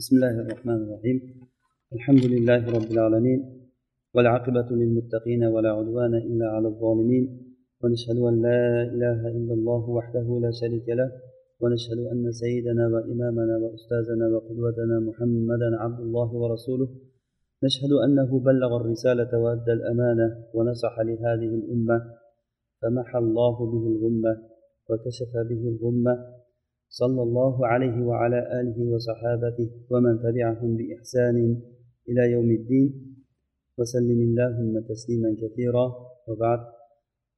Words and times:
بسم 0.00 0.16
الله 0.16 0.36
الرحمن 0.44 0.78
الرحيم. 0.84 1.18
الحمد 1.96 2.24
لله 2.34 2.60
رب 2.76 2.90
العالمين 2.96 3.40
والعاقبة 4.14 4.68
للمتقين 4.80 5.42
ولا 5.44 5.70
عدوان 5.78 6.14
إلا 6.14 6.46
على 6.54 6.68
الظالمين 6.68 7.24
ونشهد 7.82 8.18
أن 8.30 8.42
لا 8.42 8.82
إله 8.94 9.20
إلا 9.38 9.54
الله 9.58 9.82
وحده 9.90 10.26
لا 10.44 10.50
شريك 10.60 10.88
له 10.88 11.08
ونشهد 11.60 11.98
أن 12.12 12.32
سيدنا 12.32 12.84
وإمامنا 12.94 13.54
وأستاذنا 13.62 14.26
وقدوتنا 14.34 14.96
محمدا 15.08 15.68
عبد 15.82 16.00
الله 16.00 16.28
ورسوله. 16.34 16.88
نشهد 17.64 17.92
أنه 17.92 18.30
بلغ 18.40 18.70
الرسالة 18.80 19.38
وأدى 19.42 19.72
الأمانة 19.72 20.26
ونصح 20.54 20.94
لهذه 21.00 21.50
الأمة 21.60 21.98
فمحى 22.80 23.18
الله 23.18 23.56
به 23.72 23.84
الغمة 23.92 24.32
وكشف 24.88 25.32
به 25.50 25.62
الغمة 25.72 26.39
صلى 27.01 27.21
الله 27.27 27.67
عليه 27.67 27.97
وعلى 28.09 28.39
آله 28.59 28.77
وصحابته 28.93 29.69
ومن 29.91 30.13
تبعهم 30.25 30.69
بإحسان 30.77 31.37
إلى 32.09 32.23
يوم 32.35 32.49
الدين 32.59 32.87
وسلم 33.77 34.19
اللهم 34.27 34.73
تسليما 34.91 35.29
كثيرا 35.41 35.85
وبعد 36.27 36.61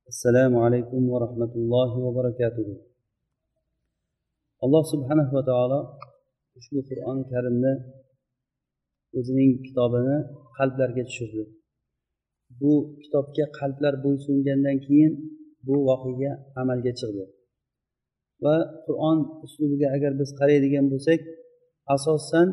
السلام 0.07 0.53
عليكم 0.65 1.01
ورحمة 1.13 1.53
الله 1.61 1.91
وبركاته 2.05 2.69
alloh 4.65 4.83
subhanahu 4.93 5.31
va 5.37 5.43
taolo 5.49 5.79
ushbu 6.59 6.79
qur'oni 6.89 7.23
karimni 7.31 7.73
o'zining 9.17 9.51
kitobini 9.65 10.17
qalblarga 10.57 11.03
tushirdi 11.09 11.43
bu 12.59 12.71
kitobga 13.01 13.45
qalblar 13.59 13.93
bo'ysungandan 14.03 14.77
keyin 14.85 15.13
bu 15.65 15.75
voqea 15.89 16.33
amalga 16.61 16.91
chiqdi 16.99 17.25
Va 18.44 18.56
qur'on 18.86 19.18
uslubiga 19.46 19.88
agar 19.96 20.12
biz 20.20 20.30
qaraydigan 20.40 20.86
bo'lsak 20.92 21.20
asosan 21.96 22.48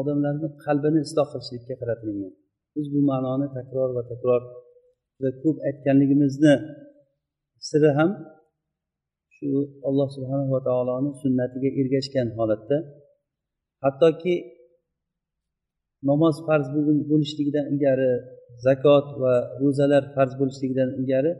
odamlarni 0.00 0.48
qalbini 0.64 0.98
isloh 1.06 1.26
qilishlikka 1.32 1.74
qaratilgan 1.80 2.32
biz 2.74 2.86
bu 2.94 3.00
ma'noni 3.10 3.46
takror 3.56 3.88
va 3.96 4.02
takror 4.12 4.42
juda 5.16 5.30
ko'p 5.42 5.56
aytganligimizni 5.68 6.54
siri 7.68 7.90
ham 7.98 8.10
shu 9.36 9.48
alloh 9.88 10.08
subhanahu 10.16 10.50
va 10.56 10.60
taoloni 10.68 11.10
sunnatiga 11.22 11.70
ergashgan 11.80 12.28
holatda. 12.38 12.76
Hattoki 13.84 14.34
namoz 16.10 16.36
farz 16.46 16.66
bo'lishligidan 17.10 17.64
ilgari 17.72 18.12
zakot 18.66 19.06
va 19.22 19.34
ro'zalar 19.62 20.02
farz 20.14 20.32
bo'lishligidan 20.40 20.90
ilgari 20.98 21.32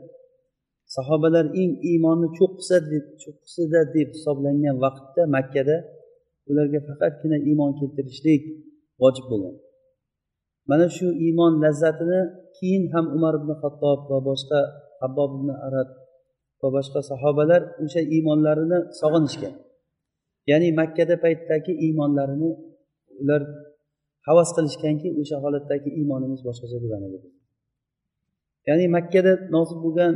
sahobalar 0.95 1.45
eng 1.61 1.71
iymonni 1.91 2.27
cho'qqisa 2.37 2.77
deb 2.91 3.05
cho'qqisida 3.21 3.79
deb 3.95 4.07
hisoblangan 4.15 4.75
vaqtda 4.85 5.23
makkada 5.35 5.77
ularga 6.49 6.79
faqatgina 6.87 7.37
iymon 7.49 7.71
keltirishlik 7.79 8.41
vojib 9.01 9.25
bo'lgan. 9.31 9.55
Mana 10.69 10.87
shu 10.97 11.07
iymon 11.25 11.53
lazzatini 11.63 12.19
keyin 12.57 12.83
ham 12.93 13.05
umar 13.17 13.33
ibn 13.39 13.51
hattob 13.61 13.99
va 14.11 14.19
boshqa 14.29 14.59
abbob 15.05 15.31
ibn 15.37 15.49
arab 15.67 15.89
va 16.61 16.69
boshqa 16.75 16.99
sahobalar 17.11 17.61
o'sha 17.83 18.01
iymonlarini 18.15 18.79
sog'inishgan. 18.99 19.55
Ya'ni 20.49 20.69
makkada 20.79 21.15
paytdagi 21.25 21.73
iymonlarini 21.85 22.51
ular 23.21 23.41
havas 24.27 24.49
qilishganki 24.55 25.09
o'sha 25.21 25.37
holatdagi 25.43 25.89
iymonimiz 25.99 26.41
boshqacha 26.47 26.77
bo'lgan 26.83 27.01
edi. 27.07 27.19
Ya'ni 28.67 28.85
makkada 28.95 29.33
nozil 29.55 29.77
bo'lgan 29.85 30.13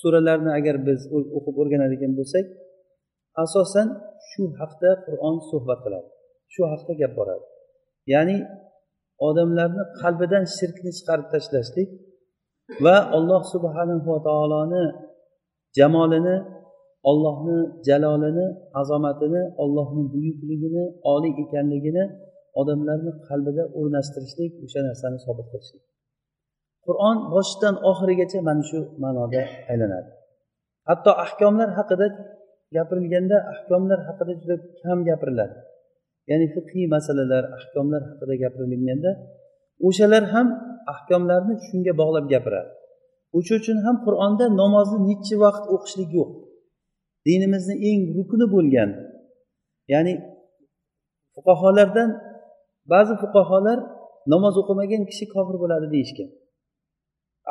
suralarni 0.00 0.50
agar 0.58 0.76
biz 0.88 1.00
o'qib 1.36 1.54
o'rganadigan 1.62 2.12
bo'lsak 2.18 2.46
asosan 3.44 3.88
shu 4.30 4.42
haqda 4.60 4.90
qur'on 5.06 5.36
suhbat 5.50 5.78
qiladi 5.84 6.08
shu 6.52 6.62
haqda 6.72 6.92
gap 7.00 7.12
boradi. 7.18 7.46
Ya'ni 8.12 8.36
odamlarni 9.28 9.84
qalbidan 10.00 10.44
shirkni 10.56 10.90
chiqarib 10.98 11.26
tashlashlik 11.34 11.88
va 12.84 12.96
alloh 13.16 13.42
subhanahu 13.54 14.06
va 14.14 14.18
taoloni 14.28 14.84
jamolini 15.78 16.36
ollohni 17.10 17.58
jalolini 17.88 18.46
azomatini 18.80 19.42
ollohni 19.62 20.02
buyukligini 20.14 20.84
oliy 21.12 21.32
ekanligini 21.44 22.04
odamlarni 22.60 23.12
qalbida 23.28 23.62
o'rnashtirishlik 23.78 24.52
o'sha 24.64 24.80
narsani 24.88 25.18
sobit 25.26 25.46
qilishlik. 25.52 25.82
Qur'on 26.86 27.16
boshidan 27.34 27.74
oxirigacha 27.90 28.38
mana 28.48 28.62
shu 28.70 28.78
ma'noda 29.02 29.42
aylanadi. 29.72 30.10
Hatto 30.88 31.10
ahkomlar 31.24 31.68
haqida 31.78 32.06
gapirilganda 32.76 33.36
ahkomlar 33.52 33.98
haqida 34.08 34.32
juda 34.40 34.56
kam 34.82 34.98
gapiriladi. 35.08 35.56
Ya'ni 36.30 36.46
fiqhiy 36.54 36.86
masalalar 36.94 37.44
ahkomlar 37.58 38.02
haqida 38.10 38.34
gapirilganda 38.42 39.10
o'shalar 39.86 40.24
ham 40.34 40.46
ahkomlarni 40.92 41.54
shunga 41.66 41.92
bog'lab 42.00 42.26
gapiradi. 42.32 42.70
O'sha 43.36 43.54
uchun 43.60 43.78
ham 43.86 43.96
qur'onda 44.06 44.44
namozni 44.62 44.98
nechi 45.10 45.34
vaqt 45.44 45.64
o'qishlik 45.74 46.10
yo'q. 46.18 46.30
Dinimizni 47.26 47.74
eng 47.90 48.00
rukni 48.16 48.46
bo'lgan 48.54 48.90
ya'ni 49.92 50.14
fuqaholardan 51.34 52.10
ba'zi 52.92 53.14
fuqaholar 53.22 53.78
namoz 54.32 54.54
o'qimagan 54.62 55.02
kishi 55.10 55.24
kofir 55.34 55.56
bo'ladi 55.62 55.86
deyishgan. 55.94 56.28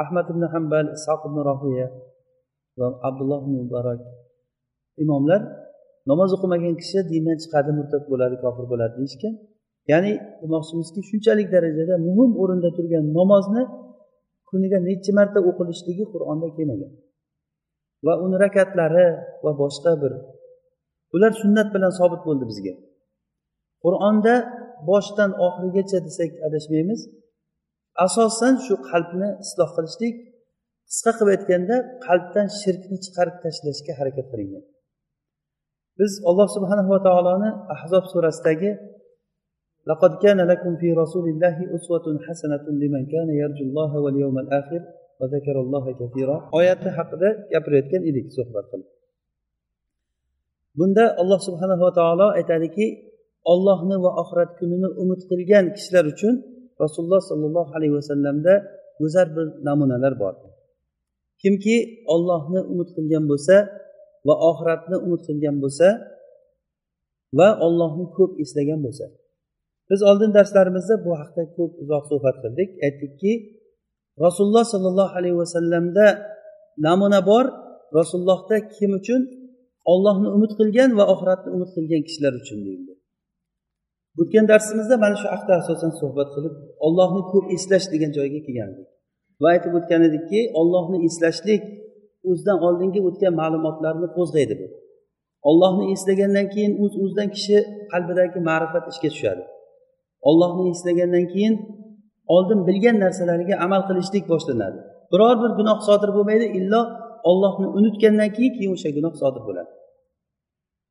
Ahmad 0.04 0.26
ibn 0.34 0.44
hambal 0.54 0.86
isoq 0.98 1.22
ibn 1.30 1.38
rohiya 1.50 1.88
va 2.80 2.88
abdulloh 3.08 3.42
mubarak 3.54 4.02
imomlar 5.04 5.42
namoz 6.10 6.30
o'qimagan 6.36 6.76
kishi 6.82 7.00
dindan 7.12 7.38
chiqadi 7.44 7.72
murtad 7.78 8.04
bo'ladi 8.12 8.36
kofir 8.44 8.66
bo'ladi 8.72 8.94
deyishgan 9.00 9.34
ya'ni 9.92 10.14
demoqchimizki 10.42 11.02
shunchalik 11.10 11.48
darajada 11.56 11.96
muhim 12.08 12.32
o'rinda 12.42 12.70
turgan 12.78 13.06
namozni 13.20 13.64
kuniga 14.52 14.78
necha 14.88 15.12
marta 15.18 15.40
o'qilishligi 15.50 16.06
qur'onda 16.14 16.48
kelmagan. 16.58 16.92
Va 18.06 18.14
uni 18.26 18.36
rakatlari 18.46 19.08
va 19.44 19.52
boshqa 19.62 19.92
bir 20.02 20.12
ular 21.16 21.32
sunnat 21.42 21.68
bilan 21.76 21.92
sobit 22.00 22.22
bo'ldi 22.28 22.46
bizga. 22.52 22.74
Qur'onda 23.84 24.36
boshdan 24.90 25.32
oxirigacha 25.46 25.98
desak 26.08 26.32
adashmaymiz. 26.48 27.00
asosan 28.07 28.55
shu 28.65 28.75
qalbni 28.91 29.29
isloh 29.45 29.71
qilishlik 29.77 30.15
qisqa 30.91 31.11
qilib 31.19 31.31
aytganda 31.37 31.77
qalbdan 32.07 32.47
shirkni 32.61 32.97
chiqarib 33.05 33.37
tashlashga 33.45 33.93
harakat 33.99 34.27
qilingan 34.33 34.65
biz 35.99 36.13
alloh 36.31 36.49
subhanahu 36.57 36.89
va 36.95 37.01
taoloni 37.09 37.51
ahzob 37.75 38.05
surasidagi 38.13 38.73
لقد 39.91 40.13
كان 40.25 40.39
لكم 40.53 40.73
في 40.81 40.89
رسول 41.03 41.27
الله 41.33 41.57
أسوة 41.77 42.07
حسنة 42.27 42.65
لمن 42.83 43.03
كان 43.15 43.29
يرجو 43.43 43.65
الله 43.69 43.93
واليوم 44.05 44.37
الآخر 44.45 44.83
وذكر 45.21 45.57
الله 45.65 45.85
كثيرا 46.01 46.37
oyati 46.59 46.89
haqida 46.97 47.29
gapirayotgan 47.53 48.03
edik 48.11 48.27
suhbat 48.37 48.65
qilib 48.71 48.89
bunda 50.79 51.05
alloh 51.23 51.41
subhanahu 51.49 51.83
va 51.87 51.93
taolo 51.99 52.27
aytadiki 52.39 52.87
ollohni 53.53 53.97
va 54.05 54.11
oxirat 54.23 54.51
kunini 54.59 54.89
umid 55.03 55.21
qilgan 55.31 55.65
kishilar 55.77 56.05
uchun 56.13 56.35
rasululloh 56.84 57.22
sollallohu 57.30 57.72
alayhi 57.78 57.96
vasallamda 58.00 58.54
go'zal 59.00 59.28
bir 59.36 59.46
namunalar 59.68 60.14
bor. 60.24 60.34
Kimki 61.42 61.76
ollohni 62.14 62.60
umid 62.72 62.90
qilgan 62.96 63.24
bo'lsa 63.32 63.56
va 64.28 64.34
oxiratni 64.50 64.98
umid 65.06 65.22
qilgan 65.28 65.56
bo'lsa 65.64 65.88
va 67.40 67.50
ollohni 67.66 68.06
ko'p 68.18 68.32
eslagan 68.44 68.80
bo'lsa. 68.86 69.06
Biz 69.90 70.00
oldin 70.10 70.32
darslarimizda 70.38 70.96
bu 71.06 71.12
haqida 71.20 71.44
ko'p 71.58 71.72
uzoq 71.84 72.04
suhbat 72.12 72.36
qildik. 72.44 72.70
Aytdikki 72.86 73.32
rasululloh 74.26 74.66
sollallohu 74.74 75.14
alayhi 75.20 75.38
vasallamda 75.44 76.06
namuna 76.86 77.20
bor. 77.32 77.46
Rasulullohda 78.00 78.56
kim 78.76 78.92
uchun? 79.00 79.22
Ollohni 79.94 80.30
umid 80.36 80.52
qilgan 80.60 80.90
va 81.00 81.04
oxiratni 81.14 81.50
umid 81.56 81.70
qilgan 81.76 82.02
kishilar 82.08 82.34
uchun 82.42 82.60
deyildi. 82.66 82.94
O'tgan 84.20 84.46
darsimizda 84.52 84.96
mana 85.04 85.16
shu 85.22 85.28
haqda 85.34 85.54
asosan 85.62 85.92
suhbat 86.00 86.30
qilib 86.36 86.54
ollohni 86.86 87.22
ko'p 87.32 87.46
eslash 87.56 87.86
degan 87.94 88.12
joyga 88.18 88.40
kelgandik. 88.48 88.88
Va 89.42 89.48
aytib 89.54 89.74
o'tgan 89.80 90.02
edikki 90.10 90.40
ollohni 90.60 90.98
eslashlik 91.08 91.62
o'zidan 92.30 92.58
oldingi 92.68 93.00
o'tgan 93.10 93.34
ma'lumotlarni 93.42 94.08
qo'zg'aydi 94.18 94.56
bu. 94.62 94.68
Ollohni 95.50 95.86
eslagandan 95.94 96.48
keyin 96.54 96.74
o'z 96.84 96.94
uz 96.94 97.02
o'zidan 97.04 97.30
kishi 97.36 97.58
qalbidagi 97.92 98.40
ma'rifat 98.50 98.86
ishga 98.92 99.10
tushadi. 99.16 99.44
Ollohni 100.30 100.64
eslagandan 100.74 101.26
keyin 101.34 101.56
oldin 102.36 102.60
bilgan 102.68 102.98
narsalariga 103.04 103.56
amal 103.66 103.82
qilishlik 103.90 104.26
boshlanadi. 104.34 104.80
Biror 105.12 105.36
bir 105.44 105.52
gunoh 105.60 105.80
sodir 105.88 106.10
bo'lmaydi 106.18 106.48
illo 106.60 106.82
ollohni 107.30 107.68
unutgandan 107.78 108.30
keyin 108.36 108.54
keyin 108.58 108.72
o'sha 108.76 108.90
gunoh 108.98 109.14
sodir 109.22 109.42
bo'ladi. 109.48 109.72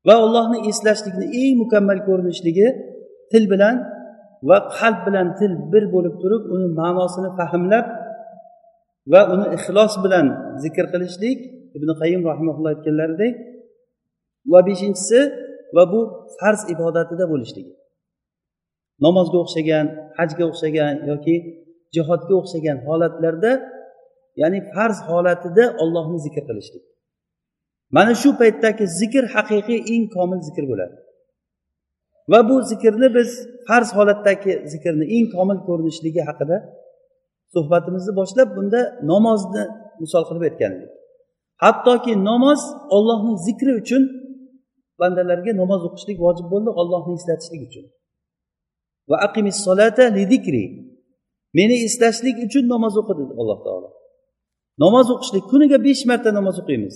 Va 0.07 0.15
ollohni 0.25 0.57
eslashlikni 0.69 1.25
eng 1.41 1.53
mukammal 1.63 1.99
ko'rinishligi 2.07 2.67
til 3.31 3.43
bilan 3.53 3.75
va 4.49 4.57
qalb 4.77 4.99
bilan 5.07 5.27
til 5.39 5.51
bir 5.71 5.83
bo'lib 5.93 6.15
turib 6.21 6.43
uni 6.53 6.67
ma'nosini 6.79 7.29
fahmlab 7.39 7.85
va 9.11 9.21
uni 9.33 9.45
ixlos 9.57 9.93
bilan 10.03 10.25
zikr 10.63 10.85
qilishlik 10.93 11.39
ibn 11.77 11.89
qayim 12.01 12.21
rahimaulloh 12.29 12.71
aytganlaridek. 12.75 13.33
Va 14.51 14.59
beshinchisi 14.69 15.19
va 15.75 15.83
bu 15.91 15.99
farz 16.39 16.61
ibodatida 16.73 17.25
bo'lishligi. 17.33 17.73
Namozga 19.05 19.37
o'xshagan 19.43 19.85
hajga 20.17 20.43
o'xshagan 20.51 20.93
yoki 21.11 21.35
jihodga 21.95 22.33
o'xshagan 22.41 22.77
holatlarda 22.87 23.51
ya'ni 24.41 24.59
farz 24.73 24.97
holatida 25.09 25.63
ollohni 25.83 26.19
zikr 26.25 26.43
qilishlik. 26.49 26.83
Mana 27.95 28.13
shu 28.21 28.29
paytdagi 28.41 28.85
zikr 28.99 29.23
haqiqiy 29.35 29.79
eng 29.93 30.03
komil 30.15 30.39
zikr 30.47 30.63
bo'ladi. 30.71 30.95
Va 32.31 32.39
bu 32.49 32.55
zikrni 32.71 33.07
biz 33.17 33.29
farz 33.67 33.89
holatdagi 33.97 34.53
zikrni 34.73 35.05
eng 35.15 35.27
komil 35.35 35.59
ko'rinishligi 35.67 36.21
haqida 36.29 36.57
suhbatimizni 37.53 38.13
boshlab 38.19 38.49
bunda 38.57 38.81
namozni 39.11 39.63
misol 40.03 40.23
qilib 40.27 40.43
aytgan 40.49 40.71
edik 40.77 40.91
hattoki 41.63 42.13
namoz 42.29 42.61
ollohni 42.95 43.33
zikri 43.47 43.71
uchun 43.81 44.03
bandalarga 45.01 45.51
namoz 45.61 45.81
o'qishlik 45.87 46.17
vojib 46.25 46.47
bo'ldi 46.53 46.69
ollohni 46.81 47.13
eslatishlik 47.19 47.61
uchun. 47.67 47.85
Va 49.09 49.17
aqimis 49.27 49.57
solata 49.65 50.05
lidikri 50.17 50.63
meni 51.57 51.75
eslashlik 51.87 52.37
uchun 52.47 52.63
namoz 52.73 52.93
o'qi 53.01 53.13
dedi 53.19 53.33
alloh 53.41 53.59
taolo. 53.65 53.89
Namoz 54.83 55.07
o'qishlik 55.15 55.45
kuniga 55.51 55.77
besh 55.87 56.03
marta 56.09 56.29
namoz 56.39 56.55
o'qiymiz. 56.61 56.95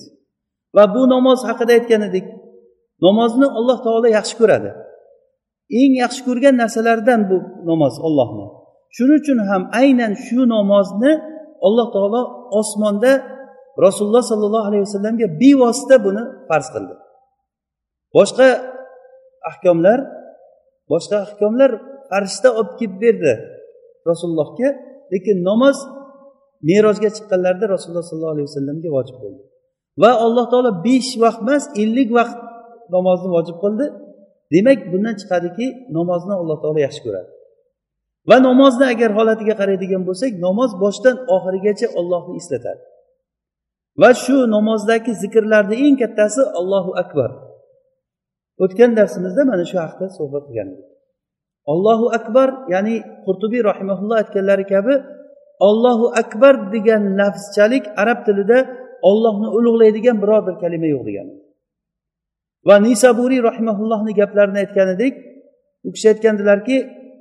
Va 0.76 0.84
bu 0.96 1.02
namoz 1.16 1.40
haqida 1.50 1.72
aytgan 1.78 2.02
edik 2.10 2.26
namozni 3.06 3.48
alloh 3.60 3.78
taolo 3.86 4.08
yaxshi 4.18 4.36
ko'radi. 4.42 4.70
Eng 5.82 5.94
yaxshi 6.04 6.22
ko'rgan 6.28 6.56
narsalardan 6.62 7.22
bu 7.30 7.38
namoz 7.70 7.96
ollohni 8.08 8.46
shuning 8.96 9.20
uchun 9.24 9.40
ham 9.50 9.64
aynan 9.82 10.14
shu 10.26 10.40
namozni 10.56 11.12
alloh 11.68 11.88
taolo 11.96 12.22
osmonda 12.60 13.12
rasululloh 13.86 14.24
sollallohu 14.32 14.66
alayhi 14.70 14.84
vasallamga 14.88 15.28
bevosita 15.42 15.96
buni 16.06 16.24
farz 16.50 16.68
qildi. 16.74 16.94
Boshqa 18.16 18.50
ahkomlar 19.50 20.00
boshqa 20.92 21.16
ahkomlar 21.26 21.72
farishta 22.10 22.50
olib 22.60 22.74
kelib 22.80 22.96
berdi 23.04 23.34
rasulullohga 24.10 24.70
lekin 25.14 25.38
namoz 25.50 25.78
merojga 26.70 27.10
chiqqanlarida 27.16 27.66
rasululloh 27.76 28.06
sollallohu 28.10 28.36
alayhi 28.36 28.48
vasallamga 28.52 28.90
vojib 28.98 29.18
bo'ldi. 29.24 29.42
Va 30.02 30.12
alloh 30.26 30.46
taolo 30.52 30.72
besh 30.88 31.12
vaqt 31.24 31.40
emas 31.46 31.64
ellik 31.84 32.10
vaqt 32.18 32.38
namozni 32.96 33.30
vojib 33.36 33.58
qildi. 33.64 33.86
Demak 34.54 34.80
bundan 34.92 35.16
chiqadiki 35.22 35.68
namozni 35.98 36.34
alloh 36.42 36.58
taolo 36.64 36.80
yaxshi 36.88 37.02
ko'radi. 37.06 37.30
Va 38.30 38.38
namozni 38.48 38.86
agar 38.94 39.10
holatiga 39.18 39.56
qaraydigan 39.62 40.04
bo'lsak 40.10 40.32
namoz 40.46 40.72
boshdan 40.84 41.16
oxirigacha 41.36 41.88
ollohni 42.00 42.34
eslatadi. 42.42 42.82
Va 44.02 44.10
shu 44.24 44.38
namozdagi 44.56 45.12
zikrlarni 45.24 45.76
eng 45.86 45.96
kattasi 46.02 46.42
allohu 46.60 46.92
akbar. 47.04 47.30
O'tgan 48.64 48.92
darsimizda 49.00 49.42
mana 49.52 49.64
shu 49.72 49.78
haqida 49.84 50.08
suhbat 50.18 50.44
qilgan 50.48 50.68
edik. 50.74 50.88
Allohu 51.74 52.06
akbar 52.20 52.50
ya'ni 52.74 52.96
qurtubiy 53.26 53.62
rahimaulloh 53.72 54.18
aytganlari 54.22 54.66
kabi 54.74 54.94
ollohu 55.70 56.06
akbar 56.22 56.54
degan 56.74 57.04
lafzchalik 57.20 57.84
arab 58.02 58.20
tilida 58.28 58.58
ollohni 59.10 59.48
ulug'laydigan 59.58 60.18
biror 60.24 60.42
bir 60.48 60.56
kalima 60.64 60.88
yo'q 60.94 61.04
degan 61.10 61.28
va 62.68 62.76
nisaburiy 62.86 63.42
rahimaullohni 63.50 64.12
gaplarini 64.20 64.60
aytgan 64.64 64.88
edik. 64.96 65.14
U 65.88 65.90
kishi 65.96 66.08
aytgandilarki 66.14 66.78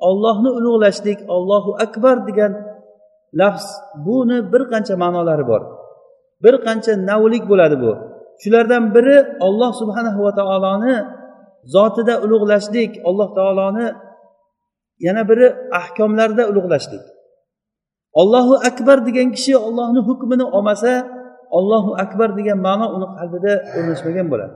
ollohni 0.08 0.50
ulug'lashlik 0.58 1.18
ollohu 1.34 1.70
akbar 1.84 2.16
degan 2.28 2.52
lafz 3.40 3.66
buni 4.06 4.38
bir 4.52 4.62
qancha 4.72 4.94
ma'nolari 5.02 5.44
bor. 5.50 5.62
Bir 6.44 6.54
qancha 6.66 6.92
navlik 7.10 7.44
bo'ladi 7.50 7.76
bu. 7.84 7.92
Shulardan 8.42 8.84
biri 8.94 9.16
olloh 9.46 9.70
subhanahu 9.80 10.20
va 10.26 10.32
taoloni 10.38 10.94
zotida 11.74 12.14
ulug'lashlik 12.24 12.92
alloh 13.08 13.28
taoloni 13.38 13.86
yana 15.06 15.22
biri 15.30 15.46
ahkomlarida 15.80 16.44
ulug'lashlik. 16.50 17.04
Ollohu 18.20 18.54
akbar 18.68 18.98
degan 19.06 19.28
kishi 19.36 19.52
ollohni 19.66 20.00
hukmini 20.08 20.44
olmasa 20.56 20.92
ollohu 21.58 21.90
akbar 22.04 22.28
degan 22.38 22.58
ma'no 22.66 22.86
uni 22.96 23.06
qalbida 23.18 23.52
o'rnashmagan 23.76 24.26
bo'ladi. 24.32 24.54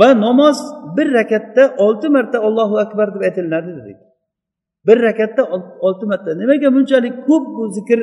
Va 0.00 0.08
namoz 0.26 0.58
bir 0.96 1.08
rakatda 1.18 1.74
olti 1.84 2.08
marta 2.08 2.38
ollohu 2.46 2.76
akbar 2.84 3.14
deb 3.14 3.22
aytilinadi 3.28 3.70
dedik. 3.78 3.98
Bir 4.86 5.02
rakatda 5.02 5.42
olti 5.86 6.04
marta. 6.10 6.30
Nimaga 6.42 6.68
bunchalik 6.76 7.14
ko'p 7.28 7.44
bu 7.56 7.64
zikr 7.76 7.98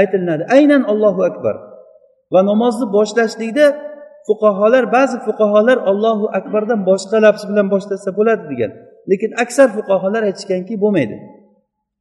aytilinadi? 0.00 0.42
Aynan 0.56 0.82
ollohu 0.92 1.22
akbar. 1.30 1.56
Va 2.32 2.40
namozni 2.50 2.86
boshlashlikda 2.96 3.66
fuqaholar 4.28 4.84
ba'zi 4.96 5.16
fuqaholar 5.26 5.78
ollohu 5.90 6.26
akbardan 6.38 6.80
boshqa 6.90 7.16
lafz 7.24 7.42
bilan 7.50 7.66
boshlasa 7.74 8.08
bo'ladi 8.18 8.44
degan. 8.52 8.70
Lekin 9.10 9.30
aksar 9.42 9.68
fuqaholar 9.76 10.22
aytishganki 10.28 10.74
bo'lmaydi. 10.84 11.16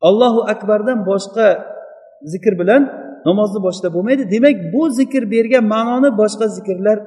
Ollohu 0.07 0.41
akbardan 0.53 0.99
boshqa 1.09 1.47
zikr 2.33 2.53
bilan 2.61 2.81
namozni 3.27 3.59
boshlab 3.67 3.91
bo'lmaydi. 3.97 4.23
Demak 4.33 4.57
bu 4.73 4.81
zikr 4.99 5.23
bergan 5.33 5.63
ma'noni 5.73 6.09
boshqa 6.21 6.45
zikrlar 6.57 6.97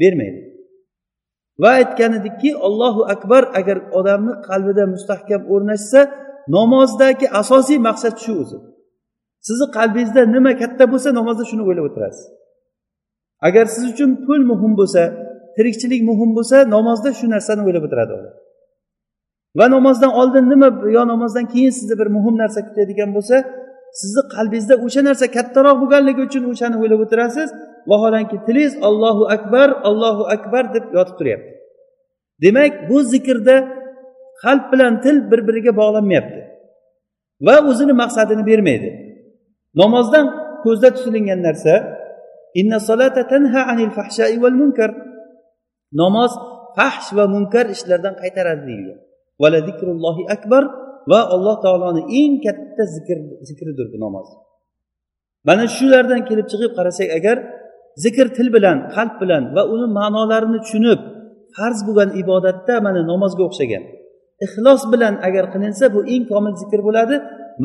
bermaydi. 0.00 0.49
Va 1.62 1.70
aytgan 1.80 2.12
edikki 2.20 2.50
ollohu 2.66 3.02
akbar 3.14 3.42
agar 3.60 3.78
odamni 3.98 4.32
qalbida 4.48 4.84
mustahkam 4.94 5.42
o'rnashsa 5.54 6.00
namozdagi 6.56 7.26
asosiy 7.40 7.78
maqsad 7.88 8.14
shu 8.24 8.32
o'zi. 8.42 8.58
Sizni 9.46 9.66
qalbingizda 9.76 10.22
nima 10.34 10.52
katta 10.62 10.84
bo'lsa 10.92 11.08
namozda 11.18 11.44
shuni 11.50 11.62
o'ylab 11.68 11.84
o'tirasiz. 11.88 12.24
Agar 13.48 13.64
siz 13.74 13.84
uchun 13.92 14.10
pul 14.26 14.40
muhim 14.50 14.72
bo'lsa 14.80 15.02
tirikchilik 15.56 16.00
muhim 16.10 16.30
bo'lsa 16.36 16.56
namozda 16.74 17.10
shu 17.18 17.26
narsani 17.34 17.60
o'ylab 17.66 17.84
o'tiradi 17.88 18.12
odam. 18.18 18.34
Va 19.58 19.66
namozdan 19.76 20.12
oldin 20.20 20.44
nima 20.52 20.68
yo 20.96 21.02
namozdan 21.12 21.46
keyin 21.52 21.72
sizni 21.78 21.94
bir 22.00 22.08
muhim 22.16 22.34
narsa 22.42 22.60
kutadigan 22.68 23.10
bo'lsa 23.16 23.36
sizni 24.00 24.22
qalbingizda 24.34 24.74
o'sha 24.86 25.00
narsa 25.08 25.26
kattaroq 25.36 25.76
bo'lganligi 25.82 26.20
uchun 26.28 26.42
o'shani 26.52 26.76
o'ylab 26.82 27.00
o'tirasiz. 27.04 27.48
Vaholanki 27.86 28.36
tilingiz 28.46 28.74
ollohu 28.88 29.24
akbar 29.36 29.68
allohu 29.88 30.24
akbar 30.34 30.74
deb 30.74 30.84
yotib 30.96 31.16
turyapti. 31.18 31.52
Demak 32.42 32.72
bu 32.88 32.96
zikrda 33.12 33.56
qalb 34.42 34.64
bilan 34.72 35.00
til 35.04 35.16
bir 35.30 35.40
biriga 35.48 35.72
bog'lanmayapti. 35.80 36.40
Va 37.46 37.56
o'zini 37.70 37.94
maqsadini 38.02 38.44
bermaydi. 38.50 38.90
Namozdan 39.80 40.26
ko'zda 40.64 40.88
tutilingan 40.96 41.40
narsa 41.46 41.74
inna 42.60 42.78
solata 42.88 43.22
tanha 43.32 43.60
anil 43.72 43.92
fahshai 43.98 44.36
val 44.42 44.56
munkar. 44.62 44.90
Namoz 46.00 46.32
fahsh 46.76 47.08
va 47.16 47.24
munkar 47.34 47.66
ishlardan 47.74 48.14
qaytaradi 48.22 48.62
deyilgan. 48.68 48.98
Vala 49.42 49.58
zikrullohi 49.68 50.24
akbar 50.34 50.62
va 51.10 51.20
alloh 51.34 51.56
taoloni 51.64 52.02
eng 52.20 52.34
katta 52.44 52.82
zikr 52.94 53.18
zikridir 53.48 53.86
bu 53.92 53.98
namoz. 54.04 54.28
Mana 55.48 55.64
shulardan 55.76 56.20
kelib 56.28 56.46
chiqib 56.52 56.72
qarasak 56.78 57.08
agar 57.18 57.36
zikr 58.04 58.26
til 58.36 58.48
bilan 58.56 58.76
qalb 58.94 59.14
bilan 59.22 59.42
va 59.56 59.62
uni 59.74 59.86
ma'nolarini 59.98 60.58
tushunib 60.64 61.00
farz 61.56 61.80
bo'lgan 61.86 62.10
ibodatda 62.22 62.74
mana 62.86 63.00
namozga 63.10 63.42
o'xshagan. 63.48 63.82
Ixlos 64.44 64.82
bilan 64.92 65.14
agar 65.28 65.44
qilinsa 65.54 65.84
bu 65.94 66.00
eng 66.14 66.24
komil 66.32 66.54
zikr 66.62 66.80
bo'ladi. 66.88 67.14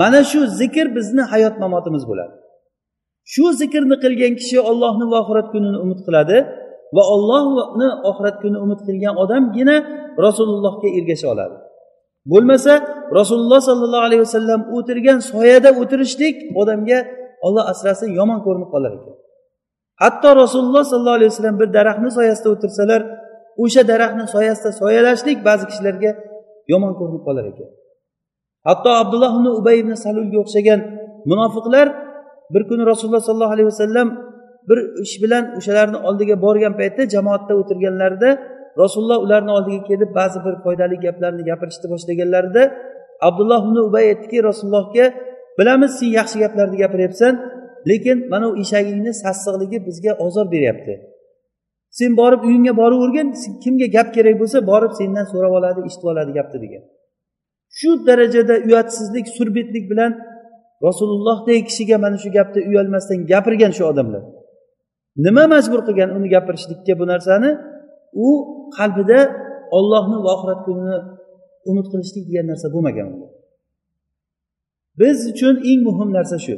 Mana 0.02 0.20
shu 0.32 0.40
zikr 0.60 0.88
bizni 0.98 1.24
hayot 1.32 1.56
mamotimiz 1.64 2.04
bo'ladi. 2.12 2.34
Shu 3.34 3.46
zikrni 3.62 3.96
qilgan 4.04 4.34
kishi 4.40 4.58
ollohni 4.70 5.06
va 5.12 5.18
oxirat 5.24 5.48
kunini 5.54 5.78
umid 5.86 6.00
qiladi 6.08 6.38
va 6.96 7.04
ollohni 7.16 7.90
oxirat 8.10 8.36
kuni 8.44 8.58
umid 8.66 8.80
qilgan 8.88 9.16
odamgina 9.24 9.76
rasulullohga 10.26 10.88
ergasha 10.98 11.28
oladi. 11.34 11.56
Bo'lmasa 12.32 12.74
rasululloh 13.20 13.60
sollallohu 13.70 14.06
alayhi 14.08 14.24
vasallam 14.28 14.62
o'tirgan 14.78 15.20
soyada 15.32 15.70
o'tirishlik 15.82 16.36
odamga 16.62 17.00
olloh 17.46 17.64
asrasin 17.74 18.10
yomon 18.20 18.40
ko'rinib 18.46 18.70
qolar 18.74 18.92
ekan. 19.00 19.16
Hatto 20.04 20.30
rasululloh 20.44 20.84
sollallohu 20.92 21.18
alayhi 21.20 21.32
vasallam 21.34 21.58
bir 21.62 21.70
daraxtni 21.78 22.12
soyasida 22.18 22.50
o'tirsalar 22.56 23.02
o'sha 23.64 23.82
daraxtni 23.92 24.26
soyasida 24.36 24.70
soyalashlik 24.82 25.38
ba'zi 25.48 25.66
kishilarga 25.70 26.12
yomon 26.72 26.94
ko'rinib 27.00 27.24
qolar 27.28 27.46
ekan. 27.52 27.70
Hatto 28.68 28.90
abdulloh 29.02 29.32
ibn 29.38 29.48
ubay 29.60 29.76
ibn 29.84 29.94
salulga 30.06 30.38
o'xshagan 30.44 30.80
munofiqlar 31.32 31.88
bir 32.54 32.64
kuni 32.70 32.84
rasululloh 32.92 33.24
sollallohu 33.28 33.54
alayhi 33.56 33.70
vasallam 33.74 34.08
bir 34.70 34.78
ish 35.06 35.16
bilan 35.24 35.44
o'shalarni 35.58 35.98
oldiga 36.08 36.36
borgan 36.46 36.74
paytda 36.80 37.02
jamoatda 37.16 37.54
o'tirganlarida 37.62 38.30
rasululloh 38.82 39.20
ularni 39.26 39.52
oldiga 39.58 39.82
kelib 39.90 40.10
ba'zi 40.20 40.40
bir 40.46 40.56
foydali 40.64 40.96
gaplarni 41.06 41.44
gapirishni 41.50 41.88
boshlaganlarida 41.94 42.64
abdulloh 43.28 43.60
ibn 43.68 43.78
ubay 43.90 44.06
aytdiki 44.12 44.38
rasulullohga 44.50 45.06
bilamiz 45.58 45.92
sen 46.00 46.10
yaxshi 46.20 46.38
gaplarni 46.44 46.78
gapiryapsan 46.84 47.34
lekin 47.90 48.18
mana 48.32 48.46
u 48.52 48.54
eshagingni 48.64 49.14
sassiqligi 49.24 49.78
bizga 49.88 50.12
ozor 50.26 50.46
beryapti. 50.54 50.94
Sen 51.98 52.12
borib 52.18 52.42
uyingga 52.48 52.74
boravergin 52.82 53.28
kimga 53.64 53.88
gap 53.96 54.08
kerak 54.16 54.36
bo'lsa 54.42 54.58
borib 54.72 54.94
sendan 55.00 55.26
so'rab 55.32 55.54
oladi 55.60 55.80
eshitib 55.88 56.08
oladi 56.14 56.32
gapni 56.38 56.58
degan. 56.66 56.84
Shu 57.80 57.90
darajada 58.08 58.56
uyatsizlik 58.68 59.26
surbetlik 59.38 59.86
bilan 59.92 60.12
rasulullohdek 60.88 61.62
kishiga 61.70 61.98
mana 62.04 62.18
shu 62.24 62.30
gapni 62.38 62.62
uyalmasdan 62.70 63.20
gapirgan 63.32 63.72
shu 63.78 63.84
odamlar. 63.92 64.24
Nima 65.26 65.44
majbur 65.54 65.80
qilgan 65.88 66.10
uni 66.18 66.28
gapirishlikka 66.36 66.94
bu 67.00 67.06
narsani? 67.14 67.50
U 68.26 68.28
qalbida 68.78 69.20
ollohni 69.78 70.18
va 70.24 70.30
oxirat 70.36 70.60
kunini 70.68 70.98
umid 71.70 71.86
qilishlik 71.92 72.26
degan 72.30 72.46
narsa 72.52 72.68
bo'lmagan 72.74 73.06
unda. 73.12 73.28
Biz 75.00 75.18
uchun 75.32 75.56
eng 75.70 75.82
muhim 75.88 76.10
narsa 76.18 76.38
shu. 76.46 76.56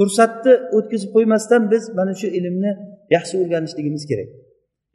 Fursatni 0.00 0.52
o'tkazib 0.76 1.10
qo'ymasdan 1.16 1.62
biz 1.72 1.82
mana 1.98 2.12
shu 2.20 2.28
ilmni 2.38 2.72
yaxshi 3.14 3.34
o'rganishligimiz 3.42 4.04
kerak. 4.10 4.28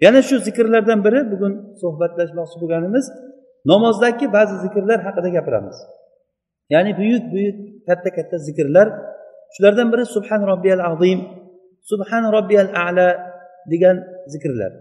Yana 0.05 0.21
shu 0.27 0.35
zikrlardan 0.47 0.99
biri 1.05 1.19
bugun 1.31 1.53
suhbatlashmoqchi 1.81 2.57
bo'lganimiz 2.61 3.05
namozdagi 3.71 4.25
ba'zi 4.37 4.55
zikrlar 4.65 4.99
haqida 5.07 5.29
gapiramiz. 5.37 5.77
Ya'ni 6.73 6.91
buyuk 6.99 7.23
buyuk 7.33 7.57
katta 7.87 8.09
katta 8.17 8.37
zikrlar. 8.47 8.87
Shulardan 9.53 9.87
biri 9.93 10.03
subhan 10.15 10.41
robbiyal 10.51 10.81
azim 10.91 11.19
subhan 11.89 12.23
robbiyal 12.35 12.69
ala 12.85 13.07
degan 13.71 13.97
zikrlar. 14.33 14.71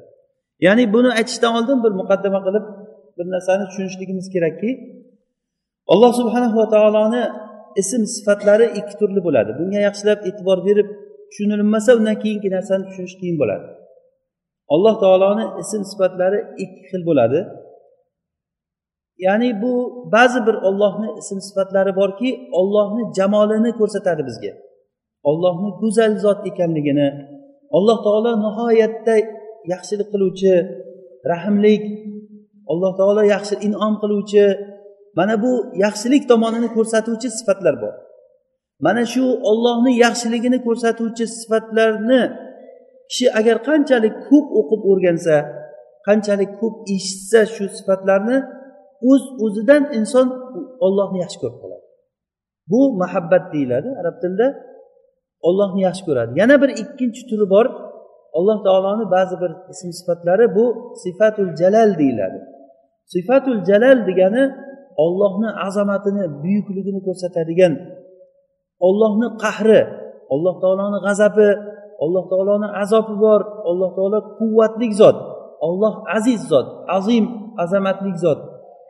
Ya'ni 0.66 0.84
buni 0.94 1.10
aytishdan 1.18 1.52
oldin 1.58 1.78
bir 1.84 1.92
muqaddima 2.00 2.40
qilib 2.46 2.64
bir 3.16 3.26
narsani 3.34 3.64
tushunishligimiz 3.70 4.26
kerakki 4.34 4.70
alloh 5.92 6.12
subhanahu 6.20 6.56
va 6.60 6.66
taoloni 6.74 7.22
ism 7.80 8.02
sifatlari 8.14 8.66
ikki 8.78 8.94
turli 9.00 9.20
bo'ladi. 9.26 9.50
Bunga 9.58 9.80
yaxshilab 9.88 10.20
e'tibor 10.28 10.58
berib 10.68 10.88
tushunilmasa 11.30 11.90
undan 11.98 12.16
keyingi 12.22 12.48
narsani 12.56 12.82
tushunish 12.88 13.16
qiyin 13.20 13.36
bo'ladi. 13.42 13.66
Alloh 14.74 14.94
taoloni 15.02 15.44
ism 15.62 15.82
sifatlari 15.90 16.38
ikki 16.64 16.82
xil 16.90 17.02
bo'ladi. 17.10 17.40
Ya'ni 19.26 19.48
bu 19.62 19.72
ba'zi 20.14 20.40
bir 20.46 20.56
ollohni 20.68 21.08
ism 21.20 21.38
sifatlari 21.48 21.92
borki 22.00 22.30
ollohni 22.60 23.02
jamolini 23.18 23.70
ko'rsatadi 23.80 24.22
bizga. 24.28 24.52
Ollohni 25.30 25.70
go'zal 25.80 26.12
zot 26.24 26.40
ekanligini 26.50 27.08
alloh 27.76 27.98
taolo 28.06 28.32
nihoyatda 28.44 29.14
yaxshilik 29.72 30.08
qiluvchi 30.12 30.54
rahmlik 31.32 31.84
alloh 32.72 32.92
taolo 32.98 33.22
yaxshi 33.34 33.54
inom 33.66 33.94
qiluvchi 34.02 34.44
mana 35.18 35.34
bu 35.42 35.52
yaxshilik 35.84 36.22
tomonini 36.30 36.68
ko'rsatuvchi 36.76 37.28
sifatlar 37.38 37.74
bor. 37.82 37.94
Mana 38.86 39.02
shu 39.12 39.24
ollohni 39.50 39.92
yaxshiligini 40.04 40.58
ko'rsatuvchi 40.66 41.24
sifatlarni 41.38 42.22
kishi 43.10 43.26
agar 43.38 43.56
qanchalik 43.68 44.14
ko'p 44.28 44.46
o'qib 44.60 44.80
o'rgansa 44.90 45.36
qanchalik 46.06 46.50
ko'p 46.60 46.74
eshitsa 46.94 47.40
shu 47.54 47.64
sifatlarni 47.78 48.36
o'z 49.10 49.22
uz 49.22 49.42
o'zidan 49.44 49.82
inson 49.98 50.26
ollohni 50.86 51.18
yaxshi 51.24 51.38
ko'rib 51.42 51.58
qoladi. 51.62 51.84
Bu 52.70 52.80
muhabbat 53.00 53.44
deyiladi 53.54 53.88
arab 54.00 54.16
tilida. 54.22 54.48
Ollohni 55.48 55.80
yaxshi 55.88 56.04
ko'radi. 56.08 56.30
Yana 56.40 56.56
bir 56.62 56.70
ikkinchi 56.82 57.22
turi 57.30 57.46
bor. 57.54 57.66
Alloh 58.38 58.58
taoloni 58.66 59.04
ba'zi 59.16 59.36
bir 59.42 59.52
ism 59.72 59.88
sifatlari 59.98 60.46
bu 60.56 60.64
sifatul 61.02 61.50
jalal 61.60 61.90
deyiladi. 62.00 62.38
Sifatul 63.14 63.60
jalal 63.68 63.98
degani 64.08 64.42
ollohni 65.04 65.48
azamatini 65.66 66.24
buyukligini 66.42 67.00
ko'rsatadigan 67.06 67.72
ollohni 68.86 69.28
qahri 69.42 69.80
alloh 70.34 70.54
taoloni 70.62 70.98
g'azabi 71.06 71.48
alloh 72.04 72.24
taoloni 72.32 72.68
azobi 72.82 73.14
bor 73.24 73.40
alloh 73.70 73.90
taolo 73.96 74.18
quvvatli 74.38 74.88
zot 75.00 75.16
olloh 75.66 75.94
aziz 76.16 76.40
zot 76.50 76.66
azim 76.96 77.24
azamatli 77.64 78.12
zot. 78.24 78.40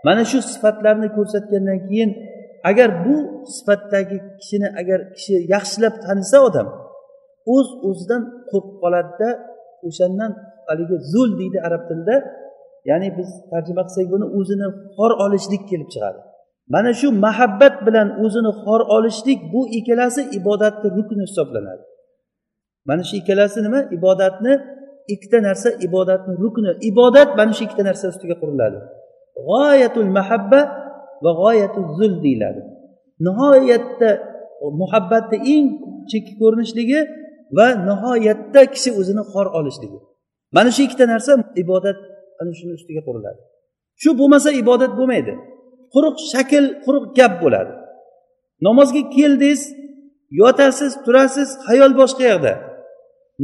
Mana 0.06 0.22
shu 0.30 0.38
sifatlarni 0.50 1.08
ko'rsatgandan 1.16 1.78
keyin 1.88 2.10
agar 2.70 2.88
bu 3.04 3.16
sifatdagi 3.56 4.18
kishini 4.38 4.68
agar 4.80 5.00
kishi 5.14 5.34
yaxshilab 5.54 5.94
tanisa 6.04 6.38
odam 6.48 6.68
o'z 7.54 7.68
o'zidan 7.88 8.22
qo'rqib 8.50 8.76
qoladida 8.82 9.28
o'shandan 9.88 10.32
haligi 10.68 10.96
zul 11.12 11.30
deydi 11.40 11.58
arab 11.68 11.82
tilida 11.88 12.16
ya'ni 12.90 13.08
biz 13.18 13.28
tarjima 13.50 13.82
qilsak 13.86 14.06
buni 14.14 14.26
o'zini 14.38 14.66
xor 14.96 15.12
olishlik 15.24 15.62
kelib 15.70 15.88
chiqadi. 15.94 16.20
Mana 16.74 16.90
shu 17.00 17.08
mahabbat 17.26 17.74
bilan 17.86 18.08
o'zini 18.24 18.52
xor 18.62 18.80
olishlik 18.96 19.40
bu 19.52 19.60
ikkalasi 19.78 20.22
ibodatni 20.38 20.88
rukni 20.96 21.22
hisoblanadi. 21.28 21.84
Mana 22.88 23.02
shu 23.08 23.14
ikkalasi 23.20 23.58
nima? 23.66 23.80
Ibodatni 23.96 24.52
ikkita 25.14 25.38
narsa 25.48 25.68
ibodatni 25.86 26.32
rukni. 26.42 26.70
Ibodat 26.90 27.28
mana 27.38 27.52
shu 27.56 27.62
ikkita 27.66 27.84
narsa 27.88 28.04
ustiga 28.12 28.36
quriladi. 28.42 28.78
G'oyatul 29.48 30.10
mahabba 30.18 30.60
va 31.24 31.30
g'oyatul 31.40 31.88
zul 31.98 32.12
deyiladi. 32.24 32.60
Nihoyatda 33.26 34.10
muhabbatni 34.80 35.38
eng 35.54 35.66
chekka 36.10 36.32
ko'rinishligi 36.40 37.00
va 37.56 37.66
nihoyatda 37.88 38.60
kishi 38.74 38.90
o'zini 39.00 39.22
xor 39.32 39.46
olishligi. 39.58 39.98
Mana 40.56 40.70
shu 40.74 40.80
ikkita 40.86 41.04
narsa 41.12 41.32
ibodat 41.62 41.98
ana 42.40 42.52
shuni 42.58 42.72
ustiga 42.78 43.02
quriladi. 43.08 43.40
Shu 44.02 44.10
bo'lmasa 44.20 44.50
ibodat 44.62 44.92
bo'lmaydi. 44.98 45.32
Quruq 45.94 46.16
shakl 46.32 46.64
quruq 46.84 47.04
gap 47.18 47.32
bo'ladi. 47.42 47.72
Namozga 48.66 49.02
keldingiz 49.16 49.60
yotasiz 50.40 50.92
turasiz 51.04 51.48
xayol 51.66 51.92
boshqa 52.00 52.24
yoqda. 52.32 52.52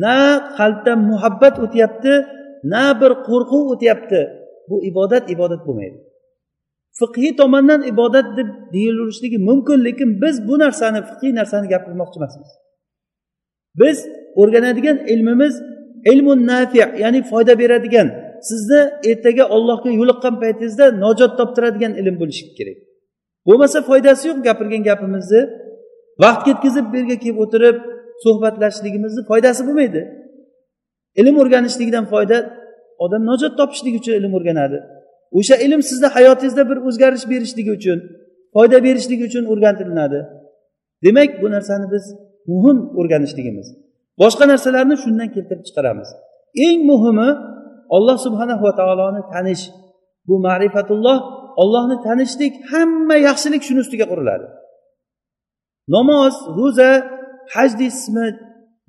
Na 0.05 0.17
qalbdan 0.59 0.99
muhabbat 1.11 1.55
o'tyapti 1.65 2.13
na 2.73 2.85
bir 3.01 3.13
qo'rquv 3.29 3.65
o'tyapti. 3.75 4.21
Bu 4.69 4.77
ibodat 4.91 5.25
ibodat 5.35 5.61
bo'lmaydi. 5.67 5.99
Fiqhiy 7.01 7.33
tomondan 7.41 7.81
ibodat 7.93 8.27
deb 8.39 8.49
deyilishligi 8.75 9.39
mumkin 9.49 9.79
lekin 9.87 10.09
biz 10.23 10.37
bu 10.49 10.55
narsani 10.65 11.01
fiqhiy 11.11 11.33
narsani 11.41 11.67
gapirmoqchi 11.73 12.17
emasmiz. 12.21 12.51
Biz 13.81 13.99
o'rganadigan 14.41 14.99
ilmimiz 15.13 15.55
ilmun 16.13 16.47
nafi 16.47 16.79
ya'ni 17.03 17.21
foyda 17.31 17.59
beradigan 17.59 18.09
sizni 18.49 18.81
ertaga 19.11 19.45
ollohga 19.57 19.91
yo'liqqan 20.01 20.35
paytingizda 20.43 20.87
nojot 21.05 21.33
toptiradigan 21.39 21.93
ilm 22.01 22.17
bo'lishi 22.23 22.45
kerak. 22.59 22.79
Bo'lmasa 23.49 23.79
foydasi 23.89 24.23
yo'q 24.31 24.39
gapirgan 24.49 24.83
gapimizni. 24.89 25.41
Vaqt 26.23 26.43
ketkazib 26.49 26.87
bu 26.93 26.97
yerga 27.01 27.17
kelib 27.23 27.39
o'tirib 27.45 27.77
suhbatlashishligimizni 28.25 29.23
foydasi 29.31 29.61
bo'lmaydi. 29.69 30.03
Ilm 31.21 31.37
o'rganishlikdan 31.43 32.05
foyda 32.13 32.37
odam 33.05 33.23
nojot 33.31 33.53
topishlik 33.61 33.95
uchun 34.01 34.15
ilm 34.21 34.33
o'rganadi. 34.39 34.79
O'sha 35.39 35.57
ilm 35.67 35.83
sizni 35.91 36.09
hayotingizda 36.17 36.63
bir 36.71 36.79
o'zgarish 36.89 37.25
berishligi 37.33 37.73
uchun 37.79 37.99
foyda 38.55 38.77
berishligi 38.87 39.25
uchun 39.31 39.45
o'rgatilinadi 39.53 40.21
demak 41.05 41.31
bu 41.43 41.47
narsani 41.55 41.87
biz 41.95 42.05
muhim 42.53 42.79
o'rganishligimiz. 43.01 43.69
Boshqa 44.23 44.45
narsalarni 44.53 44.97
shundan 45.05 45.29
keltirib 45.35 45.65
chiqaramiz. 45.69 46.09
Eng 46.67 46.81
muhimi 46.91 47.29
olloh 47.97 48.17
subhanahu 48.27 48.63
va 48.67 48.73
taoloni 48.81 49.23
tanish. 49.33 49.65
Bu 50.29 50.35
ma'rifatulloh 50.47 51.19
ollohni 51.63 51.97
tanishlik 52.07 52.55
hamma 52.73 53.17
yaxshilik 53.29 53.63
shuni 53.69 53.81
ustiga 53.85 54.07
quriladi. 54.13 54.47
Namoz 55.97 56.35
ro'za 56.59 56.91
haj 57.55 57.71
deysizmi 57.81 58.27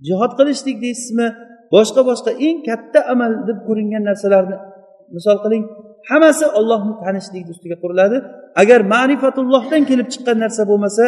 jihod 0.08 0.31
qilishlik 0.39 0.77
deysizmi 0.86 1.27
boshqa 1.75 2.01
boshqa 2.10 2.31
eng 2.48 2.58
katta 2.67 3.00
amal 3.13 3.31
deb 3.50 3.58
ko'ringan 3.67 4.03
narsalarni 4.10 4.58
misol 5.15 5.38
qiling 5.43 5.63
hammasi 6.10 6.46
ollohni 6.60 6.93
tanishlik 7.03 7.46
ustiga 7.53 7.77
quriladi. 7.84 8.17
Agar 8.62 8.79
ma'rifatullohdan 8.93 9.84
kelib 9.89 10.08
chiqqan 10.13 10.38
narsa 10.43 10.63
bo'lmasa 10.72 11.03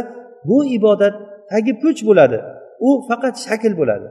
bu 0.49 0.57
ibodat 0.77 1.15
tagi 1.51 1.73
puch 1.83 1.99
bo'ladi. 2.09 2.37
U 2.87 2.89
faqat 3.09 3.35
shakl 3.45 3.73
bo'ladi. 3.81 4.07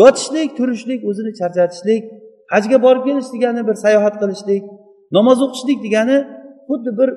Yotishlik 0.00 0.50
turishlik 0.58 1.00
o'zini 1.10 1.32
charchatishlik 1.40 2.02
hajga 2.52 2.78
borib 2.84 3.02
kelish 3.08 3.30
degani 3.34 3.60
bir 3.68 3.76
sayohat 3.84 4.14
qilishlik 4.22 4.64
namoz 5.16 5.38
o'qishlik 5.46 5.78
degani 5.86 6.16
xuddi 6.68 6.90
bir 6.98 7.08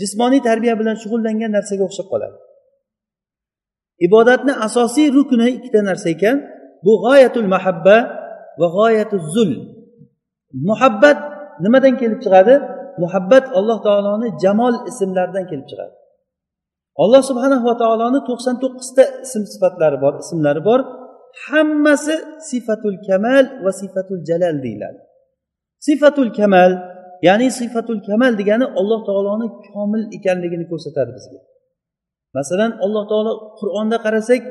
jismoniy 0.00 0.40
tarbiya 0.48 0.74
bilan 0.80 0.96
shug'ullangan 1.02 1.50
narsaga 1.56 1.82
o'xshab 1.88 2.08
qoladi. 2.12 2.36
Ibodatni 4.06 4.52
asosiy 4.66 5.06
rukni 5.16 5.46
ikkita 5.56 5.80
narsa 5.88 6.08
ekan 6.16 6.36
bu 6.84 6.92
g'oyatul 7.04 7.48
mahabba 7.54 7.96
va 8.60 8.66
g'oyatul 8.76 9.24
zul. 9.34 9.50
Muhabbat 10.68 11.18
nimadan 11.64 11.94
kelib 12.00 12.20
chiqadi? 12.24 12.54
Muhabbat 13.02 13.44
alloh 13.58 13.78
taoloni 13.86 14.28
jamol 14.42 14.74
ismlaridan 14.90 15.44
kelib 15.50 15.66
chiqadi. 15.70 15.94
Alloh 17.02 17.22
subhanahu 17.30 17.64
va 17.70 17.74
taoloni 17.82 18.20
to'qson 18.28 18.56
to'qqizta 18.62 19.04
ism 19.24 19.42
sifatlari 19.52 19.98
bor 20.04 20.14
ismlari 20.24 20.62
bor. 20.68 20.80
Hammasi 21.46 22.14
sifatul 22.50 22.98
kamal 23.06 23.44
va 23.64 23.72
sifatul 23.80 24.22
jalal 24.28 24.56
deyiladi. 24.64 25.00
Sifatul 25.86 26.30
kamal 26.38 26.70
ya'ni 27.26 27.48
sifatul 27.58 28.00
kamal 28.08 28.32
degani 28.40 28.66
alloh 28.80 29.00
taoloni 29.08 29.46
komil 29.70 30.02
ekanligini 30.16 30.64
ko'rsatadi 30.70 31.10
bizga. 31.18 31.40
Masalan 32.36 32.70
alloh 32.84 33.04
taolo 33.10 33.32
qur'onda 33.60 33.96
qarasak 34.04 34.42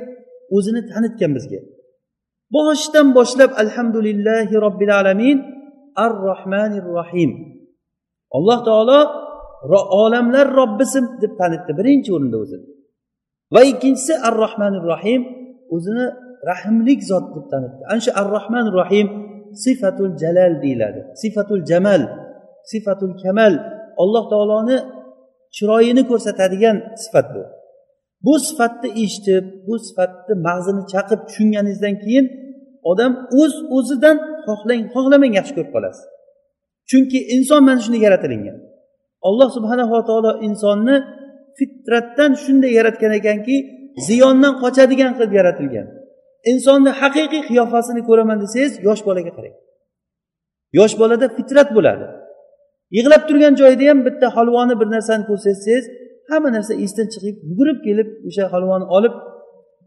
o'zini 0.55 0.81
tanitgan 0.91 1.31
bizga. 1.37 1.59
Boshidan 2.55 3.07
boshlab 3.17 3.51
alhamdulillahi 3.63 4.53
robbil 4.65 4.91
alamin 4.99 5.37
ar 6.03 6.11
rohmanir 6.29 6.85
rohim 6.97 7.31
alloh 8.37 8.59
taolo 8.69 8.99
olamlar 10.03 10.47
robbisi 10.59 10.99
deb 11.21 11.33
tanitdi 11.39 11.71
birinchi 11.79 12.09
o'rinda 12.15 12.37
o'zini. 12.43 12.65
Va 13.53 13.61
ikkinchisi 13.71 14.13
ar 14.27 14.33
rohmanir 14.43 14.83
rohim 14.91 15.21
o'zini 15.75 16.05
rahmlik 16.49 16.99
zot 17.09 17.25
deb 17.35 17.45
tanitdi. 17.51 17.81
Ana 17.91 18.01
shu 18.05 18.11
ar 18.19 18.27
rohman 18.35 18.65
rohim 18.79 19.07
sifatul 19.63 20.13
jalal 20.21 20.53
deyiladi. 20.63 21.01
Sifatul 21.21 21.63
jamal 21.69 22.01
sifatul 22.71 23.15
kamal. 23.23 23.53
Alloh 24.03 24.23
taoloni 24.31 24.77
chiroyini 25.55 26.03
ko'rsatadigan 26.09 26.77
sifat 27.03 27.27
bu. 27.35 27.43
Bu 28.25 28.33
sifatni 28.47 28.89
eshitib 29.03 29.45
bu 29.67 29.73
sifatni 29.87 30.33
mag'zini 30.47 30.83
chaqib 30.93 31.19
tushunganingizdan 31.27 31.95
keyin 32.03 32.25
odam 32.91 33.11
o'z 33.41 33.53
uz 33.55 33.65
o'zidan 33.77 34.17
xohlang 34.45 34.81
xohlamang 34.93 35.33
yaxshi 35.39 35.53
ko'rib 35.57 35.71
qolasiz. 35.75 36.05
Chunki 36.89 37.19
inson 37.35 37.61
mana 37.67 37.79
shunday 37.85 38.01
yaratilingan. 38.07 38.57
Alloh 39.27 39.49
subhanava 39.57 39.99
taolo 40.09 40.31
insonni 40.47 40.95
fitratdan 41.57 42.31
shunday 42.43 42.71
yaratgan 42.79 43.11
ekanki 43.19 43.55
ziyondan 44.07 44.53
qochadigan 44.63 45.11
qilib 45.17 45.33
yaratilgan. 45.39 45.87
Insonni 46.51 46.91
haqiqiy 47.01 47.41
qiyofasini 47.49 48.01
ko'raman 48.09 48.37
desangiz 48.43 48.73
yosh 48.87 49.01
bolaga 49.07 49.31
qarang. 49.37 49.55
Yosh 50.77 50.93
bolada 51.01 51.27
fitrat 51.37 51.69
bo'ladi. 51.77 52.05
Yig'lab 52.97 53.23
turgan 53.29 53.53
joyida 53.61 53.85
ham 53.89 53.99
bitta 54.07 54.27
holvoni 54.35 54.73
bir 54.79 54.87
narsani 54.95 55.23
ko'rsatsangiz 55.29 55.85
hamma 56.29 56.49
narsa 56.55 56.73
esdan 56.85 57.07
chiqib 57.13 57.35
yugurib 57.49 57.77
kelib 57.87 58.09
o'sha 58.27 58.45
holvoni 58.53 58.85
olib 58.97 59.13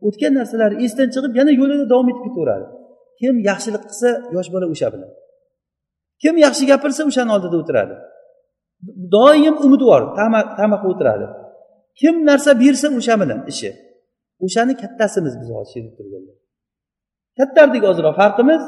o'tgan 0.06 0.32
narsalari 0.38 0.74
esdan 0.84 1.08
chiqib 1.14 1.32
yana 1.40 1.52
yo'lida 1.60 1.84
davom 1.92 2.08
etib 2.12 2.22
ketaveradi. 2.26 2.66
Kim 3.20 3.34
yaxshilik 3.50 3.82
qilsa 3.90 4.08
yosh 4.36 4.48
bola 4.54 4.66
o'sha 4.74 4.88
bilan. 4.94 5.10
Kim 6.22 6.34
yaxshi 6.46 6.64
gapirsa 6.72 7.02
o'shani 7.10 7.30
oldida 7.36 7.56
o'tiradi. 7.62 7.94
Doim 9.14 9.54
umidvor 9.66 10.02
tama 10.18 10.40
qilib 10.56 10.84
o'tiradi. 10.90 11.26
Kim 12.00 12.14
narsa 12.28 12.50
bersa 12.62 12.86
o'sha 12.98 13.14
bilan 13.22 13.40
ishi. 13.52 13.70
O'shani 14.44 14.74
kattasimiz 14.82 15.34
biz 15.40 15.48
hozir 15.56 15.70
sherib 15.72 15.92
turganlar. 15.98 16.36
Kattardik 17.38 17.82
ozroq 17.90 18.14
farqimiz 18.20 18.62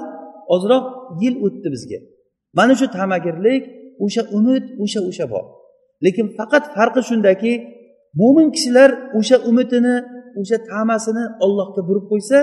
ozroq 0.54 0.84
yil 1.22 1.34
o'tdi 1.46 1.68
bizga. 1.74 1.98
Mana 2.58 2.74
shu 2.80 2.86
tamagirlik 2.98 3.62
o'sha 4.04 4.22
umid 4.38 4.64
o'sha 4.82 5.00
o'sha 5.10 5.26
bor. 5.32 5.44
Lekin 6.04 6.26
faqat 6.38 6.64
farqi 6.76 7.00
shundaki 7.10 7.52
mo'min 8.20 8.48
kishilar 8.54 8.90
o'sha 9.18 9.36
umidini 9.50 9.96
o'sha 10.40 10.58
tamasini 10.70 11.24
ollohga 11.44 11.80
burib 11.88 12.06
qo'ysa 12.12 12.38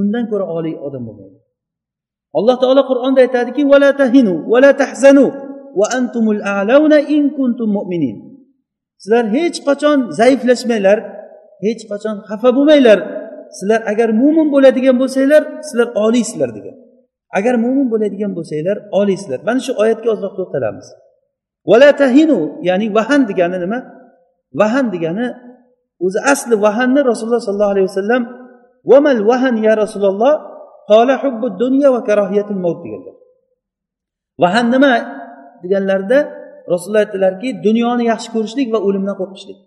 undan 0.00 0.24
ko'ra 0.30 0.46
oliy 0.56 0.74
odam 0.86 1.02
bo'lmaydi. 1.08 1.38
Alloh 2.38 2.56
taolo 2.62 2.82
qur'onda 2.90 3.20
aytadiki 3.26 3.62
vala 3.72 3.90
tahinu 4.00 4.34
vala 4.52 4.70
tahzanu 4.82 5.26
va 5.78 5.86
antumul 5.98 6.40
a'launa 6.56 6.98
in 7.16 7.22
kuntum 7.38 7.68
mu'minin. 7.78 8.16
Sizlar 9.02 9.24
hech 9.36 9.58
qachon 9.68 9.98
zaiflashmanglar 10.20 10.98
hech 11.64 11.82
qachon 11.90 12.16
xafa 12.28 12.50
bo'lmanglar. 12.56 12.98
Sizlar 13.58 13.80
agar 13.92 14.08
mo'min 14.22 14.48
bo'ladigan 14.54 14.96
bo'lsanglar 15.02 15.42
sizlar 15.68 15.88
oliysizlar 16.04 16.50
degan. 16.58 16.76
Agar 17.38 17.54
mo'min 17.64 17.86
bo'ladigan 17.92 18.32
bo'lsanglar 18.38 18.76
oliysizlar. 19.00 19.40
Mana 19.48 19.60
shu 19.66 19.72
oyatga 19.82 20.08
ozroq 20.14 20.34
to'xtalamiz. 20.38 20.86
Vala 21.70 21.90
tahinu 22.02 22.38
ya'ni 22.68 22.86
vahan 22.96 23.22
degani 23.30 23.58
nima? 23.64 23.78
Vahan 24.60 24.86
degani 24.94 25.26
o'zi 26.04 26.18
asli 26.32 26.54
vahanni 26.64 27.00
rasululloh 27.10 27.42
sollallohu 27.48 27.74
alayhi 27.74 27.88
vasallam 27.90 28.22
vamal 28.90 29.20
vahan 29.30 29.54
ya 29.66 29.74
rasululloh? 29.82 30.34
Qola 30.90 31.14
hubbu 31.22 31.46
dunya 31.62 31.88
va 31.94 32.00
karohiyatul 32.08 32.60
mavt 32.64 32.80
deganlar. 32.84 33.14
Vahan 34.42 34.66
nima 34.74 34.92
deganlarida 35.62 36.18
rasululloh 36.72 37.02
aytdilarki 37.04 37.48
dunyoni 37.66 38.04
yaxshi 38.12 38.28
ko'rishlik 38.34 38.68
va 38.74 38.78
o'limdan 38.86 39.16
qo'rqishlik. 39.20 39.58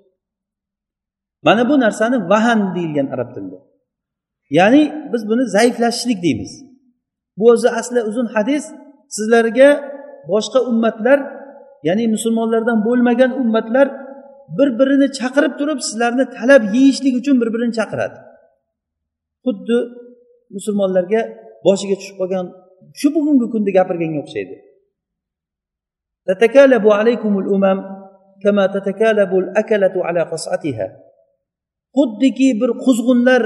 mana 1.47 1.63
bu 1.71 1.75
narsani 1.85 2.17
vahan 2.31 2.61
deyilgan 2.75 3.09
arab 3.15 3.29
tilida 3.35 3.59
ya'ni 4.59 4.83
biz 5.13 5.23
buni 5.31 5.45
zaiflashishlik 5.57 6.19
deymiz 6.27 6.53
bu 7.39 7.45
o'zi 7.53 7.69
asli 7.81 8.01
uzun 8.11 8.27
hadis 8.35 8.65
sizlarga 9.17 9.69
boshqa 10.31 10.61
ummatlar 10.71 11.19
ya'ni 11.89 12.05
musulmonlardan 12.15 12.79
bo'lmagan 12.87 13.31
ummatlar 13.43 13.87
bir 14.59 14.69
birini 14.79 15.09
chaqirib 15.19 15.53
turib 15.61 15.79
sizlarni 15.89 16.25
talab 16.37 16.63
yeyishlik 16.75 17.15
uchun 17.21 17.37
bir 17.41 17.49
birini 17.55 17.75
chaqiradi 17.79 18.19
xuddi 19.45 19.79
musulmonlarga 20.57 21.21
boshiga 21.67 21.97
tushib 22.01 22.17
qolgan 22.21 22.47
shu 23.01 23.09
bugungi 23.17 23.47
kunda 23.53 23.71
gapirganga 23.79 24.21
o'xshaydi 24.25 24.57
تتكالب 26.29 26.85
عليكم 26.89 27.33
الأمم 27.39 27.79
كما 28.43 28.65
تتكالب 28.67 29.33
الأكلة 29.43 29.95
على 30.07 30.23
قصعتها 30.23 30.87
Xuddiki 31.98 32.48
bir 32.62 32.70
quzg'unlar 32.86 33.42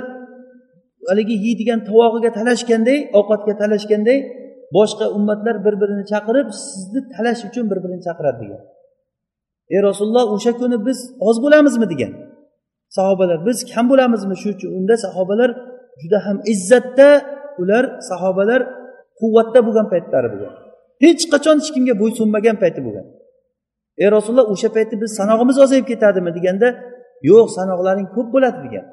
haligi 1.09 1.35
yeydigan 1.45 1.79
tovog'iga 1.89 2.31
talashganday 2.39 2.99
ovqatga 3.19 3.53
talashganday 3.61 4.17
boshqa 4.77 5.05
ummatlar 5.17 5.55
bir 5.65 5.75
birini 5.81 6.05
chaqirib 6.11 6.47
sizni 6.63 7.01
talash 7.13 7.41
uchun 7.49 7.65
bir 7.71 7.79
birini 7.83 8.01
chaqiradi 8.07 8.39
degan. 8.43 8.61
Ey 9.73 9.79
rasululloh 9.87 10.25
o'sha 10.35 10.51
kuni 10.59 10.77
biz 10.87 10.99
oz 11.29 11.37
bo'lamizmi 11.43 11.87
degan. 11.93 12.11
Sahobalar 12.97 13.39
biz 13.47 13.57
kam 13.71 13.85
bo'lamizmi? 13.91 14.35
Shu 14.41 14.49
uchun 14.55 14.69
unda 14.79 14.95
sahobalar 15.05 15.49
juda 16.01 16.19
ham 16.25 16.37
izzatda 16.53 17.09
ular 17.61 17.83
sahobalar 18.09 18.61
quvvatda 19.19 19.59
bo'lgan 19.67 19.87
paytlari 19.93 20.27
bo'lgan. 20.33 20.53
Hech 21.03 21.23
qachon 21.33 21.55
hech 21.61 21.69
kimga 21.75 21.95
bo'ysunmagan 22.01 22.55
payti 22.63 22.79
bo'lgan. 22.85 23.05
Ey 24.03 24.07
rasululloh 24.15 24.47
o'sha 24.53 24.69
paytda 24.75 24.95
biz 25.03 25.11
sanog'imiz 25.19 25.57
ozayib 25.65 25.85
ketadimi 25.91 26.31
deganda 26.37 26.67
yo'q 27.29 27.47
sanoqlaring 27.57 28.07
ko'p 28.15 28.27
bo'ladi 28.35 28.59
degan. 28.65 28.85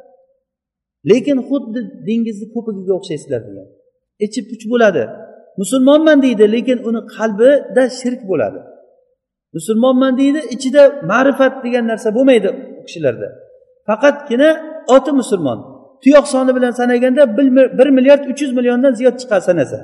Lekin 1.11 1.39
xuddi 1.49 1.81
dengizni 2.09 2.47
ko'pigiga 2.55 2.93
o'xshaysizlar 2.99 3.41
degan. 3.49 3.67
Ichi 4.25 4.41
puch 4.51 4.65
bo'ladi. 4.73 5.03
Musulmonman 5.61 6.19
deydi 6.23 6.45
lekin 6.53 6.79
uni 6.89 7.01
qalbida 7.17 7.83
shirk 8.01 8.21
bo'ladi. 8.31 8.61
Musulmonman 9.57 10.13
deydi 10.21 10.41
ichida 10.55 10.83
ma'rifat 11.11 11.55
degan 11.65 11.85
narsa 11.91 12.09
bo'lmaydi 12.17 12.49
u 12.81 12.83
kishilarda. 12.87 13.29
Faqatgina 13.89 14.49
oti 14.97 15.13
musulmon. 15.21 15.59
Tuyoq 16.03 16.27
soni 16.35 16.53
bilan 16.57 16.73
sanaganda 16.81 17.23
bir 17.79 17.89
milliard 17.97 18.25
uch 18.31 18.41
yuz 18.45 18.53
milliondan 18.59 18.93
ziyod 18.99 19.17
chiqadi 19.21 19.45
sanasa. 19.51 19.79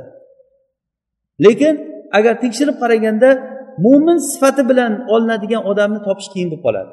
Lekin 1.45 1.75
agar 2.19 2.35
tekshirib 2.41 2.77
qaraganda 2.83 3.29
mo'min 3.85 4.19
sifati 4.31 4.63
bilan 4.71 4.93
olinadigan 5.15 5.63
odamni 5.71 6.01
topish 6.07 6.29
qiyin 6.33 6.49
bo'lib 6.53 6.63
qoladi. 6.67 6.93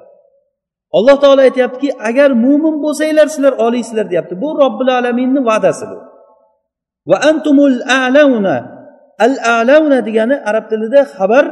Alloh 0.97 1.15
taolo 1.23 1.41
aytyaptiki 1.47 1.89
agar 2.09 2.29
mo'min 2.45 2.75
bo'lsanglar 2.83 3.27
sizlar 3.33 3.53
oliysizlar 3.65 4.05
deyapti. 4.11 4.33
Bu 4.43 4.49
robbil 4.61 4.89
alaminni 4.99 5.41
va'dasi 5.49 5.85
bu. 5.91 5.97
Va 7.09 7.17
antumul 7.29 7.77
a'launa 7.99 8.55
al 9.25 9.33
a'launa 9.55 9.97
degani 10.07 10.35
arab 10.49 10.65
tilida 10.71 11.01
xabar 11.15 11.45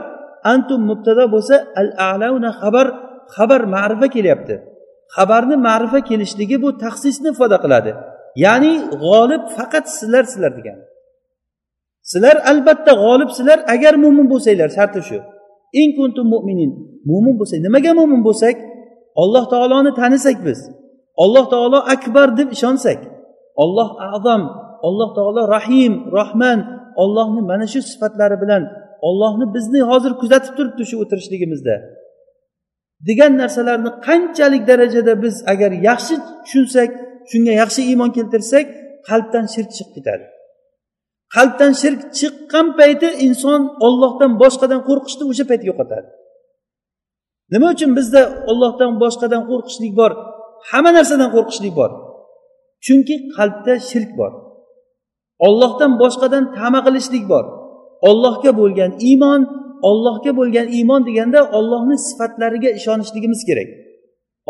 antum 0.54 0.80
mubtado 0.89 1.24
bo'lsa 1.34 1.56
al 1.82 1.89
a'launa 2.10 2.50
xabar 2.62 2.88
xabar 3.36 3.62
ma'rifa 3.76 4.08
kelyapti. 4.15 4.56
Xabarni 5.15 5.56
ma'rifa 5.67 6.00
kelishligi 6.10 6.58
bu 6.63 6.69
taxsisni 6.84 7.30
ifoda 7.34 7.58
qiladi. 7.63 7.91
Ya'ni 8.45 8.74
g'olib 9.04 9.43
faqat 9.58 9.86
sizlar 9.98 10.24
sizlar 10.32 10.52
degani. 10.60 10.84
Sizlar 12.12 12.36
albatta 12.52 12.91
g'olibsizlar 13.04 13.60
agar 13.74 13.93
mo'min 14.04 14.28
bo'lsanglar 14.32 14.69
sharti 14.78 15.02
shu. 15.10 15.17
In 15.82 15.89
kuntum 15.98 16.26
mo'minin 16.34 16.71
mo'min 17.10 17.36
bo'lsak 17.39 17.60
nimaga 17.65 17.91
mo'min 18.00 18.21
bo'lsak? 18.28 18.56
Alloh 19.21 19.45
taoloni 19.54 19.91
tanisak 20.01 20.38
biz. 20.47 20.60
Alloh 21.23 21.45
taolo 21.54 21.80
akbar 21.95 22.28
deb 22.39 22.49
ishonsak. 22.56 22.99
Olloh 23.63 23.89
azam 24.15 24.41
alloh 24.88 25.10
taolo 25.17 25.41
rahim 25.56 25.93
rohman 26.17 26.60
ollohni 27.04 27.41
mana 27.51 27.67
shu 27.73 27.80
sifatlari 27.91 28.38
bilan 28.43 28.63
ollohni 29.08 29.45
bizni 29.56 29.82
hozir 29.89 30.13
kuzatib 30.21 30.54
turibdi 30.58 30.84
shu 30.89 30.95
o'tirishligimizda. 31.04 31.75
Degan 33.08 33.34
narsalarni 33.41 33.91
qanchalik 34.08 34.63
darajada 34.69 35.13
biz 35.23 35.36
agar 35.54 35.71
yaxshi 35.89 36.15
tushunsak 36.43 36.89
shunga 37.32 37.54
yaxshi 37.62 37.82
iymon 37.89 38.12
keltirsak 38.17 38.65
qalbdan 39.10 39.45
shirk 39.54 39.69
chiqib 39.78 39.93
ketadi. 39.97 40.25
Qalbdan 41.36 41.71
shirk 41.82 42.01
chiqqan 42.19 42.67
payti 42.80 43.10
inson 43.28 43.62
ollohdan 43.88 44.32
boshqadan 44.41 44.82
qo'rqishni 44.89 45.23
o'sha 45.32 45.45
payt 45.49 45.63
yo'qotadi. 45.69 46.08
Nima 47.53 47.67
uchun 47.75 47.91
bizda 47.97 48.21
ollohdan 48.51 48.91
boshqadan 49.03 49.43
qo'rqishlik 49.49 49.93
bor? 49.99 50.12
Hamma 50.69 50.91
narsadan 50.97 51.29
qo'rqishlik 51.36 51.73
bor. 51.79 51.91
Chunki 52.86 53.15
qalbda 53.36 53.73
shirk 53.89 54.12
bor. 54.19 54.31
Ollohdan 55.47 55.91
boshqadan 56.01 56.43
tama 56.58 56.79
qilishlik 56.88 57.23
bor. 57.34 57.45
Ollohga 58.10 58.51
bo'lgan 58.60 58.91
iymon 59.10 59.41
ollohga 59.89 60.31
bo'lgan 60.39 60.67
iymon 60.77 61.01
deganda 61.08 61.39
ollohni 61.58 61.97
sifatlariga 62.08 62.69
ishonishligimiz 62.79 63.41
kerak. 63.49 63.69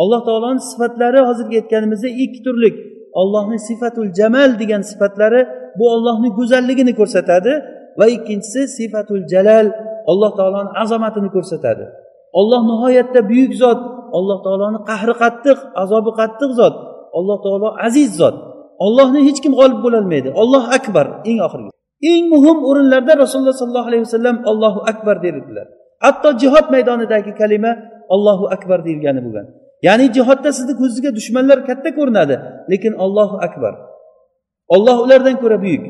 Alloh 0.02 0.22
taoloni 0.28 0.62
sifatlari 0.72 1.20
hozirgi 1.28 1.56
aytganimizdek 1.62 2.14
ikki 2.24 2.40
turlik 2.46 2.76
ollohni 3.22 3.58
sifatul 3.68 4.10
jamal 4.20 4.50
degan 4.62 4.82
sifatlari 4.92 5.42
bu 5.80 5.86
ollohni 5.96 6.30
go'zalligini 6.38 6.94
ko'rsatadi 7.00 7.54
va 8.00 8.06
ikkinchisi 8.16 8.62
sifatul 8.78 9.24
jalal 9.34 9.68
alloh 10.12 10.32
taoloni 10.40 10.72
azomatini 10.84 11.30
ko'rsatadi. 11.36 11.86
Olloh 12.40 12.62
nihoyatda 12.70 13.20
buyuk 13.30 13.54
zot. 13.62 13.80
Alloh 14.18 14.38
taoloni 14.46 14.80
qahri 14.90 15.14
qattiq 15.24 15.58
azobi 15.84 16.12
qattiq 16.20 16.52
zot. 16.60 16.76
Alloh 17.18 17.38
taolo 17.46 17.70
aziz 17.88 18.12
zot. 18.22 18.36
Ollohni 18.86 19.20
hech 19.28 19.40
kim 19.44 19.54
g'olib 19.60 19.80
bo'lolmaydi. 19.86 20.30
Olloh 20.42 20.64
akbar. 20.78 21.06
Eng 21.30 21.40
oxirgi. 21.48 21.72
Eng 22.12 22.24
muhim 22.34 22.58
o'rinlarda 22.70 23.14
rasululloh 23.24 23.56
sollallohu 23.62 23.90
alayhi 23.90 24.04
vasallam 24.08 24.36
allohu 24.52 24.80
akbar 24.92 25.16
dedilar 25.26 25.68
hatto 26.06 26.30
jihod 26.42 26.66
maydonidagi 26.74 27.32
kalima 27.40 27.72
allohu 28.16 28.46
akbar 28.56 28.80
deyilgani 28.86 29.22
bo'lgan. 29.26 29.48
Ya'ni 29.88 30.06
jihodda 30.16 30.50
sizni 30.58 30.74
ko'zingizga 30.80 31.12
dushmanlar 31.18 31.60
katta 31.70 31.90
ko'rinadi 31.98 32.36
lekin 32.72 32.94
ollohu 33.06 33.38
akbar. 33.48 33.74
Olloh 34.76 34.98
ulardan 35.06 35.36
ko'ra 35.44 35.58
buyuk. 35.64 35.84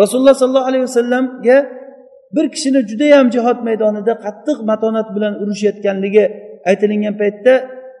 Rasululloh 0.00 0.36
sollallohu 0.40 0.68
alayhi 0.70 0.84
vasallamga 0.88 1.56
bir 2.34 2.46
kishini 2.54 2.80
judayam 2.90 3.26
jihod 3.34 3.58
maydonida 3.68 4.12
qattiq 4.24 4.58
matonat 4.70 5.08
bilan 5.16 5.34
urushayotganligi 5.42 6.24
aytilingan 6.70 7.14
paytda 7.22 7.52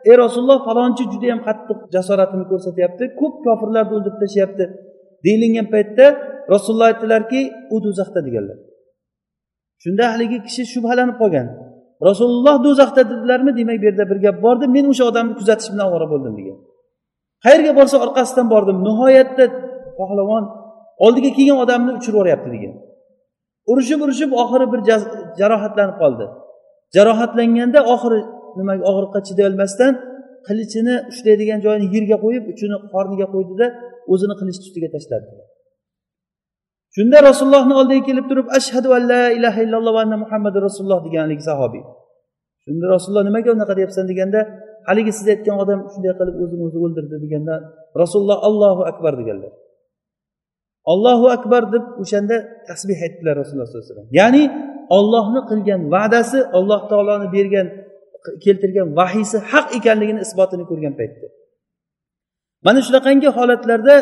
ey 0.08 0.14
rasululloh 0.24 0.58
falonchi 0.68 1.04
judayam 1.12 1.40
qattiq 1.48 1.78
jasoratini 1.94 2.44
ko'rsatyapti 2.50 3.04
ko'p 3.20 3.34
kofirlarni 3.46 3.92
o'ldirib 3.96 4.18
tashlayapti 4.22 4.64
deyilgan 5.24 5.66
paytda 5.74 6.04
rasululloh 6.52 6.86
aytdilarki 6.92 7.40
u 7.74 7.76
do'zaxda 7.84 8.20
deganlar. 8.26 8.58
Shunda 9.82 10.04
haligi 10.12 10.38
kishi 10.46 10.62
shubhalanib 10.72 11.16
qolgan. 11.22 11.46
Rasululloh 12.08 12.56
do'zaxda 12.66 13.02
dedilarmi? 13.10 13.50
Demak 13.58 13.78
bu 13.82 13.84
yerda 13.88 14.04
bir 14.10 14.18
gap 14.24 14.36
bordi. 14.46 14.64
Men 14.76 14.84
o'sha 14.92 15.04
odamni 15.10 15.34
kuzatish 15.40 15.68
bilan 15.72 15.86
ovora 15.90 16.06
bo'ldim 16.12 16.34
degan. 16.40 16.58
Qayerga 17.44 17.72
borsa 17.78 17.96
orqasidan 18.04 18.46
bordim. 18.54 18.76
Nihoyatda 18.88 19.44
pahlavon 19.98 20.44
oldiga 21.04 21.30
kelgan 21.36 21.58
odamni 21.64 21.90
uchirib 21.98 22.14
yuboryapti 22.14 22.48
degan. 22.56 22.74
Urushib 23.70 24.00
urushib 24.04 24.30
oxiri 24.42 24.66
bir 24.72 24.80
jarohatlanib 25.40 25.96
qoldi. 26.02 26.26
Jarohatlanganda 26.96 27.80
oxiri 27.94 28.20
nimaga 28.58 28.82
og'riqqa 28.90 29.20
chidayolmasdan 29.28 29.92
qilichini 30.46 30.94
ushlaydigan 31.12 31.58
joyini 31.64 31.86
yerga 31.94 32.16
qo'yib 32.24 32.44
uchini 32.52 32.76
qorniga 32.94 33.26
qo'ydida 33.34 33.66
o'zini 34.12 34.34
qilichni 34.40 34.64
ustiga 34.68 34.88
tashladi. 34.94 35.26
Shunda 36.96 37.18
rasulullohni 37.28 37.74
oldiga 37.80 38.02
kelib 38.08 38.26
turib 38.30 38.46
ashhadu 38.58 38.88
an 38.96 39.02
la 39.12 39.22
ilaha 39.38 39.58
illalloh 39.64 39.92
va 39.96 40.00
anna 40.04 40.16
muhammadu 40.24 40.58
rasululloh 40.66 41.00
degan 41.06 41.22
haligi 41.26 41.44
sahobiy 41.50 41.82
shunda 42.64 42.86
rasululloh 42.94 43.24
nimaga 43.28 43.50
unaqa 43.56 43.72
deyapsan 43.78 44.04
deganda 44.10 44.40
haligi 44.88 45.12
siz 45.18 45.26
aytgan 45.34 45.56
odam 45.62 45.80
shunday 45.92 46.12
qilib 46.18 46.36
o'zini 46.44 46.62
o'zi 46.68 46.78
o'ldirdi 46.84 47.16
deganda 47.24 47.54
rasululloh 48.02 48.38
allohu 48.48 48.82
akbar 48.90 49.12
deganlar. 49.20 49.52
Ollohu 50.92 51.26
akbar 51.36 51.72
deb 51.72 51.84
o'shanda 52.02 52.36
tasbeh 52.68 52.98
aytdilar 53.06 53.34
rasululloh 53.40 53.68
sollallohu 53.68 53.84
alayhi 53.84 53.96
vasallam. 53.96 54.18
Ya'ni 54.20 54.44
ollohni 54.96 55.40
qilgan 55.50 55.80
va'dasi 55.94 56.38
alloh 56.58 56.80
taoloni 56.90 57.28
bergan 57.36 57.66
keltirgan 58.44 58.88
vahiysi 58.98 59.38
haq 59.50 59.66
ekanligini 59.78 60.20
isbotini 60.26 60.64
ko'rgan 60.70 60.94
paytda. 61.00 61.26
Mana 62.66 62.80
shunaqangi 62.86 63.28
holatlarda 63.38 63.96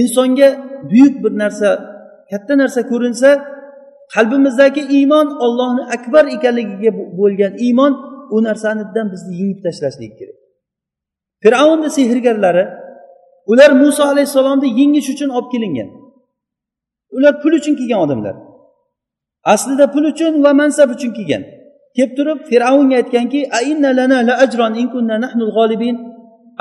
insonga 0.00 0.48
buyuk 0.90 1.14
bir 1.24 1.32
narsa 1.42 1.70
katta 2.30 2.54
narsa 2.62 2.80
ko'rinsa 2.92 3.30
qalbimizdagi 4.14 4.82
iymon 4.96 5.26
ollohni 5.44 5.82
akbar 5.96 6.24
ekanligiga 6.36 6.90
bo'lgan 7.20 7.52
iymon 7.66 7.92
u 8.34 8.38
narsanidan 8.48 9.06
bizni 9.12 9.32
yengib 9.40 9.60
tashlashlik 9.66 10.12
kerak. 10.18 10.38
Fir'avnni 11.42 11.88
sehrgarlari 11.98 12.64
ular 13.50 13.70
muso 13.82 14.02
alayhissalomni 14.12 14.68
yengish 14.80 15.08
uchun 15.14 15.30
olib 15.36 15.48
kelingan. 15.54 15.88
Ular 17.16 17.34
pul 17.42 17.52
uchun 17.60 17.74
kelgan 17.80 18.00
odamlar. 18.04 18.34
Aslida 19.52 19.86
pul 19.94 20.04
uchun 20.12 20.32
va 20.44 20.50
mansab 20.60 20.88
uchun 20.96 21.10
kelgan. 21.18 21.42
Kelib 21.96 22.12
turib 22.18 22.38
fir'avnga 22.50 22.96
aytganki 23.00 23.40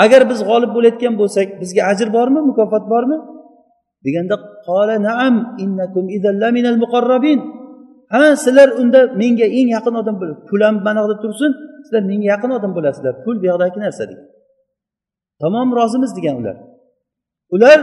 agar 0.04 0.22
biz 0.30 0.40
g'olib 0.50 0.72
bo'layotgan 0.76 1.14
bo'lsak 1.22 1.48
bizga 1.62 1.82
ajr 1.92 2.08
bormi 2.18 2.42
mukofot 2.50 2.84
bormi? 2.94 3.18
Deganda 4.06 4.36
qola 4.68 4.96
naam 5.10 5.36
innakum 5.64 6.04
minal 6.58 6.78
muqarrabin. 6.84 7.40
Ha 8.14 8.24
sizlar 8.44 8.70
unda 8.82 9.00
menga 9.22 9.48
eng 9.58 9.68
yaqin 9.76 9.94
odam 10.02 10.16
pul 10.50 10.62
ham 10.66 10.76
mana 10.88 11.00
yoqda 11.02 11.16
tursin 11.24 11.52
sizlar 11.86 12.04
menga 12.12 12.28
yaqin 12.34 12.52
odam 12.58 12.72
bo'lasizlar 12.78 13.14
pul 13.24 13.36
bu 13.42 13.46
yoqdagi 13.52 13.80
narsa 13.86 14.04
degan. 14.10 14.28
Tamom 15.42 15.68
rozimiz 15.80 16.12
degan 16.18 16.36
ular. 16.42 16.56
Ular 17.56 17.80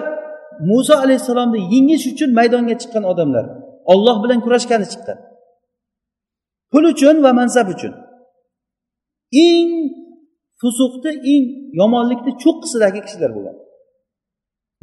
muso 0.71 0.95
alayhissalomni 1.05 1.61
yengish 1.75 2.07
uchun 2.13 2.31
maydonga 2.39 2.75
chiqqan 2.83 3.05
odamlar. 3.13 3.45
Olloh 3.93 4.17
bilan 4.25 4.41
kurashgani 4.45 4.87
chiqqan. 4.93 5.19
Pul 6.73 6.85
uchun 6.93 7.17
va 7.25 7.31
mansab 7.41 7.67
uchun. 7.75 7.93
Eng 9.47 9.71
fusuqni 10.61 11.13
eng 11.33 11.45
yomonlikni 11.81 12.33
cho'qqisidagi 12.43 13.01
kishilar 13.07 13.31
bo'lgan. 13.37 13.57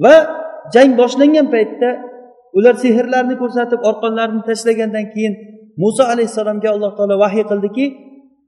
Va 0.04 0.16
jang 0.74 0.92
boshlangan 1.02 1.48
paytda 1.56 1.90
ular 2.58 2.76
sehrlarni 2.84 3.36
ko'rsatib 3.42 3.80
orqonlarini 3.90 4.42
tashlagandan 4.50 5.06
keyin 5.14 5.34
muso 5.82 6.04
alayhissalomga 6.14 6.70
alloh 6.76 6.92
taolo 6.98 7.16
vahiy 7.24 7.46
qildiki 7.52 7.86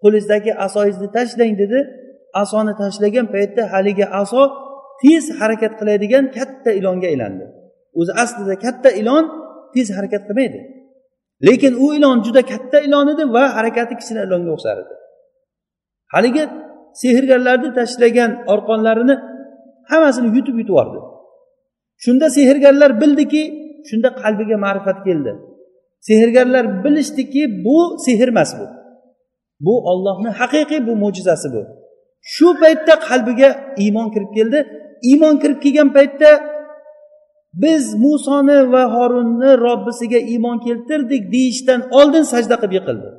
qo'lingizdagi 0.02 0.52
asoyingizni 0.66 1.10
tashlang 1.18 1.54
dedi. 1.64 1.80
Asoni 2.44 2.74
tashlagan 2.82 3.28
paytda 3.36 3.62
haligi 3.74 4.06
aso 4.22 4.42
tez 5.02 5.24
harakat 5.40 5.74
qiladigan 5.80 6.26
katta 6.38 6.70
ilonga 6.80 7.08
aylandi. 7.14 7.46
O'zi 8.00 8.12
aslida 8.24 8.56
katta 8.66 8.90
ilon 9.02 9.24
tez 9.74 9.88
harakat 9.98 10.24
qilmaydi. 10.28 10.60
Lekin 11.48 11.74
u 11.84 11.86
ilon 11.98 12.18
juda 12.26 12.42
katta 12.52 12.78
ilon 12.88 13.08
edi 13.14 13.24
va 13.36 13.44
harakati 13.58 13.94
kichkina 14.00 14.22
ilonga 14.28 14.52
o'xshar 14.56 14.78
edi. 14.84 14.94
Haligi 16.14 16.44
sehrgarlarni 17.02 17.70
tashlagan 17.80 18.32
orqonlarini 18.54 19.16
hammasini 19.92 20.28
yutib 20.38 20.56
yutib 20.60 20.72
yubordi. 20.72 21.00
Shunda 22.04 22.28
sehrgarlar 22.38 22.92
bildiki 23.02 23.44
shunda 23.90 24.10
qalbiga 24.22 24.58
ma'rifat 24.66 24.98
keldi. 25.08 25.32
Sehrgarlar 26.08 26.66
bilishdiki 26.84 27.42
bu 27.66 27.78
sehr 28.06 28.28
emas 28.34 28.52
bu. 28.60 28.66
Bu 29.66 29.74
ollohni 29.92 30.30
haqiqiy 30.40 30.80
bu 30.88 30.94
mo'jizasi 31.04 31.48
bu. 31.56 31.62
Shu 32.34 32.48
paytda 32.62 32.94
qalbiga 33.08 33.50
iymon 33.84 34.08
kirib 34.14 34.32
keldi. 34.38 34.60
Iymon 35.10 35.36
kirib 35.42 35.60
kelgan 35.64 35.90
paytda 35.98 36.32
biz 37.64 37.84
musoni 38.04 38.60
va 38.74 38.84
horunni 38.96 39.52
robbisiga 39.68 40.20
iymon 40.34 40.58
keltirdik 40.66 41.24
deyishdan 41.34 41.82
oldin 42.00 42.24
sajda 42.34 42.56
qilib 42.62 42.74
yiqildi. 42.80 43.10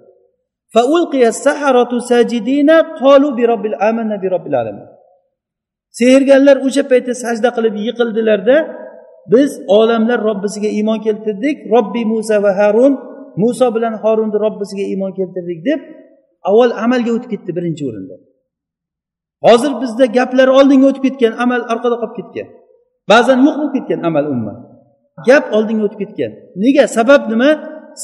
Sehrgarlar 6.01 6.57
o'sha 6.67 6.83
paytda 6.93 7.13
sajda 7.25 7.49
qilib 7.57 7.75
yiqildilarda 7.87 8.57
biz 9.33 9.51
olamlar 9.79 10.19
robbisiga 10.29 10.69
iymon 10.79 10.99
keltirdik. 11.07 11.57
Robbi 11.75 12.03
musa 12.13 12.37
va 12.45 12.53
harun 12.61 12.93
muso 13.43 13.67
bilan 13.75 13.95
horunni 14.03 14.39
robbisiga 14.45 14.85
iymon 14.93 15.13
keltirdik 15.19 15.59
deb 15.69 15.81
avval 16.49 16.71
amalga 16.85 17.11
o'tib 17.17 17.31
ketdi 17.35 17.51
birinchi 17.57 17.83
o'rinda. 17.91 18.17
Hozir 19.47 19.73
bizda 19.83 20.07
gaplar 20.19 20.49
oldinga 20.59 20.87
o'tib 20.91 21.05
ketgan 21.07 21.33
amal 21.45 21.61
orqada 21.73 21.97
qolib 22.03 22.15
ketgan. 22.19 22.49
Ba'zan 23.11 23.39
yo'q 23.47 23.57
bo'lib 23.61 23.75
ketgan 23.77 24.01
amal 24.09 24.25
umuman 24.33 24.59
gap 25.29 25.45
oldinga 25.57 25.85
o'tib 25.87 26.01
ketgan. 26.03 26.33
Nega? 26.65 26.85
Sabab 26.97 27.23
nima? 27.33 27.51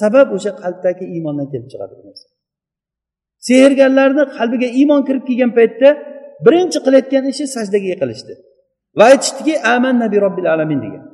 Sabab 0.00 0.28
o'sha 0.36 0.52
qalbdagi 0.62 1.04
iymondan 1.14 1.46
kelib 1.52 1.68
chiqadi 1.72 1.94
bu 1.98 2.02
narsa. 2.08 2.26
Sehrgarlarni 3.48 4.24
qalbiga 4.36 4.68
iymon 4.80 5.00
kirib 5.08 5.24
kelgan 5.28 5.50
paytda 5.58 5.88
birinchi 6.46 6.78
qilayotgan 6.84 7.24
ishi 7.32 7.44
sajdaga 7.56 7.88
yiqilishdi. 7.92 8.34
Va 8.98 9.04
aytishdiki 9.12 9.54
aman 9.74 9.96
bi 10.12 10.16
robbil 10.24 10.46
alamin 10.54 10.80
degan. 10.86 11.04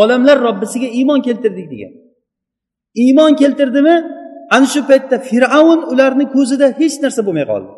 Olamlar 0.00 0.36
robbisiga 0.46 0.88
iymon 0.98 1.20
keltirdik 1.26 1.66
degan. 1.72 1.92
Iymon 3.04 3.32
keltirdimi? 3.40 3.96
Ana 4.56 4.66
shu 4.72 4.80
paytda 4.90 5.16
fir'avn 5.28 5.80
ularni 5.92 6.26
ko'zida 6.34 6.66
hech 6.80 6.96
narsa 7.04 7.20
bo'lmay 7.26 7.46
qoldi. 7.52 7.70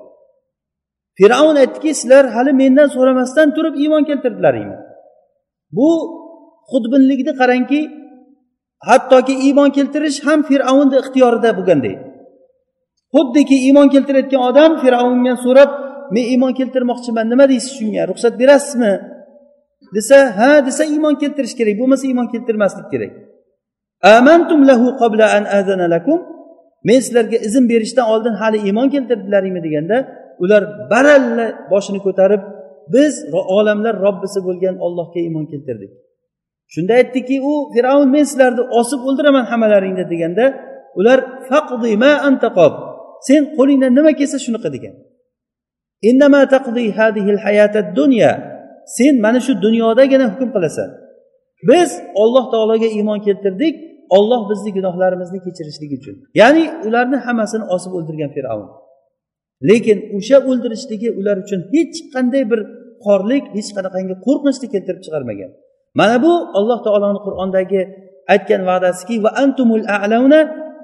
Fir'avn 1.18 1.56
aytdiki 1.62 1.90
sizlar 2.00 2.24
hali 2.34 2.52
mendan 2.62 2.88
so'ramasdan 2.94 3.48
turib 3.56 3.74
iymon 3.82 4.02
keltirdilaringmi 4.08 4.78
bu 5.76 5.88
xudbinlikni 6.70 7.32
qarangki 7.40 7.80
hattoki 8.88 9.34
iymon 9.46 9.70
keltirish 9.76 10.18
ham 10.26 10.40
fir'avnni 10.50 10.96
ixtiyorida 11.02 11.50
bo'lganday 11.58 11.94
xuddiki 13.14 13.56
iymon 13.66 13.88
keltirayotgan 13.94 14.42
odam 14.50 14.70
fir'avndan 14.82 15.36
so'rab 15.44 15.70
men 16.14 16.24
iymon 16.32 16.52
keltirmoqchiman 16.58 17.26
nima 17.32 17.44
deysiz 17.52 17.72
shunga? 17.78 18.02
Ruxsat 18.10 18.34
berasizmi? 18.40 18.92
desa 19.96 20.18
ha 20.38 20.50
desa 20.68 20.82
iymon 20.94 21.14
keltirish 21.22 21.54
kerak 21.58 21.74
bo'lmasa 21.80 22.04
iymon 22.10 22.28
keltirmaslik 22.32 22.86
kerak. 22.92 23.12
Amantum 24.16 24.60
lahu 24.70 24.86
qabla 25.00 25.26
an 25.36 25.44
azana 25.58 25.86
lakum. 25.94 26.18
Men 26.88 26.98
sizlarga 27.04 27.38
izn 27.48 27.64
berishdan 27.72 28.06
oldin 28.12 28.34
hali 28.40 28.58
iymon 28.68 28.88
keltirdilaringmi? 28.94 29.60
deganda 29.66 29.96
ular 30.42 30.62
baralla 30.92 31.46
boshini 31.72 32.00
ko'tarib 32.06 32.42
biz 32.94 33.14
olamlar 33.58 33.94
robbisi 34.06 34.38
bo'lgan 34.46 34.76
ollohga 34.86 35.20
iymon 35.26 35.46
keltirdik. 35.52 35.92
Shunda 36.74 36.92
aytdiki 37.00 37.36
u 37.50 37.52
fir'avn 37.74 38.08
men 38.14 38.24
sizlarni 38.30 38.62
osib 38.80 39.00
o'ldiraman 39.08 39.44
hammalaringni 39.50 40.04
deganda 40.12 40.44
ular 40.98 41.18
faqdi 41.48 41.90
ma 42.04 42.12
antaqob 42.28 42.72
sen 43.28 43.42
qo'lingdan 43.56 43.92
nima 43.98 44.12
kelsa 44.20 44.36
shuni 44.44 44.58
qil 44.62 44.72
degan 44.76 44.94
sen 48.96 49.14
mana 49.24 49.40
shu 49.46 49.52
dunyodagina 49.66 50.26
hukm 50.32 50.48
qilasan. 50.54 50.88
Biz 51.68 51.90
olloh 52.22 52.44
taologa 52.52 52.88
iymon 52.96 53.20
keltirdik 53.26 53.74
olloh 54.16 54.50
bizni 54.50 54.70
gunohlarimizni 54.76 55.38
kechirishligi 55.46 55.94
uchun. 56.00 56.16
Ya'ni 56.40 56.64
ularni 56.86 57.18
hammasini 57.26 57.64
osib 57.74 57.92
o'ldirgan 57.98 58.30
fir'avn. 58.36 58.66
Lekin 59.68 59.98
o'sha 60.16 60.38
o'ldirishligi 60.48 61.08
ular 61.18 61.36
uchun 61.44 61.60
hech 61.74 61.96
qanday 62.14 62.42
bir 62.50 62.60
xorlik 63.04 63.44
hech 63.56 63.70
qanaqangi 63.76 64.14
qo'rqinchni 64.26 64.66
keltirib 64.74 65.02
chiqarmagan. 65.06 65.50
Mana 66.00 66.16
bu 66.24 66.32
alloh 66.58 66.78
taoloni 66.86 67.20
qur'ondagi 67.26 67.80
aytgan 68.34 68.62
va'dasiki 68.70 69.14
va 69.24 69.30
antumul 69.42 69.84
a'launa 69.96 70.40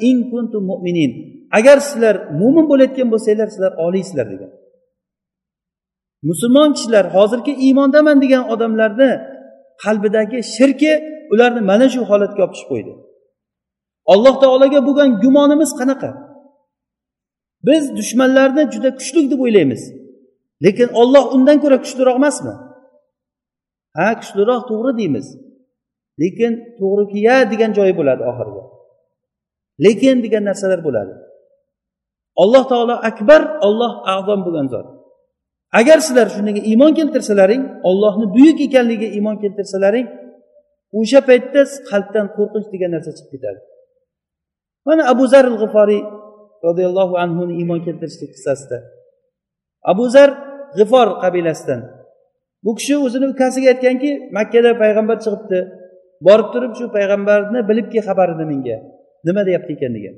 in 0.08 0.16
kuntum 0.30 0.62
mu'minin. 0.72 1.12
Agar 1.58 1.76
sizlar 1.88 2.14
mo'min 2.40 2.64
bo'layotgan 2.70 3.08
bo'lsanglar 3.12 3.48
sizlar 3.54 3.72
oliysizlar 3.84 4.26
degan. 4.34 4.50
Musulmon 6.28 6.70
kishilar 6.76 7.04
hozirgi 7.16 7.52
iymondaman 7.66 8.16
degan 8.24 8.42
odamlarni 8.54 9.10
qalbidagi 9.84 10.38
shirki 10.56 10.92
ularni 11.32 11.62
mana 11.70 11.86
shu 11.94 12.00
holatga 12.10 12.40
olib 12.44 12.52
tushib 12.54 12.68
qo'ydi. 12.72 12.92
Alloh 14.12 14.34
taologa 14.42 14.80
bo'lgan 14.88 15.10
gumonimiz 15.22 15.70
qanaqa? 15.80 16.10
Biz 17.66 17.96
dushmanlarni 17.96 18.62
juda 18.74 18.90
kuchli 18.98 19.30
deb 19.30 19.40
o'ylaymiz. 19.40 19.82
Lekin 20.64 20.88
olloh 21.00 21.24
undan 21.34 21.58
ko'ra 21.62 21.78
kuchliroq 21.84 22.16
emasmi? 22.20 22.54
Ha 23.96 24.08
kuchliroq 24.20 24.62
to'g'ri 24.70 24.92
deymiz. 25.00 25.26
Lekin 26.22 26.52
to'g'riki 26.78 27.18
ya 27.28 27.36
degan 27.52 27.70
joyi 27.78 27.94
bo'ladi 28.00 28.22
oxirida. 28.30 28.62
Lekin 29.84 30.16
degan 30.24 30.44
narsalar 30.48 30.80
bo'ladi. 30.86 31.12
Alloh 32.42 32.64
taolo 32.72 32.94
akbar 33.10 33.42
olloh 33.66 33.92
azom 34.14 34.40
bo'lgan 34.46 34.66
zot. 34.74 34.86
Agar 35.80 35.98
sizlar 36.06 36.26
shunga 36.34 36.62
iymon 36.70 36.92
keltirsalaring 36.98 37.62
ollohni 37.88 38.26
buyuk 38.36 38.58
ekanligiga 38.66 39.08
iymon 39.16 39.36
keltirsalaring 39.42 40.06
o'sha 40.98 41.20
paytda 41.28 41.62
qalbdan 41.90 42.26
qo'rqinch 42.36 42.68
degan 42.74 42.90
narsa 42.94 43.10
chiqib 43.16 43.30
ketadi. 43.34 43.60
Mana 44.86 45.02
abu 45.12 45.24
zar 45.32 45.44
g'iforiy 45.62 46.02
roziyallohu 46.66 47.14
anhuni 47.24 47.54
iymon 47.60 47.80
keltirishlik 47.86 48.30
qissasida. 48.36 48.78
Abu 49.92 50.04
zar 50.14 50.30
g'ifor 50.78 51.08
qabilasidan. 51.22 51.80
Bu 52.64 52.70
kishi 52.78 52.94
o'zini 53.06 53.26
ukasiga 53.34 53.68
aytganki 53.74 54.10
makkada 54.36 54.70
payg'ambar 54.82 55.16
chiqibdi. 55.24 55.58
Borib 56.26 56.48
turib 56.52 56.72
shu 56.78 56.84
payg'ambarni 56.96 57.60
bilib 57.68 57.86
kel 57.92 58.02
xabarini 58.08 58.44
menga. 58.52 58.76
Nima 59.26 59.42
deyapti 59.48 59.72
ekan 59.76 59.92
degan 59.98 60.16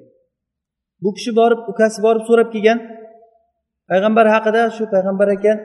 bu 1.02 1.14
kishi 1.16 1.30
borib 1.40 1.60
ukasi 1.72 1.98
borib 2.06 2.24
so'rab 2.28 2.48
kelgan. 2.54 2.78
Payg'ambar 3.90 4.26
haqida 4.34 4.62
shu 4.76 4.84
payg'ambar 4.94 5.28
ekan 5.36 5.58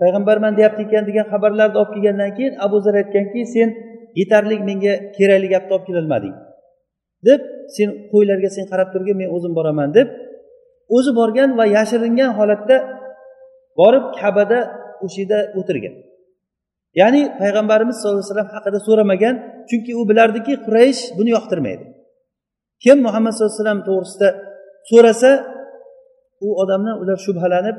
payg'ambarman 0.00 0.52
deyapti 0.58 0.82
ekan 0.86 1.04
degan 1.08 1.26
xabarlarni 1.32 1.76
olib 1.82 1.92
kelgandan 1.94 2.30
keyin 2.36 2.54
abu 2.66 2.76
zar 2.84 2.94
aytganki 3.02 3.40
sen 3.54 3.68
yetarli 4.20 4.56
menga 4.68 4.94
kerakli 5.16 5.48
gapni 5.54 5.72
olib 5.76 5.86
kelolmading. 5.88 6.34
Deb 7.28 7.40
sen 7.76 7.88
qo'ylarga 8.12 8.48
sen 8.56 8.64
qarab 8.72 8.88
turgin 8.94 9.16
men 9.20 9.28
o'zim 9.36 9.52
boraman 9.58 9.88
deb 9.98 10.08
o'zi 10.96 11.10
borgan 11.20 11.50
va 11.58 11.64
yashiringan 11.76 12.30
holatda 12.38 12.76
borib 13.80 14.04
kabada 14.20 14.58
o'sha 15.04 15.18
yerda 15.22 15.38
o'tirgan 15.60 15.94
ya'ni 17.00 17.22
payg'ambarimiz 17.40 17.96
sallallohu 17.96 18.20
alayhi 18.20 18.30
vasallam 18.30 18.50
haqida 18.56 18.78
so'ramagan 18.88 19.34
chunki 19.68 19.92
u 20.00 20.02
bilardiki 20.10 20.54
quraysh 20.66 21.00
buni 21.18 21.30
yoqtirmaydi. 21.36 21.84
Kim 22.84 22.96
muhammad 23.06 23.32
sallallohu 23.32 23.54
alayhi 23.54 23.62
vasallam 23.64 23.82
to'g'risida 23.88 24.28
so'rasa 24.90 25.30
u 26.46 26.48
odamni 26.62 26.92
ular 27.02 27.18
shubhalanib 27.26 27.76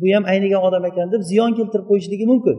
bu 0.00 0.06
ham 0.14 0.24
aynigan 0.32 0.62
odam 0.68 0.84
ekan 0.90 1.08
deb 1.14 1.22
ziyon 1.30 1.50
keltirib 1.58 1.86
qo'yishligi 1.90 2.26
mumkin. 2.32 2.56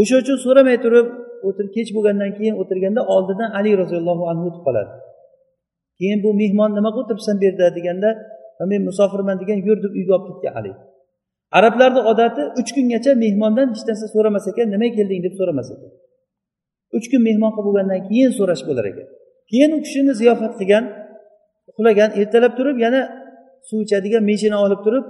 O'sha 0.00 0.14
uchun 0.22 0.36
so'ramay 0.44 0.76
turib 0.84 1.06
o'tirib 1.46 1.72
kech 1.76 1.90
bo'lgandan 1.96 2.30
keyin 2.38 2.54
o'tirganda 2.62 3.02
oldidan 3.14 3.50
ali 3.58 3.70
roziyallohu 3.82 4.24
anhu 4.30 4.44
o'tib 4.50 4.62
qoladi. 4.68 4.92
Keyin 5.98 6.18
bu 6.24 6.30
mehmon 6.42 6.70
nimaga 6.78 6.98
o'tiribsan 7.02 7.34
bu 7.40 7.44
yerda 7.48 7.66
deganda 7.78 8.10
men 8.70 8.80
musofirman 8.88 9.36
degan 9.42 9.58
yur 9.68 9.78
deb 9.84 9.92
uyga 9.98 10.12
olib 10.16 10.26
ketgan 10.30 10.54
ali 10.60 10.72
arablarni 11.58 12.00
odati 12.12 12.42
uch 12.60 12.70
kungacha 12.76 13.12
mehmondan 13.24 13.66
hech 13.72 13.84
narsa 13.88 14.06
so'ramas 14.14 14.44
ekan 14.50 14.66
nimaga 14.74 14.94
kelding? 14.98 15.20
deb 15.26 15.34
so'ramas 15.40 15.68
ekan. 15.74 15.90
Uch 16.96 17.06
kun 17.10 17.20
mehmon 17.28 17.50
qilib 17.54 17.66
bo'lgandan 17.68 18.00
keyin 18.08 18.30
so'rash 18.38 18.62
bo'lar 18.68 18.84
ekan. 18.90 19.06
Keyin 19.50 19.70
u 19.76 19.78
kishini 19.84 20.12
ziyofat 20.20 20.52
qilgan 20.60 20.84
uxlagan 21.70 22.10
ertalab 22.20 22.52
turib 22.58 22.76
yana 22.84 23.00
suv 23.68 23.78
ichadigan 23.86 24.22
meshini 24.30 24.56
olib 24.64 24.80
turib 24.86 25.04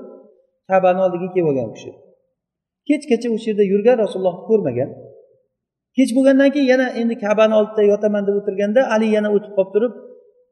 kabani 0.70 1.00
oldiga 1.06 1.28
kelib 1.34 1.48
olgan 1.50 1.66
u 1.70 1.72
kishi. 1.76 1.90
Kechgacha 2.88 3.28
o'sha 3.36 3.48
yerda 3.50 3.64
yurgan 3.72 3.96
rasulullohni 4.04 4.44
ko'rmagan. 4.50 4.90
Kech 5.96 6.10
bo'lgandan 6.16 6.48
keyin 6.54 6.68
yana 6.72 6.86
endi 7.00 7.14
kabani 7.24 7.54
oldida 7.60 7.82
yotaman 7.92 8.22
deb 8.28 8.34
o'tirganda 8.40 8.80
ali 8.94 9.06
yana 9.16 9.28
o'tib 9.36 9.52
qolib 9.56 9.72
turib 9.74 9.92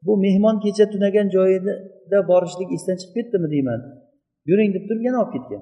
bu 0.05 0.13
mehmon 0.25 0.55
kecha 0.63 0.85
tunagan 0.93 1.27
joyida 1.35 2.19
borishlik 2.31 2.69
esdan 2.75 2.95
chiqib 3.01 3.13
ketdimi 3.17 3.47
deyman. 3.53 3.79
Yuring 4.49 4.69
deb 4.75 4.83
turib 4.87 5.03
yana 5.07 5.17
olib 5.23 5.31
ketgan. 5.35 5.61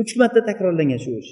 Uch 0.00 0.12
marta 0.20 0.40
takrorlangan 0.48 1.00
shu 1.04 1.12
ish. 1.22 1.30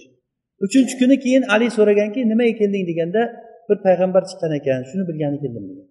Uchinchi 0.64 0.94
kuni 1.00 1.16
keyin 1.24 1.42
ali 1.54 1.68
so'raganki 1.76 2.20
nimaga 2.32 2.54
kelding 2.60 2.84
deganda 2.90 3.22
bir 3.68 3.78
payg'ambar 3.86 4.22
chiqqan 4.30 4.52
ekan 4.58 4.80
shuni 4.90 5.04
bilgani 5.10 5.38
keldim 5.42 5.64
degan. 5.70 5.88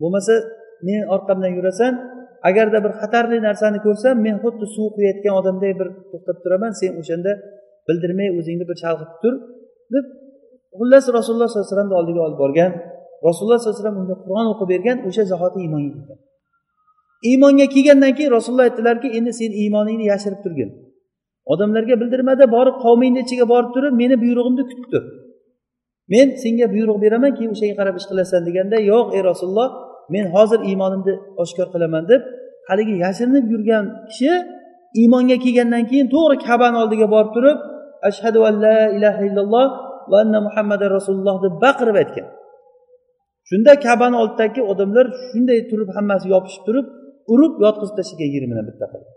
Bo'lmasa 0.00 0.34
men 0.86 1.02
orqamdan 1.14 1.52
yurasan 1.58 1.92
agarda 2.48 2.78
bir 2.84 2.92
xatarli 3.00 3.38
narsani 3.48 3.78
ko'rsam 3.86 4.14
men 4.26 4.36
xuddi 4.44 4.66
suv 4.74 4.88
quyayotgan 4.96 5.34
odamday 5.40 5.72
bir 5.80 5.88
to'xtab 6.10 6.36
turaman 6.44 6.72
sen 6.80 6.92
o'shanda 7.00 7.32
bildirmay 7.88 8.28
o'zingni 8.38 8.64
bir 8.70 8.76
chalg'itib 8.82 9.18
tur 9.22 9.34
deb 9.94 10.04
xullas 10.78 11.04
rasululloh 11.16 11.48
sollallohu 11.50 11.62
alayhi 11.62 11.70
vasallamni 11.70 11.94
oldiga 12.00 12.20
olib 12.26 12.38
borgan. 12.44 12.72
Rasululloh 13.26 13.58
sollallohu 13.58 13.74
alayhi 13.74 13.82
vasallam 13.82 13.98
unga 14.02 14.16
qur'on 14.24 14.46
o'qib 14.52 14.68
bergan 14.74 14.96
o'sha 15.08 15.22
zahoti 15.32 15.58
iymonga 15.64 15.90
kelgan 15.96 16.18
iymonga 17.30 17.66
kelgandan 17.74 18.12
keyin 18.16 18.32
rasululloh 18.36 18.66
aytdilarki 18.68 19.08
endi 19.18 19.32
sen 19.40 19.50
iymoningni 19.62 20.04
yashirib 20.12 20.40
turgin. 20.44 20.70
Odamlarga 21.52 21.94
bildirmada 22.00 22.44
borib 22.56 22.76
qavmingni 22.84 23.20
ichiga 23.24 23.46
borib 23.52 23.70
turib 23.74 23.92
meni 24.00 24.16
buyrug'imni 24.22 24.64
kutib 24.70 24.86
tur 24.92 25.04
men 26.12 26.26
senga 26.42 26.66
buyruq 26.74 26.98
beraman 27.04 27.32
keyin 27.36 27.50
o'shaga 27.54 27.74
qarab 27.80 27.94
ish 28.00 28.06
qilasan 28.10 28.40
deganda 28.48 28.76
yo'q 28.90 29.06
ey 29.16 29.22
rasululloh 29.30 29.68
men 30.14 30.24
hozir 30.34 30.60
iymonimni 30.70 31.14
oshkor 31.42 31.68
qilaman 31.74 32.04
deb 32.10 32.22
haligi 32.68 32.94
yashirinib 33.04 33.44
yurgan 33.52 33.84
kishi 34.08 34.32
iymonga 35.00 35.36
kelgandan 35.44 35.84
keyin 35.90 36.06
to'g'ri 36.14 36.36
kabani 36.46 36.76
oldiga 36.82 37.06
borib 37.14 37.30
turib 37.36 37.58
ashhadu 38.08 38.40
an 38.48 38.54
la 38.64 38.78
ilaha 38.96 39.22
illalloh 39.28 39.66
va 40.10 40.16
anna 40.24 40.38
muhammada 40.46 40.86
rasululloh 40.96 41.36
deb 41.44 41.54
baqirib 41.64 41.96
aytgan. 42.02 42.26
Shunda 43.52 43.72
kabani 43.86 44.16
oldidagi 44.22 44.60
odamlar 44.72 45.06
shunday 45.28 45.58
turib 45.70 45.88
hammasi 45.96 46.26
yopishib 46.34 46.62
turib 46.68 46.86
urib 47.32 47.54
yotqizib 47.64 47.94
tashlagan 47.98 48.30
yeri 48.34 48.46
bitta 48.68 48.86
qilib 48.92 49.10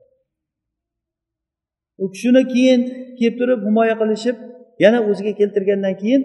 u 2.04 2.06
kishini 2.14 2.42
keyin 2.54 2.82
kelib 3.20 3.36
turib 3.40 3.60
himoya 3.68 3.96
qilishib 4.02 4.38
yana 4.84 5.00
o'ziga 5.10 5.32
keltirgandan 5.40 5.96
keyin 6.02 6.22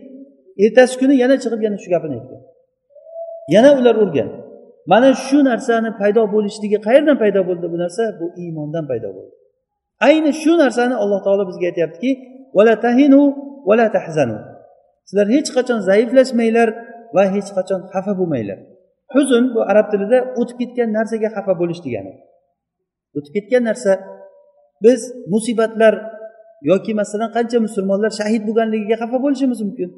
ertasi 0.65 0.95
kuni 1.01 1.15
yana 1.23 1.37
chiqib 1.43 1.61
yana 1.67 1.77
shu 1.83 1.89
gapini 1.95 2.15
aytgan. 2.19 2.41
Yana 3.55 3.71
ular 3.79 3.97
urgan. 4.05 4.29
Mana 4.93 5.11
shu 5.27 5.39
narsani 5.51 5.91
paydo 6.01 6.23
bo'lishligi 6.35 6.79
qayerdan 6.87 7.17
paydo 7.23 7.41
bo'ldi 7.49 7.67
bu 7.73 7.77
narsa? 7.85 8.03
Bu 8.21 8.27
iymondan 8.43 8.85
paydo 8.91 9.09
bo'ldi. 9.17 9.35
Ayni 10.07 10.33
shu 10.43 10.53
narsani 10.63 10.95
alloh 11.03 11.21
taolo 11.27 11.45
bizga 11.51 11.67
aytyaptiki 11.71 12.11
tahinu 12.87 13.21
vala 13.69 13.87
tahzanu. 13.97 14.37
Sizlar 15.09 15.27
hech 15.35 15.51
qachon 15.57 15.79
zaiflashmanglar. 15.89 16.69
Va 17.15 17.25
hech 17.35 17.49
qachon 17.57 17.81
xafa 17.93 18.13
bo'lmanglar. 18.21 18.59
Huzn 19.15 19.45
bu 19.55 19.61
arab 19.71 19.87
tilida 19.93 20.19
o'tib 20.41 20.57
ketgan 20.61 20.89
narsaga 20.97 21.29
xafa 21.37 21.53
bo'lish 21.61 21.81
degani. 21.87 22.13
O'tib 23.17 23.33
ketgan 23.37 23.63
narsa 23.69 23.93
biz 24.85 25.01
musibatlar 25.33 25.95
yoki 26.71 26.93
masalan 27.01 27.31
qancha 27.37 27.59
musulmonlar 27.67 28.13
shahid 28.21 28.43
bo'lganligiga 28.49 28.97
xafa 29.03 29.19
bo'lishimiz 29.25 29.61
mumkin. 29.67 29.91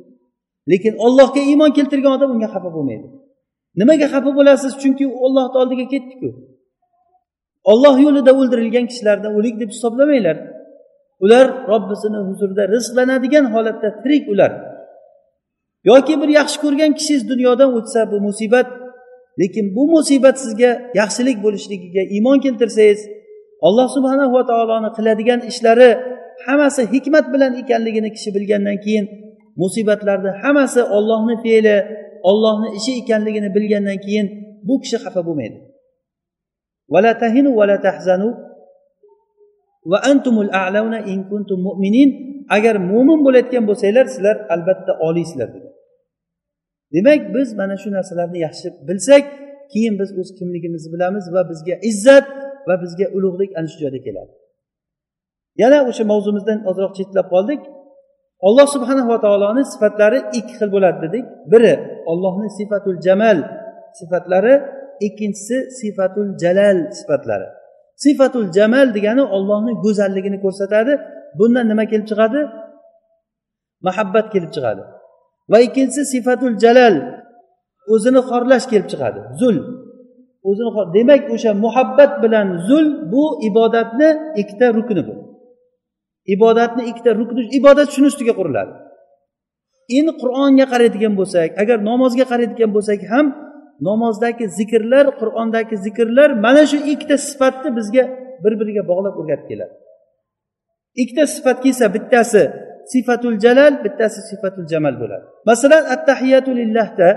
Lekin 0.71 0.95
ollohga 1.07 1.41
iymon 1.51 1.71
keltirgan 1.79 2.13
odam 2.19 2.31
unga 2.35 2.49
xafa 2.55 2.71
bo'lmaydi. 2.77 3.07
Nimaga 3.81 4.07
xafa 4.15 4.31
bo'lasiz? 4.39 4.73
Chunki 4.83 5.05
u 5.13 5.15
ollohni 5.27 5.57
oldiga 5.63 5.87
ketdiku. 5.93 6.29
Olloh 7.73 7.95
yo'lida 8.05 8.33
o'ldirilgan 8.41 8.87
kishilarni 8.91 9.29
o'lik 9.39 9.55
deb 9.63 9.71
hisoblamanglar. 9.75 10.37
Ular 11.25 11.47
robbisini 11.71 12.21
huzurida 12.29 12.65
rizqlanadigan 12.75 13.45
holatda 13.55 13.89
tirik 14.03 14.25
ular. 14.33 14.53
Yoki 15.91 16.15
bir 16.21 16.31
yaxshi 16.39 16.59
ko'rgan 16.65 16.93
kishingiz 16.99 17.23
dunyodan 17.33 17.71
o'tsa 17.79 18.01
bu 18.13 18.17
musibat 18.27 18.69
lekin 19.41 19.67
bu 19.77 19.83
musibat 19.95 20.37
sizga 20.45 20.71
yaxshilik 21.01 21.39
bo'lishligiga 21.45 22.03
iymon 22.15 22.39
keltirsangiz 22.45 23.01
alloh 23.67 23.87
subhana 23.97 24.25
va 24.35 24.43
taoloni 24.51 24.91
qiladigan 24.97 25.41
ishlari 25.51 25.91
hammasi 26.47 26.83
hikmat 26.93 27.27
bilan 27.35 27.53
ekanligini 27.63 28.11
kishi 28.17 28.31
bilgandan 28.37 28.79
keyin 28.85 29.07
musibatlarni 29.63 30.31
hammasi 30.43 30.81
ollohni 30.97 31.37
fe'li 31.45 31.77
ollohni 32.31 32.69
ishi 32.79 32.93
ekanligini 33.03 33.49
bilgandan 33.57 33.99
keyin 34.07 34.27
bu 34.67 34.75
kishi 34.83 34.97
xafa 35.05 35.21
bo'lmaydi. 35.27 35.59
Vala 36.93 37.13
tahinu 37.23 37.51
vala 37.59 37.77
tahzanu 37.87 38.29
va 39.91 39.99
antumul 40.11 40.51
a'launa 40.63 40.99
in 41.13 41.21
kuntum 41.31 41.59
mu'minin. 41.69 42.11
Agar 42.57 42.75
mo'min 42.91 43.19
bo'layotgan 43.27 43.65
bo'lsanglar 43.69 44.07
sizlar 44.15 44.37
albatta 44.55 44.93
oliysizlar 45.07 45.49
degan 45.55 45.72
demak 46.95 47.21
biz 47.35 47.49
mana 47.61 47.77
shu 47.83 47.89
narsalarni 47.97 48.39
yaxshi 48.47 48.69
bilsak 48.89 49.25
keyin 49.73 49.95
biz 50.01 50.11
o'z 50.21 50.29
kimligimizni 50.39 50.89
bilamiz 50.95 51.25
va 51.35 51.43
bizga 51.51 51.75
izzat 51.91 52.27
va 52.69 52.75
bizga 52.83 53.07
ulug'lik 53.17 53.51
ana 53.59 53.69
shu 53.73 53.79
joyda 53.83 54.01
keladi. 54.07 54.33
Yana 55.63 55.79
o'sha 55.91 56.05
mavzumizdan 56.13 56.59
ozroq 56.71 56.93
chetlab 56.99 57.27
qoldik. 57.35 57.61
Alloh 58.47 58.67
subhanava 58.75 59.17
taoloni 59.25 59.63
sifatlari 59.73 60.19
ikki 60.39 60.55
xil 60.59 60.71
bo'ladi 60.75 60.99
dedik. 61.05 61.25
Biri 61.53 61.75
ollohni 62.11 62.49
sifatul 62.59 62.99
jamal 63.07 63.39
sifatlari 63.99 64.55
ikkinchisi 65.07 65.57
sifatul 65.79 66.31
jalal 66.43 66.79
sifatlari. 66.99 67.49
Sifatul 68.05 68.47
jamal 68.57 68.87
degani 68.97 69.25
ollohni 69.37 69.73
go'zalligini 69.85 70.39
ko'rsatadi 70.45 70.93
bundan 71.39 71.65
nima 71.71 71.85
kelib 71.91 72.07
chiqadi? 72.11 72.41
Muhabbat 73.87 74.27
kelib 74.35 74.51
chiqadi. 74.57 74.83
Va 75.51 75.59
ikkinchisi 75.67 76.03
sifatul 76.13 76.55
jalal. 76.65 76.95
O'zini 77.95 78.21
xorlash 78.31 78.67
kelib 78.71 78.89
chiqadi. 78.93 79.21
Zul. 79.41 79.57
O'zini 80.49 80.71
demak 80.97 81.23
o'sha 81.35 81.53
muhabbat 81.65 82.13
bilan 82.23 82.49
zul 82.69 82.87
bu 83.13 83.25
ibodatni 83.49 84.09
ikkita 84.41 84.67
rukni 84.77 85.03
bu. 85.09 85.15
Ibodatni 86.35 86.83
ikkita 86.91 87.11
rukni 87.21 87.43
ibodat 87.59 87.89
shuni 87.95 88.07
ustiga 88.13 88.33
quriladi. 88.41 88.73
Endi 89.97 90.13
qur'onga 90.23 90.67
qaraydigan 90.73 91.15
bo'lsak 91.21 91.49
agar 91.63 91.79
namozga 91.91 92.25
qaraydigan 92.33 92.71
bo'lsak 92.77 93.01
ham 93.13 93.27
namozdagi 93.89 94.45
zikrlar 94.59 95.07
qur'ondagi 95.21 95.77
zikrlar 95.87 96.31
mana 96.45 96.63
shu 96.71 96.79
ikkita 96.93 97.17
sifatni 97.29 97.71
bizga 97.79 98.05
bir 98.43 98.53
biriga 98.61 98.83
bog'lab 98.91 99.15
o'rgatib 99.21 99.47
keladi. 99.51 99.75
Ikkita 101.03 101.25
sifat 101.35 101.59
kelsa 101.65 101.87
bittasi 101.95 102.43
sifatul 102.93 103.37
jalal 103.45 103.73
bittasi 103.85 104.21
sifatul 104.31 104.67
jamal 104.73 104.95
bo'ladi. 105.03 105.27
Masalan 105.49 105.85
attahiyatu 105.95 106.51
lillahda. 106.61 107.11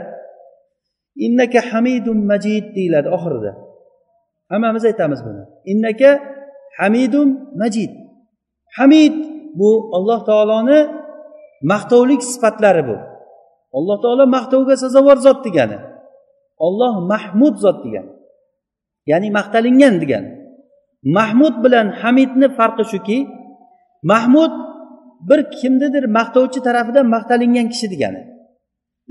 Innaka 1.26 1.60
hamidun 1.72 2.18
majid 2.32 2.66
deyiladi 2.76 3.08
oxirida. 3.18 3.52
Hammamiz 4.52 4.84
aytamiz 4.90 5.20
buni. 5.26 5.44
Innaka 5.72 6.10
hamidun 6.80 7.28
majid. 7.62 7.92
Hamid 8.78 9.16
bu 9.60 9.70
alloh 9.98 10.20
taoloni 10.30 10.80
maqtovlik 11.72 12.22
sifatlari 12.32 12.84
bu. 12.90 12.98
Alloh 13.78 13.98
taolo 14.04 14.24
maqtovga 14.38 14.76
sazovor 14.84 15.18
zot 15.26 15.40
degani. 15.48 15.78
Olloh 16.66 16.94
mahmud 17.12 17.56
zot 17.64 17.78
degani. 17.86 18.12
Ya'ni 19.12 19.28
maqtalingan 19.38 19.96
degani. 20.04 20.30
Mahmud 21.18 21.56
bilan 21.64 21.88
hamidni 22.02 22.48
farqi 22.58 22.84
shuki 22.92 23.18
mahmud 24.12 24.54
bir 25.30 25.40
kimnidir 25.58 26.04
maqtovchi 26.18 26.60
tarafidan 26.68 27.06
maqtalingan 27.16 27.68
kishi 27.74 27.88
degani. 27.94 28.22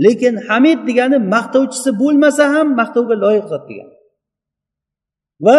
Lekin 0.04 0.34
hamid 0.48 0.80
degani 0.88 1.18
maqtovchisi 1.34 1.90
bo'lmasa 2.02 2.44
ham 2.54 2.68
maqtovga 2.80 3.14
loyiq 3.24 3.46
zot 3.52 3.64
degani. 3.70 3.94
Va 5.46 5.58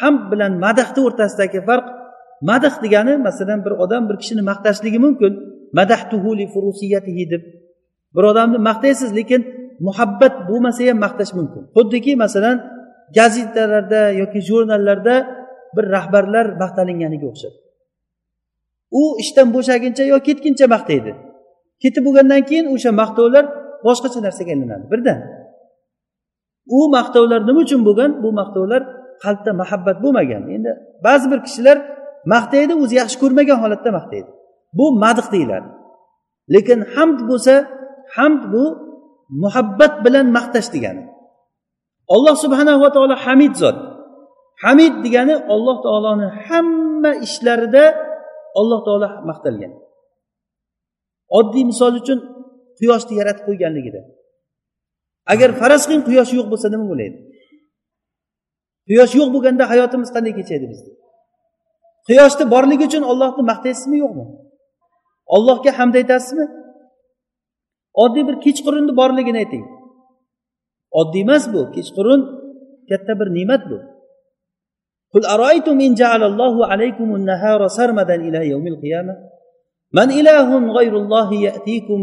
ham 0.00 0.14
bilan 0.30 0.52
madahni 0.64 1.00
o'rtasidagi 1.06 1.60
farq 1.68 1.86
madah 2.50 2.74
degani 2.84 3.14
masalan 3.26 3.58
bir 3.66 3.72
odam 3.84 4.02
bir 4.08 4.16
kishini 4.22 4.42
maqtashligi 4.50 4.98
mumkin 5.06 5.32
madahtuhu 5.78 6.30
li 6.38 6.46
furusiyatihi 6.54 7.24
deb. 7.32 7.42
Bir 8.14 8.24
odamni 8.32 8.58
maqtaysiz 8.68 9.10
lekin 9.18 9.40
muhabbat 9.86 10.34
bo'lmasa 10.48 10.82
ham 10.88 10.98
maqtash 11.06 11.32
mumkin. 11.38 11.62
Xuddiki 11.76 12.12
masalan 12.24 12.56
gazetalarda 13.18 14.02
yoki 14.20 14.40
jurnallarda 14.48 15.14
bir 15.76 15.84
rahbarlar 15.96 16.46
maqtalinganiga 16.62 17.26
o'xshab. 17.32 17.54
U 19.00 19.02
ishdan 19.22 19.48
bo'shaguncha 19.56 20.04
yo 20.12 20.18
ketguncha 20.26 20.66
maqtaydi. 20.74 21.12
Ketib 21.82 22.02
bo'lgandan 22.06 22.42
keyin 22.48 22.66
o'sha 22.74 22.90
maqtovlar 23.02 23.44
boshqacha 23.86 24.18
narsaga 24.26 24.50
aylanadi 24.54 24.86
birdan. 24.92 25.18
U 26.76 26.80
maqtovlar 26.96 27.40
nima 27.48 27.60
uchun 27.66 27.80
bo'lgan? 27.88 28.10
Bu 28.22 28.28
maqtovlar 28.40 28.82
qalbda 29.24 29.50
muhabbat 29.60 29.96
bo'lmagan. 30.04 30.42
Endi 30.56 30.72
ba'zi 31.06 31.26
bir 31.32 31.40
kishilar 31.46 31.76
maqtaydi 32.34 32.72
o'zi 32.82 32.94
yaxshi 33.00 33.16
ko'rmagan 33.22 33.58
holatda 33.62 33.90
maqtaydi. 33.98 34.30
Bu 34.78 34.86
madh 35.04 35.26
deyiladi. 35.34 35.68
Lekin 36.54 36.78
hamd 36.94 37.18
bo'lsa 37.30 37.54
hamd 38.16 38.42
bu 38.52 38.64
muhabbat 39.42 39.94
bilan 40.04 40.26
maqtash 40.36 40.68
degani. 40.74 41.02
Alloh 42.14 42.34
subhanava 42.44 42.88
taolo 42.94 43.16
hamid 43.24 43.54
zot. 43.62 43.76
Hamid 44.64 44.94
degani 45.04 45.34
olloh 45.54 45.76
taoloni 45.84 46.28
hamma 46.46 47.12
ishlarida 47.26 47.84
alloh 48.60 48.80
taolo 48.86 49.08
maqtalgan. 49.30 49.72
Oddiy 51.38 51.64
misol 51.70 51.94
uchun 52.00 52.18
quyoshni 52.78 53.14
yaratib 53.20 53.44
qo'yganligida. 53.48 54.00
Agar 55.32 55.50
faraz 55.60 55.82
qiling 55.86 56.04
quyosh 56.08 56.32
yo'q 56.38 56.46
bo'lsa 56.52 56.66
nima 56.74 56.86
bo'laydi? 56.92 57.18
Quyosh 58.88 59.12
yo'q 59.18 59.28
bo'lganda 59.34 59.64
hayotimiz 59.72 60.10
qanday 60.14 60.32
kechadi 60.38 60.66
bizni 60.72 60.92
quyoshni 62.06 62.44
borligi 62.54 62.84
uchun 62.88 63.04
ollohni 63.12 63.42
maqtaysizmi 63.50 63.96
yo'qmi? 64.04 64.24
Ollohga 65.36 65.70
hamd 65.78 65.94
aytasizmi? 66.00 66.46
Oddiy 68.04 68.24
bir 68.28 68.36
kechqurunni 68.44 68.92
borligini 69.00 69.38
ayting. 69.44 69.64
Oddiy 71.00 71.22
emas 71.26 71.44
bu 71.54 71.60
kechqurun 71.76 72.20
katta 72.90 73.12
bir 73.20 73.28
ne'mat 73.36 73.62
bu. 73.70 73.78
قل 75.13 75.25
أرأيتم 75.25 75.75
إن 75.87 75.93
جعل 75.93 76.23
الله 76.23 76.55
عليكم 76.71 77.15
النهار 77.15 77.67
سرمدا 77.67 78.15
إلى 78.15 78.39
يوم 78.51 78.65
القيامة 78.67 79.13
من 79.97 80.07
إله 80.19 80.47
غير 80.77 80.93
الله 80.97 81.29
يأتيكم 81.33 81.99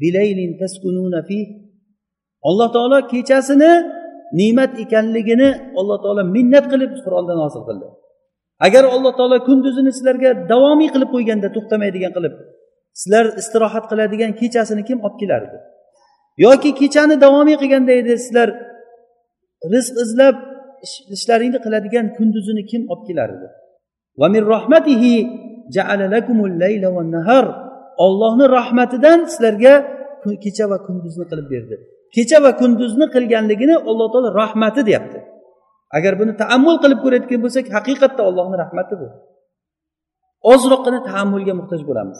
بليل 0.00 0.38
تسكنون 0.60 1.14
فيه 1.28 1.66
alloh 2.48 2.68
taolo 2.76 2.98
kechasini 3.12 3.70
ne'mat 4.38 4.70
ekanligini 4.84 5.48
alloh 5.80 5.96
taolo 6.04 6.22
minnat 6.36 6.64
qilib 6.72 6.90
qur'onda 7.06 7.34
nozil 7.42 7.62
qildi 7.68 7.86
agar 8.66 8.84
alloh 8.94 9.12
taolo 9.18 9.36
kunduzini 9.48 9.90
sizlarga 9.96 10.30
davomiy 10.52 10.88
qilib 10.94 11.10
qo'yganda 11.14 11.48
to'xtamaydigan 11.56 12.12
qilib 12.16 12.34
sizlar 13.00 13.24
istirohat 13.40 13.84
qiladigan 13.90 14.30
kechasini 14.40 14.82
kim 14.88 14.98
olib 15.06 15.16
kelardi 15.22 15.56
yoki 16.44 16.70
kechani 16.80 17.16
davomiy 17.24 17.56
qilganda 17.62 17.92
edi 18.00 18.12
sizlar 18.24 18.48
rizq 19.72 19.94
izlab 20.04 20.36
ishlaringni 21.15 21.59
qiladigan 21.65 22.05
kunduzini 22.17 22.63
kim 22.71 22.81
olib 22.91 23.03
kelar 23.07 23.29
edi? 23.35 23.47
Ollohni 28.05 28.45
rahmatidan 28.57 29.19
sizlarga 29.31 29.73
kecha 30.43 30.65
va 30.71 30.77
kunduzni 30.87 31.25
qilib 31.31 31.47
berdi. 31.53 31.75
Kecha 32.15 32.37
va 32.45 32.51
kunduzni 32.61 33.05
qilganligini 33.15 33.75
alloh 33.89 34.07
taolo 34.13 34.29
rahmati 34.41 34.81
deyapti. 34.89 35.19
Agar 35.97 36.13
buni 36.19 36.33
taammul 36.41 36.77
qilib 36.83 36.99
ko'rayotgan 37.03 37.39
bo'lsak 37.45 37.65
haqiqatda 37.75 38.21
ollohni 38.29 38.55
rahmati 38.63 38.93
bu. 39.01 39.07
Ozroqgina 40.53 40.99
taammulga 41.09 41.53
muhtoj 41.59 41.81
bo'lamiz. 41.89 42.19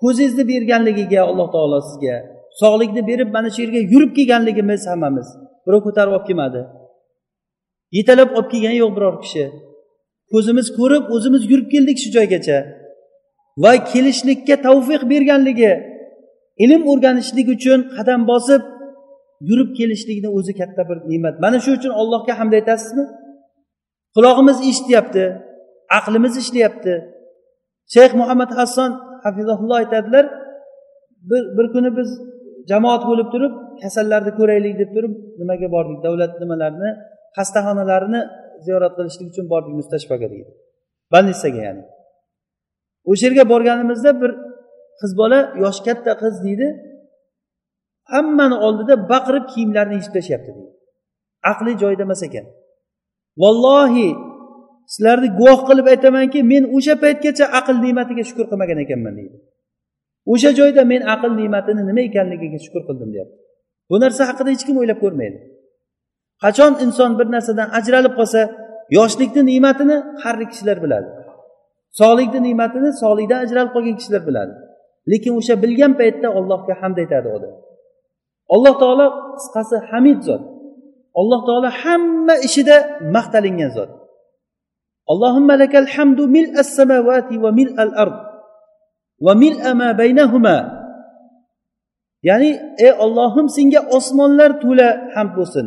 Ko'zingizni 0.00 0.44
berganligiga 0.52 1.20
alloh 1.30 1.48
taolo 1.54 1.78
sizga 1.88 2.16
sog'likni 2.60 3.02
berib 3.10 3.28
mana 3.36 3.48
shu 3.54 3.60
yerga 3.64 3.80
yurib 3.92 4.12
kelganligimiz 4.18 4.82
hammamiz. 4.90 5.28
Birov 5.66 5.80
ko'tarib 5.86 6.12
olib 6.16 6.26
kelmadi. 6.28 6.60
Yetalab 7.96 8.30
olib 8.36 8.48
kelgani 8.52 8.76
yo'q 8.82 8.92
biror 8.96 9.14
kishi. 9.24 9.44
Ko'zimiz 10.32 10.66
ko'rib 10.78 11.04
o'zimiz 11.14 11.42
yurib 11.50 11.68
keldik 11.74 11.96
shu 12.02 12.08
joygacha. 12.16 12.58
Va 13.62 13.72
kelishlikka 13.92 14.56
tavfiq 14.66 15.02
berganligi 15.12 15.72
ilm 16.64 16.82
o'rganishlik 16.90 17.46
uchun 17.56 17.80
qadam 17.96 18.20
bosib 18.30 18.62
yurib 19.48 19.70
kelishlikni 19.78 20.28
o'zi 20.38 20.52
katta 20.60 20.82
bir 20.88 20.98
ne'mat. 21.10 21.34
Mana 21.44 21.58
shu 21.64 21.70
uchun 21.78 21.92
allohga 22.00 22.32
hamd 22.40 22.52
aytasizmi? 22.58 23.04
Qulog'imiz 24.16 24.58
eshityapti 24.70 25.24
aqlimiz 25.98 26.34
ishlayapti. 26.42 26.94
Shayx 27.94 28.12
muhammad 28.20 28.50
hasson 28.58 28.90
hafizahulloh 29.24 29.76
aytadilar 29.82 30.24
bir, 31.30 31.42
bir 31.56 31.66
kuni 31.74 31.90
biz 31.98 32.08
jamoat 32.70 33.02
bo'lib 33.10 33.28
turib 33.34 33.52
kasallarni 33.82 34.32
ko'raylik 34.38 34.74
deb 34.80 34.90
turib 34.96 35.12
nimaga 35.40 35.68
bordik 35.74 35.98
davlat 36.06 36.32
nimalarini 36.42 36.90
xastaxonalarini 37.36 38.20
ziyorat 38.64 38.92
qilishlik 38.98 39.26
uchun 39.32 39.46
bordik 39.52 39.74
mustashfaga 39.80 40.28
deydi. 40.34 40.50
Больницаga 41.12 41.60
ya'ni. 41.66 41.82
O'sha 43.10 43.24
yerga 43.26 43.44
borganimizda 43.52 44.10
bir 44.22 44.30
qiz 45.00 45.12
bola 45.20 45.38
yoshi 45.62 45.82
katta 45.88 46.12
qiz 46.22 46.34
deydi. 46.46 46.68
Hammani 48.12 48.56
oldida 48.66 48.94
baqirib 49.12 49.44
kiyimlarini 49.52 49.94
yechib 49.98 50.12
tashlayapti 50.16 50.50
deydi. 50.56 50.72
Aqli 51.52 51.72
joyida 51.82 52.02
emas 52.08 52.22
ekan. 52.28 52.46
Vallohi 53.42 54.08
sizlarni 54.92 55.28
guvoh 55.40 55.60
qilib 55.68 55.86
aytamanki 55.94 56.38
men 56.52 56.64
o'sha 56.76 56.94
paytgacha 57.04 57.44
aql 57.58 57.76
ne'matiga 57.84 58.22
shukur 58.30 58.46
qilmagan 58.50 58.78
ekanman 58.84 59.14
deydi. 59.18 59.36
O'sha 60.32 60.50
joyda 60.58 60.82
men 60.92 61.02
aql 61.14 61.30
ne'matini 61.40 61.82
nima 61.88 62.02
ekanligiga 62.08 62.58
shukur 62.64 62.82
qildim 62.88 63.10
deyapti. 63.14 63.36
Bu 63.90 63.96
narsa 64.02 64.22
haqida 64.30 64.48
hech 64.54 64.64
kim 64.68 64.76
o'ylab 64.80 64.98
ko'rmaydi. 65.04 65.38
Qachon 66.42 66.72
inson 66.84 67.10
bir 67.18 67.26
narsadan 67.34 67.68
ajralib 67.78 68.14
qolsa 68.18 68.40
yoshlikni 68.96 69.42
ne'matini 69.50 69.96
qari 70.22 70.44
kishilar 70.52 70.78
biladi. 70.84 71.08
Sog'likni 72.00 72.40
ne'matini 72.48 72.90
sog'likdan 73.02 73.38
ajralib 73.44 73.72
qolgan 73.76 73.96
kishilar 74.00 74.22
biladi. 74.28 74.54
Lekin 75.10 75.32
o'sha 75.40 75.54
bilgan 75.62 75.92
paytda 76.00 76.28
allohga 76.38 76.74
hamd 76.80 76.96
aytadi 77.02 77.28
odam. 77.36 77.52
Alloh 78.54 78.74
taolo 78.82 79.06
qisqasi 79.38 79.76
hamid 79.90 80.18
zot. 80.28 80.42
Alloh 81.20 81.40
taolo 81.48 81.68
hamma 81.82 82.34
ishida 82.46 82.76
maqtalingan 83.16 83.70
zot. 83.76 83.90
Allohimma 85.12 85.54
lakal 85.62 85.88
hamdu 85.94 86.22
mil 86.36 86.48
as 86.60 86.68
samavati 86.78 87.34
va 87.44 87.50
mil 87.58 87.70
al 87.84 87.92
ard 88.02 88.16
va 89.26 89.32
mil 89.42 89.54
ma 89.80 89.88
baynahuma. 90.00 90.56
Ya'ni 92.28 92.50
ey 92.86 92.92
ollohim 93.04 93.46
senga 93.56 93.80
osmonlar 93.96 94.50
to'la 94.62 94.88
hamd 95.14 95.32
bo'lsin. 95.38 95.66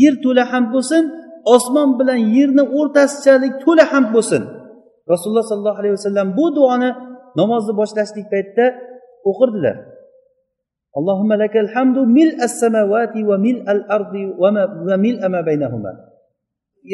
Yer 0.00 0.14
to'la 0.24 0.44
ham 0.52 0.64
bo'lsin 0.74 1.02
osmon 1.54 1.90
bilan 1.98 2.20
yerni 2.36 2.64
o'rtasichalik 2.78 3.52
to'la 3.64 3.84
ham 3.92 4.04
bo'lsin. 4.14 4.42
Rasululloh 5.12 5.46
sollallohu 5.50 5.80
alayhi 5.82 5.96
vasallam 5.98 6.28
bu 6.38 6.46
duoni 6.56 6.90
namozni 7.40 7.72
boshlashlik 7.80 8.26
paytida 8.32 8.66
o'qirdilar. 9.30 9.76
Allohimma 10.98 11.36
lakal 11.42 11.68
hamdu 11.74 12.00
mil 12.18 12.30
as 12.46 12.54
samavati 12.62 13.20
va 13.30 13.36
mil 13.46 13.56
al 13.72 13.80
ardi 13.96 14.22
va 14.88 14.96
mil 15.04 15.16
ma 15.34 15.40
baynahuma. 15.48 15.92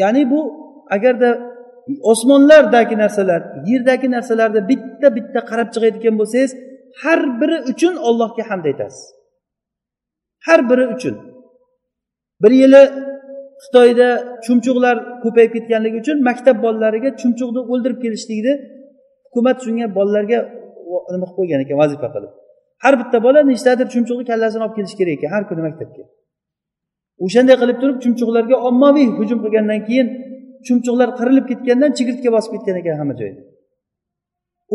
Ya'ni 0.00 0.22
bu 0.32 0.40
agarda 0.96 1.30
osmonlardagi 2.12 2.96
narsalar 3.02 3.40
yerdagi 3.70 4.08
narsalarda 4.16 4.60
bitta 4.70 5.08
bitta 5.16 5.40
qarab 5.50 5.68
chiqayotgan 5.74 6.14
bo'lsangiz 6.20 6.52
har 7.02 7.20
biri 7.40 7.58
uchun 7.72 7.94
ollohga 8.08 8.44
hamd 8.50 8.64
aytasiz. 8.70 9.04
Har 10.46 10.60
biri 10.70 10.84
uchun. 10.94 11.14
Bir 12.42 12.52
yili 12.62 12.82
xitoyda 13.62 14.08
chumchuqlar 14.44 14.96
ko'payib 15.24 15.50
ketganligi 15.56 15.96
uchun 16.02 16.16
maktab 16.28 16.56
bolalariga 16.64 17.10
chumchuqni 17.20 17.60
o'ldirib 17.72 17.98
kelishlikni 18.04 18.52
hukumat 19.26 19.56
shunga 19.64 19.86
bolalarga 19.98 20.38
nima 21.14 21.26
qilib 21.26 21.36
qo'ygan 21.38 21.60
ekan 21.64 21.76
vazifa 21.82 22.08
qilib. 22.14 22.32
Har 22.84 22.94
bitta 23.00 23.18
bola 23.26 23.40
nechtadir 23.50 23.86
chumchuqni 23.94 24.24
kallasini 24.30 24.62
olib 24.66 24.74
kelishi 24.78 24.96
kerak 25.00 25.14
ekan 25.18 25.30
har 25.34 25.42
kuni 25.50 25.62
maktabga. 25.68 26.04
O'shanday 27.24 27.56
qilib 27.62 27.78
turib 27.82 27.98
chumchuqlarga 28.04 28.56
ommaviy 28.68 29.08
hujum 29.18 29.38
qilgandan 29.44 29.80
keyin 29.88 30.06
chumchuqlar 30.66 31.08
qirilib 31.18 31.44
ketgandan 31.50 31.90
chigirtka 31.98 32.28
bosib 32.36 32.50
ketgan 32.54 32.76
ekan 32.80 32.94
hamma 33.00 33.14
joyda. 33.20 33.40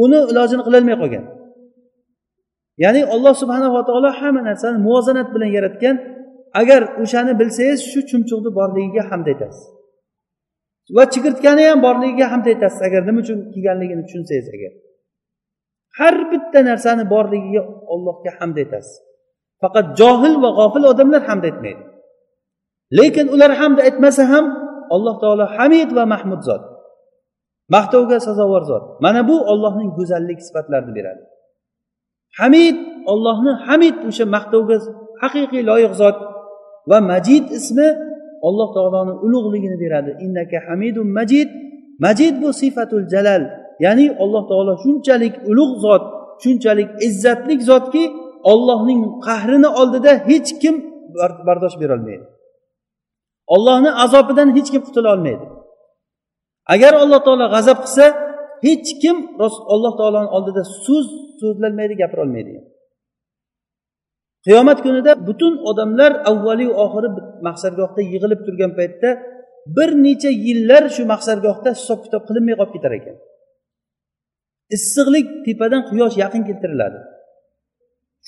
Uni 0.04 0.20
ilojini 0.32 0.64
qilolmay 0.68 0.96
qolgan. 1.02 1.26
Ya'ni 2.84 3.02
alloh 3.16 3.34
subhanava 3.42 3.80
taolo 3.90 4.10
hamma 4.20 4.42
narsani 4.50 4.78
muvozanat 4.86 5.28
bilan 5.36 5.50
yaratgan 5.58 5.96
agar 6.60 6.82
o'shani 7.04 7.34
bilsangiz 7.40 7.80
shu 7.92 8.00
chumchuqni 8.10 8.52
borligiga 8.60 9.04
hamd 9.12 9.28
aytasiz 9.32 9.64
va 10.96 11.04
chigirtkani 11.14 11.64
ham 11.70 11.80
borligiga 11.88 12.26
hamd 12.32 12.46
aytasiz 12.54 12.82
agar 12.88 13.02
nima 13.08 13.20
uchun 13.24 13.40
kelganligini 13.54 14.04
tushunsangiz 14.08 14.48
agar. 14.56 14.74
Har 15.98 16.16
bitta 16.32 16.60
narsani 16.70 17.04
borligiga 17.14 17.62
ollohga 17.94 18.32
hamd 18.40 18.58
aytasiz 18.64 18.94
faqat 19.62 19.86
johil 20.00 20.36
va 20.44 20.50
g'ofil 20.58 20.84
odamlar 20.92 21.22
hamd 21.30 21.44
aytmaydi 21.50 21.84
lekin 23.00 23.26
ular 23.36 23.52
hamd 23.62 23.78
aytmasa 23.88 24.24
ham 24.32 24.46
alloh 24.96 25.16
taolo 25.24 25.46
hamid 25.58 25.90
va 25.98 26.04
mahmud 26.14 26.42
zot. 26.50 26.64
Maqtovga 27.76 28.18
sazovor 28.28 28.64
zot. 28.72 28.86
Mana 29.04 29.22
bu 29.30 29.36
ollohning 29.52 29.90
go'zallik 29.98 30.40
sifatlarini 30.48 30.94
beradi. 30.98 31.24
Hamid 32.40 32.78
ollohni 33.12 33.54
hamid 33.68 33.96
o'sha 34.10 34.26
maqtovga 34.36 34.78
haqiqiy 35.24 35.64
loyiq 35.70 35.94
zot 36.02 36.18
va 36.90 36.98
majid 37.12 37.46
ismi 37.60 37.88
alloh 38.48 38.70
taoloni 38.76 39.14
ulug'ligini 39.26 39.78
beradi. 39.84 40.12
Innaka 40.26 40.58
hamidun 40.68 41.08
majid. 41.20 41.50
Majid 42.06 42.34
bu 42.42 42.50
sifatul 42.62 43.06
jalal 43.14 43.42
ya'ni 43.86 44.06
alloh 44.24 44.44
taolo 44.50 44.74
shunchalik 44.84 45.36
ulug' 45.52 45.76
zot 45.84 46.04
shunchalik 46.44 46.90
izzatli 47.08 47.56
zotki 47.70 48.04
ollohning 48.52 49.02
qahrini 49.28 49.70
oldida 49.82 50.12
hech 50.30 50.50
kim 50.62 50.76
bardosh 51.48 51.76
berolmaydi. 51.82 52.26
Ollohni 53.56 53.92
azobidan 54.04 54.50
hech 54.58 54.70
kim 54.74 54.82
qutula 54.88 55.10
olmaydi. 55.16 55.46
Agar 56.74 56.94
alloh 57.04 57.20
taolo 57.28 57.46
g'azab 57.56 57.78
qilsa 57.86 58.06
hech 58.66 58.90
kim 59.02 59.18
alloh 59.76 59.94
taoloni 60.00 60.30
oldida 60.38 60.64
so'z 60.86 61.08
so'zlanmaydi 61.40 61.94
gapirolmaydi 62.02 62.52
qiyomat 64.46 64.80
kunida 64.86 65.12
butun 65.28 65.54
odamlar 65.70 66.12
avvaliyu 66.32 66.72
oxiri 66.84 67.10
maqsadgohda 67.48 68.02
yig'ilib 68.12 68.42
turgan 68.48 68.72
paytda 68.80 69.10
bir 69.78 69.90
necha 70.06 70.32
yillar 70.46 70.84
shu 70.96 71.04
maqsadgohda 71.14 71.70
hisob 71.78 72.00
kitob 72.06 72.24
qilinmay 72.28 72.56
qolib 72.60 72.74
ketar 72.76 72.94
ekan. 73.00 73.16
Issiqlik 74.76 75.28
tepadan 75.46 75.82
quyosh 75.90 76.16
yaqin 76.24 76.44
keltiriladi. 76.50 77.00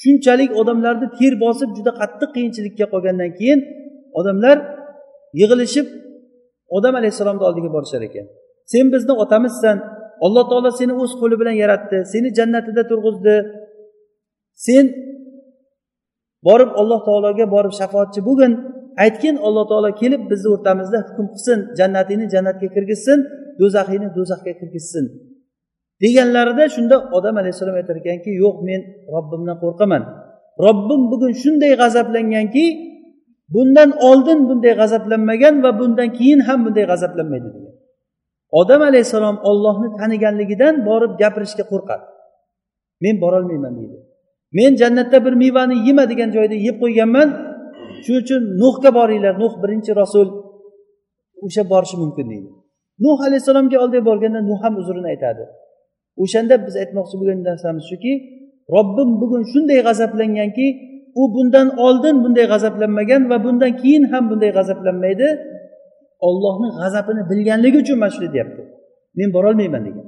Shunchalik 0.01 0.51
odamlarni 0.62 1.07
ter 1.20 1.34
bosib 1.45 1.70
juda 1.78 1.91
qattiq 2.01 2.30
qiyinchilikka 2.36 2.86
qolgandan 2.93 3.32
keyin 3.39 3.60
odamlar 4.20 4.57
yig'ilishib 5.39 5.88
odam 6.78 6.93
alayhissalomni 6.99 7.43
oldiga 7.49 7.70
borishar 7.76 8.01
ekan. 8.10 8.26
Sen 8.72 8.86
bizni 8.93 9.14
otamizsan 9.24 9.78
alloh 10.26 10.43
taolo 10.51 10.70
seni 10.80 10.93
o'z 11.03 11.12
qo'li 11.22 11.36
bilan 11.41 11.55
yaratdi 11.64 11.97
seni 12.14 12.30
jannatida 12.38 12.84
turg'izdi. 12.91 13.36
Sen 14.68 14.86
borib 16.47 16.71
alloh 16.81 16.99
taologa 17.07 17.45
borib 17.55 17.73
shafoatchi 17.79 18.21
bo'lgin. 18.27 18.53
Aytgin 19.03 19.35
alloh 19.47 19.65
taolo 19.71 19.89
kelib 20.01 20.21
bizni 20.31 20.49
o'rtamizda 20.55 20.99
hukm 21.07 21.25
qilsin 21.33 21.59
jannatingni 21.79 22.25
jannatga 22.33 22.67
kirgizsin 22.75 23.19
do'zaxingni 23.59 24.09
do'zaxga 24.17 24.53
kirgizsin. 24.59 25.05
Deganlarida 26.03 26.65
shunda 26.75 26.95
odam 27.17 27.35
alayhissalom 27.41 27.75
aytar 27.81 27.95
ekanki 28.01 28.31
yo'q 28.43 28.55
men 28.69 28.81
robbimdan 29.15 29.57
qo'rqaman. 29.63 30.03
Robbim 30.65 31.01
bugun 31.11 31.33
shunday 31.41 31.73
g'azablanganki 31.81 32.65
bundan 33.53 33.89
oldin 34.09 34.39
bunday 34.49 34.73
g'azablanmagan 34.81 35.55
va 35.63 35.71
bundan 35.79 36.09
keyin 36.17 36.39
ham 36.47 36.59
bunday 36.65 36.85
g'azablanmaydi. 36.91 37.49
degan. 37.55 37.75
Odam 38.59 38.81
alayhissalom 38.89 39.37
ollohni 39.49 39.87
taniganligidan 39.99 40.75
borib 40.89 41.11
gapirishga 41.21 41.63
qo'rqadi. 41.71 42.05
Men 43.03 43.15
borolmayman 43.23 43.73
deydi. 43.79 43.97
Men 44.57 44.71
jannatda 44.81 45.17
bir 45.25 45.33
mevani 45.43 45.75
yema 45.87 46.09
degan 46.11 46.29
joyda 46.35 46.55
yeb 46.67 46.75
qo'yganman. 46.83 47.27
Shuning 48.03 48.21
uchun 48.23 48.41
nuhga 48.61 48.89
boringlar. 48.99 49.33
Nuh 49.43 49.53
birinchi 49.63 49.91
rasul. 50.01 50.27
O'sha 51.45 51.63
borishi 51.71 51.97
mumkin 52.03 52.25
deydi. 52.31 52.49
Nuh 53.05 53.19
alayhissalomga 53.27 53.77
oldiga 53.83 54.03
borganda 54.09 54.39
nuh 54.49 54.59
ham 54.63 54.73
uzrini 54.81 55.07
aytadi. 55.13 55.43
O'shanda 56.23 56.55
biz 56.65 56.75
aytmoqchi 56.81 57.15
bo'lgan 57.19 57.39
narsamiz 57.49 57.85
shuki 57.91 58.13
robbim 58.75 59.09
bugun 59.21 59.43
shunday 59.51 59.79
g'azablanganki 59.87 60.67
u 61.21 61.23
bundan 61.35 61.67
oldin 61.85 62.15
bunday 62.23 62.45
g'azablanmagan 62.53 63.21
va 63.31 63.37
bundan 63.45 63.71
keyin 63.81 64.03
ham 64.11 64.23
bunday 64.31 64.51
g'azablanmaydi. 64.57 65.27
Ollohni 66.27 66.69
g'azabini 66.79 67.21
bilganligi 67.31 67.77
uchun 67.83 67.97
mana 68.01 68.11
shunday 68.15 68.31
deyapti. 68.35 68.61
Men 69.17 69.29
borolmayman 69.35 69.81
degan. 69.87 70.05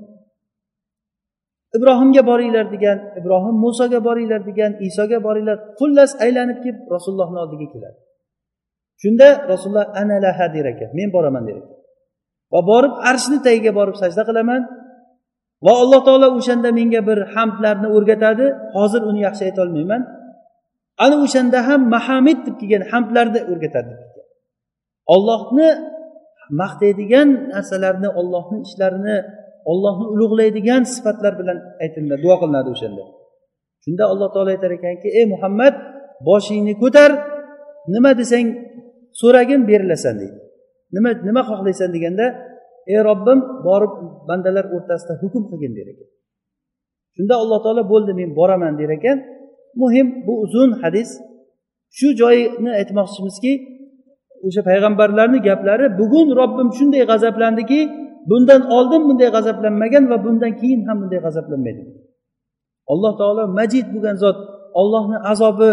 Ibrohimga 1.77 2.21
boringlar 2.29 2.65
degan 2.75 2.97
ibrohim 3.19 3.55
musoga 3.65 3.99
boringlar 4.07 4.41
degan 4.49 4.71
isoga 4.87 5.17
boringlar 5.27 5.57
xullas 5.79 6.11
aylanib 6.25 6.57
kelib 6.63 6.81
rasulullohni 6.95 7.39
oldiga 7.43 7.67
keladi. 7.73 7.99
Shunda 9.01 9.27
rasululloh 9.51 9.87
ana 10.01 10.17
laha 10.25 10.45
der 10.55 10.65
ekan 10.73 10.89
men 10.97 11.09
boraman 11.15 11.43
der 11.47 11.55
ekan 11.61 11.75
va 12.53 12.59
borib 12.71 12.93
arshni 13.09 13.37
tagiga 13.45 13.71
borib 13.79 13.95
sajda 14.03 14.23
qilaman. 14.29 14.61
Va 15.65 15.73
alloh 15.83 16.01
taolo 16.07 16.27
o'shanda 16.39 16.69
menga 16.79 17.01
bir 17.09 17.19
hamdlarni 17.33 17.87
o'rgatadi. 17.95 18.45
Hozir 18.75 19.01
uni 19.09 19.19
yaxshi 19.27 19.43
aytolmayman 19.49 20.01
ana 21.03 21.15
o'shanda 21.25 21.59
ham 21.67 21.81
mahamid 21.95 22.39
deb 22.45 22.55
kelgan 22.61 22.83
hamdlarni 22.91 23.41
o'rgatadi 23.51 23.93
ollohni 25.15 25.69
maqtaydigan 26.61 27.29
narsalarni 27.53 28.09
ollohni 28.19 28.57
ishlarini 28.67 29.17
ollohni 29.71 30.05
ulug'laydigan 30.13 30.83
sifatlar 30.93 31.33
bilan 31.39 31.57
aytiladi 31.83 32.21
duo 32.25 32.35
qilinadi 32.41 32.69
o'shanda. 32.75 33.03
Shunda 33.83 34.03
alloh 34.11 34.29
taolo 34.33 34.49
aytar 34.55 34.71
ekanki 34.77 35.07
ey 35.19 35.25
muhammad 35.33 35.73
boshingni 36.27 36.73
ko'tar 36.83 37.11
nima 37.93 38.11
desang 38.21 38.47
so'ragin 39.21 39.61
berilasan 39.69 40.15
deydi. 40.21 40.39
Nima 40.95 41.09
nima 41.27 41.41
xohlaysan 41.49 41.89
deganda 41.95 42.25
ey 42.93 42.99
robbim 43.09 43.39
borib 43.67 43.93
bandalar 44.29 44.65
o'rtasida 44.75 45.13
hukm 45.21 45.43
qilgin 45.49 45.73
der 45.77 45.87
ekan. 45.93 46.09
Shunda 47.15 47.35
alloh 47.41 47.59
taolo 47.65 47.83
bo'ldi 47.93 48.11
men 48.19 48.29
boraman 48.39 48.73
der 48.81 48.91
ekan. 48.97 49.17
Muhim 49.81 50.07
bu 50.25 50.33
uzun 50.45 50.69
hadis. 50.81 51.09
Shu 51.97 52.07
joyini 52.21 52.71
aytmoqchimizki 52.79 53.53
o'sha 54.47 54.61
payg'ambarlarni 54.69 55.39
gaplari 55.47 55.85
bugun 55.99 56.27
robbim 56.39 56.69
shunday 56.77 57.03
g'azablandiki 57.11 57.79
bundan 58.29 58.61
oldin 58.75 59.01
bunday 59.09 59.29
g'azablanmagan 59.35 60.03
va 60.11 60.17
bundan 60.25 60.53
keyin 60.61 60.81
ham 60.87 60.97
bunday 61.01 61.19
g'azablanmaydi. 61.25 61.83
Alloh 62.91 63.13
taolo 63.21 63.43
majid 63.59 63.85
bo'lgan 63.93 64.17
zot 64.23 64.37
ollohni 64.81 65.17
azobi 65.31 65.71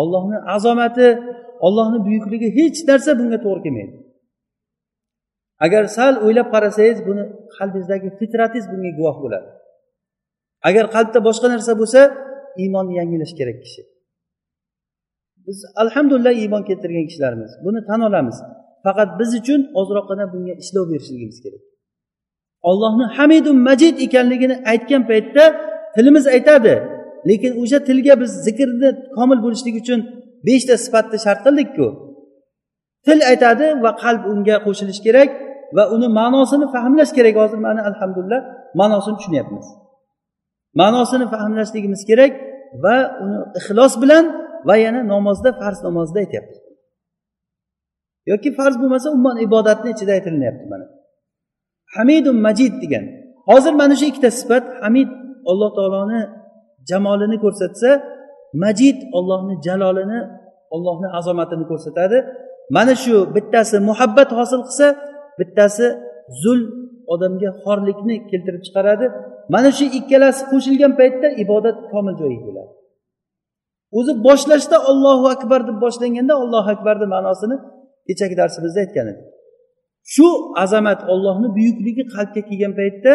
ollohni 0.00 0.38
azomati 0.56 1.08
ollohni 1.66 1.98
buyukligi 2.06 2.48
hech 2.58 2.78
narsa 2.90 3.10
bunga 3.20 3.38
to'g'ri 3.44 3.60
kelmaydi. 3.66 3.94
Agar 5.66 5.84
sal 5.96 6.14
o'ylab 6.24 6.48
qarasangiz 6.54 6.98
buni 7.08 7.24
qalbingizdagi 7.56 8.08
fitratingiz 8.18 8.66
bunga 8.72 8.90
guvoh 8.98 9.16
bo'ladi. 9.24 9.48
Agar 10.68 10.84
qalbda 10.94 11.18
boshqa 11.28 11.46
narsa 11.54 11.72
bo'lsa 11.80 12.00
iymonni 12.62 12.94
yangilash 13.00 13.34
kerak 13.38 13.58
kishi. 13.64 13.82
Biz 15.46 15.58
alhamdulillah 15.82 16.34
iymon 16.42 16.62
keltirgan 16.68 17.04
kishilarmiz. 17.10 17.50
Buni 17.64 17.80
tan 17.88 18.00
olamiz. 18.08 18.36
Faqat 18.84 19.10
biz 19.20 19.30
uchun 19.40 19.60
ozroqgina 19.80 20.24
bunga 20.32 20.54
ishlov 20.62 20.84
berishligimiz 20.92 21.38
kerak. 21.44 21.62
Ollohni 22.62 23.04
hamidu 23.16 23.50
majid 23.68 23.94
ekanligini 24.06 24.56
aytgan 24.72 25.02
paytda 25.10 25.44
tilimiz 25.94 26.26
aytadi. 26.36 26.74
Lekin 27.28 27.52
o'sha 27.62 27.78
tilga 27.88 28.14
biz 28.20 28.30
zikrni 28.46 28.90
komil 29.16 29.38
bo'lishligi 29.44 29.78
uchun 29.84 30.00
beshta 30.46 30.74
sifatni 30.84 31.18
shart 31.24 31.40
qildikku. 31.46 31.86
Til 33.06 33.18
aytadi 33.30 33.66
va 33.84 33.90
qalb 34.02 34.22
unga 34.32 34.56
qo'shilishi 34.66 35.02
kerak 35.06 35.28
va 35.76 35.82
uni 35.94 36.08
ma'nosini 36.18 36.66
fahmlash 36.74 37.12
kerak. 37.16 37.34
Hozir 37.42 37.58
mana 37.66 37.80
alhamdulillah 37.90 38.40
ma'nosini 38.80 39.16
tushunyapmiz. 39.18 39.66
Ma'nosini 40.80 41.26
fahmlashligimiz 41.34 42.02
kerak 42.10 42.32
va 42.84 42.96
uni 43.24 43.38
ixlos 43.58 43.94
bilan 44.02 44.24
va 44.68 44.74
yana 44.84 45.00
namozda 45.12 45.50
farz 45.60 45.78
namozda 45.86 46.18
aytyapmiz. 46.24 46.58
Yoki 48.30 48.48
farz 48.58 48.76
bo'lmasa 48.80 49.06
umuman 49.14 49.36
ibodatni 49.46 49.88
ichida 49.94 50.12
aytilinyapti 50.18 50.64
mana. 50.72 50.86
Hamidun 51.96 52.36
majid 52.46 52.74
degan. 52.82 53.04
Hozir 53.50 53.72
mana 53.80 53.94
shu 53.98 54.04
ikkita 54.10 54.30
sifat 54.40 54.64
hamid 54.82 55.08
alloh 55.50 55.70
taoloni 55.78 56.20
jamolini 56.90 57.36
ko'rsatsa 57.44 57.90
majid 58.64 58.98
ollohni 59.18 59.54
jalolini 59.66 60.20
ollohni 60.74 61.08
azomatini 61.18 61.64
ko'rsatadi. 61.70 62.18
Mana 62.76 62.94
shu 63.02 63.14
bittasi 63.34 63.76
muhabbat 63.88 64.30
hosil 64.38 64.60
qilsa 64.68 64.86
bittasi 65.38 65.86
zul 66.42 66.60
odamga 67.12 67.50
xorlikni 67.62 68.14
keltirib 68.30 68.62
chiqaradi. 68.66 69.06
Mana 69.54 69.70
shu 69.78 69.84
ikkalasi 69.98 70.42
qo'shilgan 70.52 70.92
paytda 71.00 71.28
ibodat 71.42 71.76
komil 71.92 72.14
joyiga 72.20 72.44
keladi. 72.48 72.72
O'zi 73.98 74.12
boshlashda 74.26 74.76
ollohu 74.90 75.26
akbar 75.34 75.60
deb 75.68 75.76
boshlanganda 75.84 76.34
ollohu 76.42 76.68
akbarni 76.74 77.06
ma'nosini 77.14 77.56
kechagi 78.08 78.34
darsimizda 78.40 78.80
aytgan 78.84 79.06
edik. 79.12 79.26
Shu 80.14 80.26
azamat 80.64 81.00
ollohni 81.12 81.48
buyukligi 81.56 82.04
qalbga 82.14 82.40
kelgan 82.48 82.72
paytda 82.80 83.12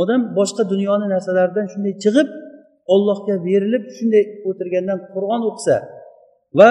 odam 0.00 0.20
boshqa 0.38 0.62
dunyoni 0.72 1.06
narsalaridan 1.14 1.66
shunday 1.72 1.94
chiqib 2.04 2.28
ollohga 2.94 3.34
berilib 3.46 3.84
shunday 3.96 4.24
o'tirgandan 4.48 4.98
qur'on 5.12 5.42
o'qisa 5.50 5.76
va 6.58 6.70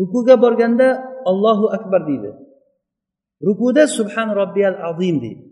rukuga 0.00 0.34
borganda 0.44 0.88
allohu 1.30 1.66
akbar 1.76 2.00
deydi. 2.08 2.30
Rukuda 3.46 3.84
subhan 3.98 4.28
robbiyal 4.40 4.76
azim 4.88 5.16
deydi. 5.24 5.44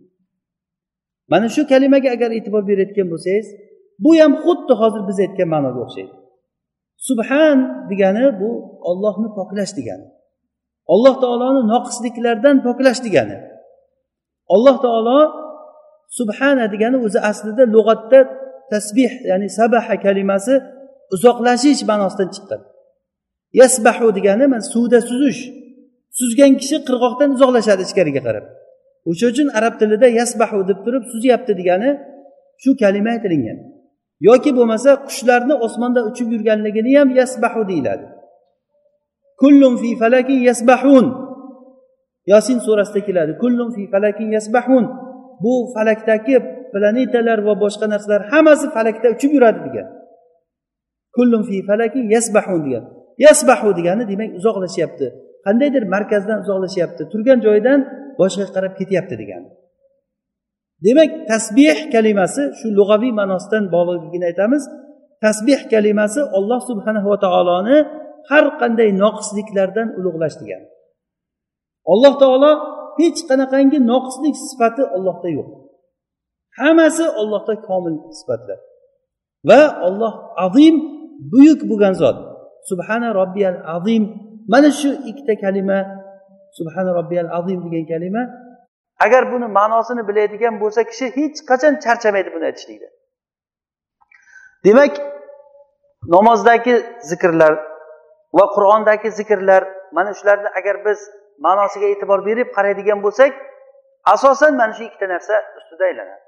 Mana 1.33 1.49
shu 1.55 1.63
kalimaga 1.73 2.09
agar 2.17 2.31
e'tibor 2.39 2.63
berayotgan 2.71 3.07
bo'lsangiz 3.13 3.47
bu 4.05 4.11
ham 4.21 4.33
xuddi 4.45 4.73
hozir 4.81 5.03
biz 5.09 5.19
aytgan 5.25 5.49
ma'noga 5.55 5.81
o'xshaydi. 5.87 6.15
Subhan 7.09 7.59
degani 7.91 8.25
bu 8.41 8.51
ollohni 8.91 9.29
poklash 9.39 9.73
degani. 9.79 10.07
Alloh 10.93 11.15
taoloni 11.23 11.63
noqisliklardan 11.73 12.57
poklash 12.67 13.01
degani. 13.07 13.37
Alloh 14.55 14.77
taolo 14.85 15.19
subhana 16.19 16.67
degani 16.75 16.99
o'zi 17.07 17.19
aslida 17.31 17.65
lug'atda 17.75 18.21
tasbih 18.73 19.13
ya'ni 19.31 19.49
sabaha 19.59 19.95
kalimasi 20.05 20.55
uzoqlashish 21.15 21.83
ma'nosidan 21.91 22.29
chiqqan. 22.35 22.61
Yasbahu 23.61 24.09
degani 24.19 24.45
mana 24.53 24.65
suvda 24.73 24.99
suzish 25.11 25.41
suzgan 26.19 26.53
kishi 26.61 26.77
qirg'oqdan 26.87 27.29
uzoqlashadi 27.37 27.83
ichkariga 27.89 28.23
qarab. 28.27 28.45
O'sha 29.11 29.27
uchun 29.33 29.49
arab 29.59 29.75
tilida 29.81 30.09
yasbahu 30.21 30.59
deb 30.71 30.79
turib 30.85 31.05
suzyapti 31.13 31.53
degani 31.61 31.91
shu 32.63 32.71
kalima 32.83 33.11
aytilingan 33.15 33.59
yoki 34.29 34.51
bo'lmasa 34.59 34.91
qushlarni 35.09 35.55
osmonda 35.67 36.01
uchib 36.11 36.29
yurganligini 36.35 36.93
ham 36.99 37.09
yasbahu 37.21 37.63
deyiladi. 37.71 38.07
Kullum 39.41 39.75
fi 39.83 39.91
falakin 40.03 40.39
yasbahun. 40.49 41.07
Yosin 42.33 42.59
surasida 42.67 43.01
keladi. 43.07 43.33
Kullum 43.43 43.69
fi 43.77 43.83
falakin 43.93 44.29
yasbahun. 44.37 44.85
Bu 45.43 45.55
falakdagi 45.75 46.37
planetalar 46.73 47.39
va 47.47 47.55
boshqa 47.65 47.87
narsalar 47.93 48.23
hammasi 48.33 48.67
falakda 48.77 49.09
uchib 49.17 49.31
yuradi 49.37 49.61
degan. 49.67 49.87
Kullum 51.17 51.43
fi 51.49 51.57
falakin 51.69 52.05
yasbahun 52.15 52.61
degan. 52.67 52.85
Yasbahu 53.27 53.69
degani 53.79 54.05
demak 54.11 54.31
uzoqlashyapti. 54.39 55.07
Qandaydir 55.47 55.85
markazdan 55.95 56.39
uzoqlashyapti. 56.45 57.03
Turgan 57.13 57.39
joyidan 57.47 57.79
boshqa 58.21 58.47
qarab 58.55 58.73
ketyapti 58.81 59.15
degani. 59.23 59.49
Demak 60.85 61.11
tasbeh 61.31 61.79
kalimasi 61.95 62.43
shu 62.59 62.67
lug'aviy 62.79 63.13
ma'nosidan 63.21 63.65
bog'liqligini 63.75 64.27
aytamiz. 64.31 64.63
Tasbeh 65.25 65.61
kalimasi 65.73 66.21
olloh 66.39 66.61
subhanava 66.69 67.15
taoloni 67.25 67.77
har 68.31 68.45
qanday 68.61 68.91
noqisliklardan 69.03 69.89
ulug'lash 69.99 70.37
degani 70.41 70.69
alloh 71.93 72.15
taolo 72.23 72.53
hech 73.01 73.21
qanaqangi 73.31 73.79
noqislik 73.93 74.35
sifati 74.49 74.83
ollohda 74.97 75.29
yo'q. 75.37 75.49
Hammasi 76.61 77.05
ollohda 77.21 77.55
komil 77.69 77.95
sifatlar. 78.19 78.59
Va 79.49 79.61
olloh 79.87 80.13
azim 80.47 80.75
buyuk 81.33 81.61
bo'lgan 81.71 81.95
zot. 82.03 82.17
Subhana 82.71 83.09
robbiyal 83.21 83.59
azim. 83.77 84.05
Mana 84.53 84.71
shu 84.81 84.91
ikkita 85.11 85.35
kalima 85.45 85.79
subhana 86.59 86.91
robbiyal 86.99 87.29
azim 87.39 87.59
degan 87.65 87.85
kalima 87.93 88.23
agar 89.05 89.23
buni 89.33 89.47
ma'nosini 89.59 90.03
biladigan 90.09 90.55
bo'lsa 90.63 90.81
kishi 90.91 91.07
hech 91.17 91.39
qachon 91.51 91.75
charchamaydi 91.85 92.31
buni 92.35 92.45
aytishlikda. 92.51 92.89
Demak 94.67 94.93
namozdagi 96.15 96.75
zikrlar 97.11 97.53
va 98.38 98.46
qur'ondagi 98.56 99.10
zikrlar 99.20 99.64
mana 99.98 100.12
shularni 100.20 100.50
agar 100.60 100.76
biz 100.86 101.00
ma'nosiga 101.46 101.88
e'tibor 101.94 102.20
berib 102.30 102.48
qaraydigan 102.58 103.00
bo'lsak 103.06 103.32
asosan 104.14 104.54
mana 104.62 104.74
shu 104.78 104.84
ikkita 104.90 105.08
narsa 105.14 105.36
ustida 105.60 105.84
aylanadi 105.90 106.24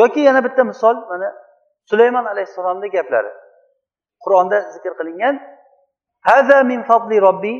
yoki 0.00 0.20
yana 0.28 0.40
bitta 0.46 0.62
misol 0.70 0.96
mana 1.10 1.28
sulaymon 1.90 2.26
alayhissalomni 2.32 2.88
gaplari 2.96 3.32
qur'onda 4.24 4.58
zikr 4.74 4.92
qilingan 5.00 5.36
هذا 6.26 6.62
من 6.62 6.82
فضل 6.82 7.22
ربي 7.22 7.56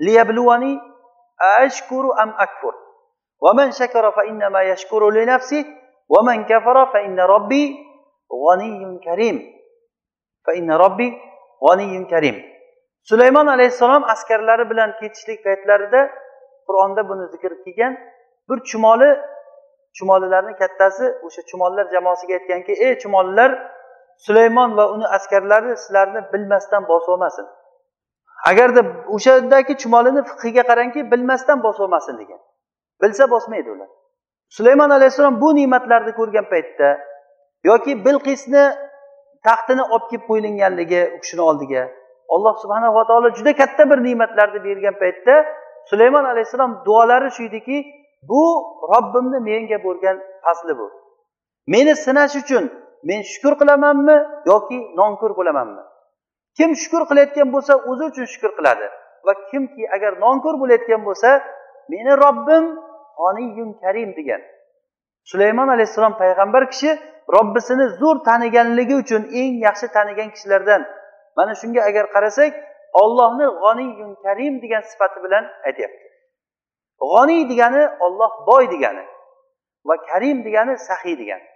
ليبلوني 0.00 0.80
أشكر 1.64 2.04
أم 2.22 2.30
أكفر 2.30 2.74
ومن 3.40 3.70
شكر 3.70 4.12
فإنما 4.12 4.62
يشكر 4.62 5.10
لنفسه 5.10 5.64
ومن 6.08 6.44
كفر 6.44 6.86
فإن 6.92 7.20
ربي 7.20 7.64
غني 8.44 8.98
كريم 9.04 9.36
فإن 10.46 10.72
ربي 10.72 11.08
غني 11.70 12.04
كريم 12.04 12.36
Sulaymon 13.09 13.47
alayhissalom 13.47 14.03
askarlari 14.13 14.69
bilan 14.69 14.89
ketishlik 14.99 15.43
paytlarida 15.43 16.01
qur'onda 16.67 17.01
buni 17.09 17.25
zikr 17.33 17.51
kelgan 17.65 17.93
bir 18.49 18.57
chumoli 18.69 19.09
chumolilarni 19.97 20.53
kattasi 20.61 21.05
o'sha 21.25 21.41
chumollar 21.49 21.85
jamoasiga 21.95 22.33
aytganki 22.39 22.73
ey 22.85 22.93
chumollar 23.03 23.51
sulaymon 24.25 24.77
va 24.77 24.85
uni 24.95 25.07
askarlari 25.17 25.77
sizlarni 25.77 26.21
bilmasdan 26.33 26.87
bosib 26.87 27.09
olmasin. 27.09 27.45
Agarda 28.49 28.81
o'shandagi 29.15 29.73
chumolini 29.81 30.21
fiqiga 30.29 30.63
qarangki 30.69 31.11
bilmasdan 31.11 31.63
bosib 31.65 31.81
olmasin 31.85 32.17
degan. 32.21 32.39
Bilsa 33.01 33.29
bosmaydi 33.33 33.69
ular. 33.75 33.89
Sulaymon 34.49 34.89
alayhissalom 34.89 35.41
bu 35.41 35.55
ne'matlarni 35.55 36.11
ko'rgan 36.19 36.45
paytda 36.53 36.89
yoki 37.69 38.05
bilqisni 38.05 38.63
taxtini 39.47 39.83
olib 39.93 40.05
kelib 40.09 40.25
qo'yilganligi 40.29 41.01
u 41.15 41.17
kishini 41.21 41.43
oldiga 41.49 41.83
alloh 42.33 42.53
subhanava 42.63 43.07
taolo 43.07 43.29
juda 43.37 43.55
katta 43.61 43.89
bir 43.89 43.99
ne'matlarni 44.07 44.59
bergan 44.67 44.95
paytda 45.03 45.35
sulaymon 45.89 46.25
alayhissalom 46.31 46.71
duolari 46.85 47.29
shu 47.35 47.43
ediki 47.49 47.77
bu 48.29 48.43
robbimni 48.91 49.39
menga 49.49 49.83
bo'lgan 49.83 50.17
fazli 50.43 50.73
bu. 50.79 50.87
Meni 51.67 51.95
sinash 52.05 52.35
uchun 52.41 52.63
men 53.03 53.21
shukur 53.31 53.53
qilamanmi 53.59 54.17
yoki 54.51 54.77
nonko'r 54.99 55.33
bo'lamanmi? 55.39 55.83
Kim 56.57 56.69
shukur 56.81 57.03
qilayotgan 57.09 57.47
bo'lsa 57.55 57.73
o'zi 57.89 58.03
uchun 58.11 58.25
shukur 58.33 58.51
qiladi 58.57 58.87
va 59.25 59.33
kimki 59.51 59.83
agar 59.95 60.11
nonko'r 60.25 60.55
bo'layotgan 60.61 61.01
bo'lsa 61.07 61.29
meni 61.93 62.11
robbim 62.23 62.65
g'oniyun 63.19 63.69
karim 63.81 64.09
degan. 64.19 64.41
Sulaymon 65.31 65.67
alayhissalom 65.75 66.13
payg'ambar 66.21 66.63
kishi 66.71 66.89
robbisini 67.35 67.85
zo'r 67.99 68.17
taniganligi 68.29 68.95
uchun 69.03 69.21
eng 69.41 69.53
yaxshi 69.67 69.87
tanigan 69.97 70.29
kishilardan 70.35 70.81
mana 71.37 71.53
shunga 71.61 71.81
agar 71.89 72.05
qarasak 72.15 72.53
ollohni 73.01 73.45
g'oniyun 73.61 74.11
karim 74.23 74.61
degan 74.63 74.81
sifati 74.81 75.23
bilan 75.23 75.45
aytyapti. 75.67 76.07
G'oniy 77.11 77.49
degani 77.49 77.83
olloh 77.99 78.31
boy 78.47 78.63
degani 78.73 79.05
va 79.87 79.95
karim 80.09 80.37
degani 80.45 80.77
sahiy 80.77 81.15
degani. 81.21 81.47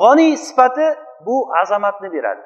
G'oniy 0.00 0.36
sifati 0.36 0.86
bu 1.26 1.36
azamatni 1.62 2.12
beradi. 2.12 2.44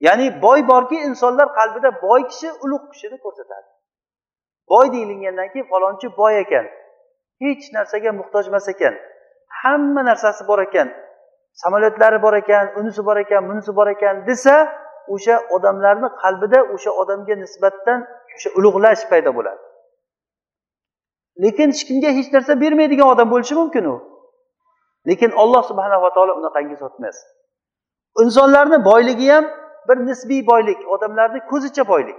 Ya'ni 0.00 0.42
boy 0.42 0.68
borki 0.68 0.96
insonlar 1.08 1.48
qalbida 1.58 2.02
boy 2.02 2.20
kishi 2.30 2.48
ulug' 2.64 2.86
kishini 2.92 3.16
ko'rsatadi. 3.24 3.68
Boy 4.70 4.92
deyilgandan 4.92 5.48
keyin 5.52 5.66
falonchi 5.72 6.16
boy 6.16 6.34
ekan 6.44 6.66
hech 7.42 7.64
narsaga 7.74 8.10
muhtoj 8.20 8.44
emas 8.50 8.68
ekan 8.68 8.94
hamma 9.62 10.02
narsasi 10.10 10.42
bor 10.50 10.60
ekan 10.66 10.88
samolyotlari 11.62 12.18
bor 12.22 12.34
ekan 12.42 12.64
unisi 12.80 13.02
bor 13.08 13.16
ekan 13.24 13.42
bunisi 13.48 13.72
bor 13.78 13.88
ekan 13.94 14.26
desa 14.26 14.56
o'sha 15.14 15.36
odamlarni 15.56 16.08
qalbida 16.22 16.60
o'sha 16.74 16.90
odamga 17.02 17.34
nisbatan 17.44 17.98
o'sha 18.36 18.50
ulug'lash 18.58 19.02
paydo 19.10 19.30
bo'ladi. 19.38 19.62
Lekin 21.42 21.68
hech 21.72 21.84
kimga 21.88 22.10
hech 22.18 22.32
narsa 22.32 22.60
bermaydigan 22.60 23.08
odam 23.14 23.30
bo'lishi 23.34 23.54
mumkin 23.54 23.84
u. 23.84 23.96
Lekin 25.08 25.30
olloh 25.42 25.62
subhanava 25.70 26.14
taolo 26.14 26.32
unaqangi 26.40 26.76
zot 26.82 26.94
emas 27.00 27.16
insonlarni 28.20 28.84
boyligi 28.84 29.30
ham 29.32 29.44
bir 29.88 29.96
nisbiy 29.96 30.46
boylik 30.46 30.88
odamlarni 30.88 31.40
ko'zicha 31.50 31.88
boylik. 31.88 32.18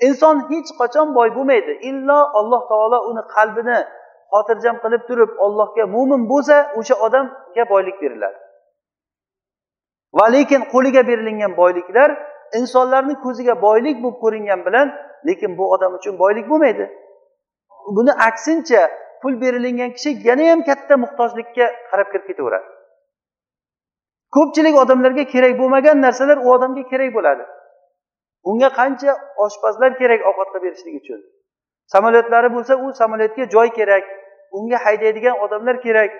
Inson 0.00 0.36
hech 0.50 0.70
qachon 0.80 1.14
boy 1.14 1.28
bo'lmaydi 1.36 1.72
illo 1.90 2.18
alloh 2.38 2.62
taolo 2.68 2.98
uni 3.10 3.22
qalbini 3.34 3.78
xotirjam 4.32 4.76
qilib 4.84 5.02
turib 5.08 5.30
allohga 5.44 5.84
mo'min 5.94 6.22
bo'lsa 6.32 6.56
o'sha 6.78 6.94
odamga 7.06 7.64
boylik 7.72 7.96
beriladi. 8.02 8.38
Va 10.12 10.26
lekin 10.32 10.62
qo'liga 10.72 11.06
berilingan 11.10 11.56
boyliklar 11.56 12.10
insonlarni 12.58 13.14
ko'ziga 13.24 13.54
boylik 13.62 13.96
bo'lib 14.02 14.18
ko'ringan 14.24 14.64
bilan 14.66 14.86
lekin 15.26 15.58
bu 15.58 15.72
odam 15.74 15.94
uchun 15.98 16.18
boylik 16.18 16.48
bo'lmaydi. 16.50 16.90
Buni 17.96 18.12
aksincha 18.28 18.90
pul 19.22 19.40
berilingan 19.40 19.90
kishi 19.96 20.10
yana 20.28 20.50
ham 20.50 20.60
katta 20.68 20.96
muhtojlikka 21.04 21.66
qarab 21.90 22.08
kirib 22.12 22.26
ketaveradi. 22.30 22.68
Ko'pchilik 24.36 24.74
odamlarga 24.82 25.24
kerak 25.34 25.58
bo'lmagan 25.60 26.02
narsalar 26.06 26.38
u 26.46 26.52
odamga 26.56 26.82
kerak 26.92 27.14
bo'ladi. 27.16 27.44
Unga 28.50 28.68
qancha 28.78 29.12
oshpazlar 29.44 29.90
kerak 30.00 30.20
ovqat 30.28 30.48
qilib 30.52 30.64
berishlik 30.66 30.94
uchun. 31.02 31.20
Samolyotlari 31.92 32.48
bo'lsa 32.56 32.74
u 32.84 32.92
samolyotga 33.00 33.44
joy 33.54 33.68
kerak 33.78 34.04
unga 34.56 34.78
haydaydigan 34.84 35.36
odamlar 35.44 35.76
kerak. 35.86 36.10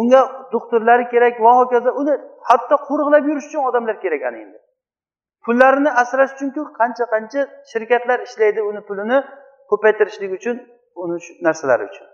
Unga 0.00 0.20
doktorlari 0.52 1.04
kerak 1.12 1.34
va 1.44 1.52
hokazo 1.60 1.90
uni 2.00 2.14
hatto 2.48 2.76
qo'riqlab 2.88 3.24
yurish 3.28 3.46
uchun 3.50 3.62
odamlar 3.70 3.96
kerak 4.04 4.22
ana 4.28 4.38
endi. 4.44 4.58
Pullarini 5.44 5.90
asrash 6.02 6.32
uchunku 6.36 6.62
qancha 6.78 7.04
qancha 7.14 7.40
shirkatlar 7.70 8.18
ishlaydi 8.26 8.60
uni 8.70 8.80
pulini 8.88 9.18
ko'paytirishlik 9.70 10.32
uchun 10.38 10.56
uni 11.02 11.16
narsalari 11.46 11.84
uchun. 11.90 12.06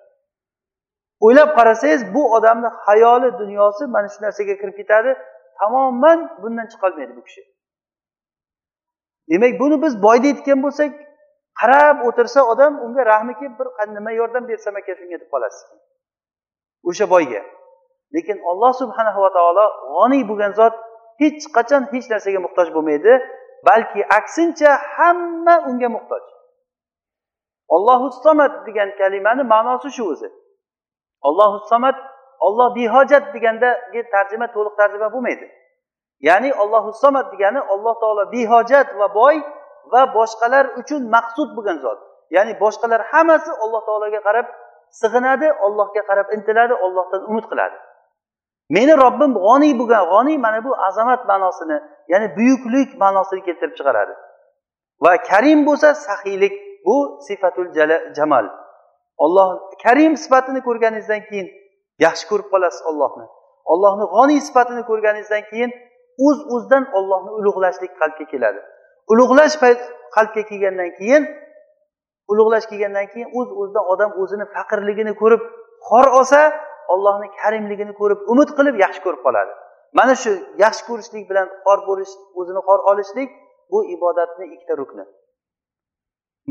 O'ylab 1.25 1.51
qarasangiz 1.59 2.03
bu 2.15 2.23
odamni 2.37 2.69
hayoli 2.87 3.29
dunyosi 3.43 3.83
mana 3.95 4.09
shu 4.13 4.19
narsaga 4.25 4.55
kirib 4.61 4.77
ketadi 4.81 5.11
tamoman 5.61 6.19
bundan 6.43 6.67
chiqolmaydi 6.73 7.13
bu 7.19 7.23
kishi. 7.29 7.43
Demak 9.31 9.53
buni 9.61 9.77
biz 9.85 9.95
boy 10.03 10.19
aytgan 10.31 10.59
bo'lsak 10.65 10.91
qarab 11.61 11.97
o'tirsa 12.09 12.41
odam 12.53 12.73
unga 12.85 13.03
rahmi 13.13 13.35
kelib 13.39 13.55
bir 13.59 13.67
nima 13.97 14.13
yordam 14.21 14.45
bersam 14.51 14.75
ekan 14.81 14.95
shunga 15.01 15.17
deb 15.23 15.31
qolasiz. 15.35 15.63
O'sha 16.89 17.11
boyga. 17.15 17.43
Lekin 18.15 18.39
olloh 18.51 18.73
subhanahu 18.83 19.21
va 19.25 19.31
taolo 19.37 19.65
g'oniy 19.95 20.23
bo'lgan 20.31 20.53
zot 20.61 20.75
hech 21.23 21.45
qachon 21.57 21.83
hech 21.93 22.07
narsaga 22.13 22.41
muhtoj 22.47 22.69
bo'lmaydi 22.77 23.13
balki 23.69 24.01
aksincha 24.19 24.71
hamma 24.95 25.55
unga 25.71 25.89
muhtoj. 25.97 26.23
Ollohu 27.75 28.07
somat 28.25 28.53
degan 28.67 28.91
kalimani 28.99 29.43
ma'nosi 29.53 29.91
shu 29.97 30.05
o'zi. 30.13 30.29
Ollohu 31.29 31.59
somat 31.71 31.97
olloh 32.47 32.69
behojat 32.79 33.25
degandagi 33.35 34.01
tarjima 34.15 34.47
to'liq 34.55 34.75
tarjima 34.81 35.09
bo'lmaydi. 35.15 35.47
Ya'ni 36.29 36.51
ollohu 36.63 36.91
somat 37.03 37.27
degani 37.33 37.61
alloh 37.73 37.95
taolo 38.03 38.25
behojat 38.35 38.89
va 39.01 39.09
boy 39.21 39.37
va 39.93 40.03
boshqalar 40.17 40.65
uchun 40.81 41.03
maqsud 41.15 41.49
bo'lgan 41.57 41.79
zot. 41.85 41.99
Ya'ni 42.37 42.53
boshqalar 42.63 43.01
hammasi 43.13 43.51
alloh 43.65 43.81
taologa 43.89 44.21
qarab 44.27 44.47
sig'inadi 45.01 45.49
ollohga 45.67 46.03
qarab 46.11 46.27
intiladi 46.37 46.75
ollohdan 46.85 47.23
umid 47.31 47.47
qiladi. 47.51 47.77
Meni 48.77 48.93
robbim 49.05 49.33
g'oniy 49.47 49.73
bo'lgan 49.81 50.05
g'oniy 50.13 50.39
mana 50.45 50.59
bu 50.67 50.73
azamat 50.89 51.21
ma'nosini 51.31 51.77
ya'ni 52.13 52.27
buyuklik 52.37 52.91
ma'nosini 53.03 53.41
keltirib 53.47 53.75
chiqaradi. 53.79 54.15
Va 55.05 55.13
karim 55.31 55.61
bo'lsa 55.69 55.89
saxiylik 56.07 56.55
bu 56.87 56.97
sifatul 57.27 57.69
jamal. 58.19 58.47
Olloh 59.25 59.49
karim 59.85 60.17
sifatini 60.23 60.61
ko'rganingizdan 60.69 61.23
keyin 61.29 61.49
yaxshi 62.05 62.25
ko'rib 62.31 62.49
qolasiz 62.53 62.83
ollohni 62.91 63.27
ollohni 63.73 64.07
g'oniy 64.15 64.41
sifatini 64.49 64.83
ko'rganingizdan 64.91 65.43
keyin 65.51 65.71
o'z 66.27 66.39
uz 66.39 66.47
o'zidan 66.55 66.85
ollohni 66.99 67.31
ulug'lashlik 67.39 67.93
qalbga 68.01 68.25
keladi. 68.33 68.61
Ulug'lash 69.13 69.57
qalbga 70.17 70.43
kelgandan 70.51 70.91
keyin 70.99 71.23
ulug'lash 72.31 72.67
kelgandan 72.71 73.07
keyin 73.13 73.29
o'z 73.39 73.49
uz 73.51 73.59
o'zidan 73.61 73.85
odam 73.93 74.11
o'zini 74.23 74.47
faqirligini 74.55 75.13
ko'rib 75.23 75.43
xor 75.89 76.07
olsa 76.19 76.41
ollohni 76.93 77.29
karimligini 77.41 77.93
ko'rib 78.01 78.21
umid 78.33 78.51
qilib 78.59 78.77
yaxshi 78.85 79.01
ko'rib 79.07 79.23
qoladi. 79.27 79.53
Mana 79.99 80.15
shu 80.23 80.31
yaxshi 80.65 80.83
ko'rishlik 80.89 81.25
bilan 81.31 81.47
xor 81.65 81.79
bo'lish 81.89 82.13
o'zini 82.39 82.61
xor 82.69 82.81
olishlik 82.91 83.31
bu 83.73 83.79
ibodatni 83.95 84.45
ikkita 84.55 84.75
rukni. 84.81 85.05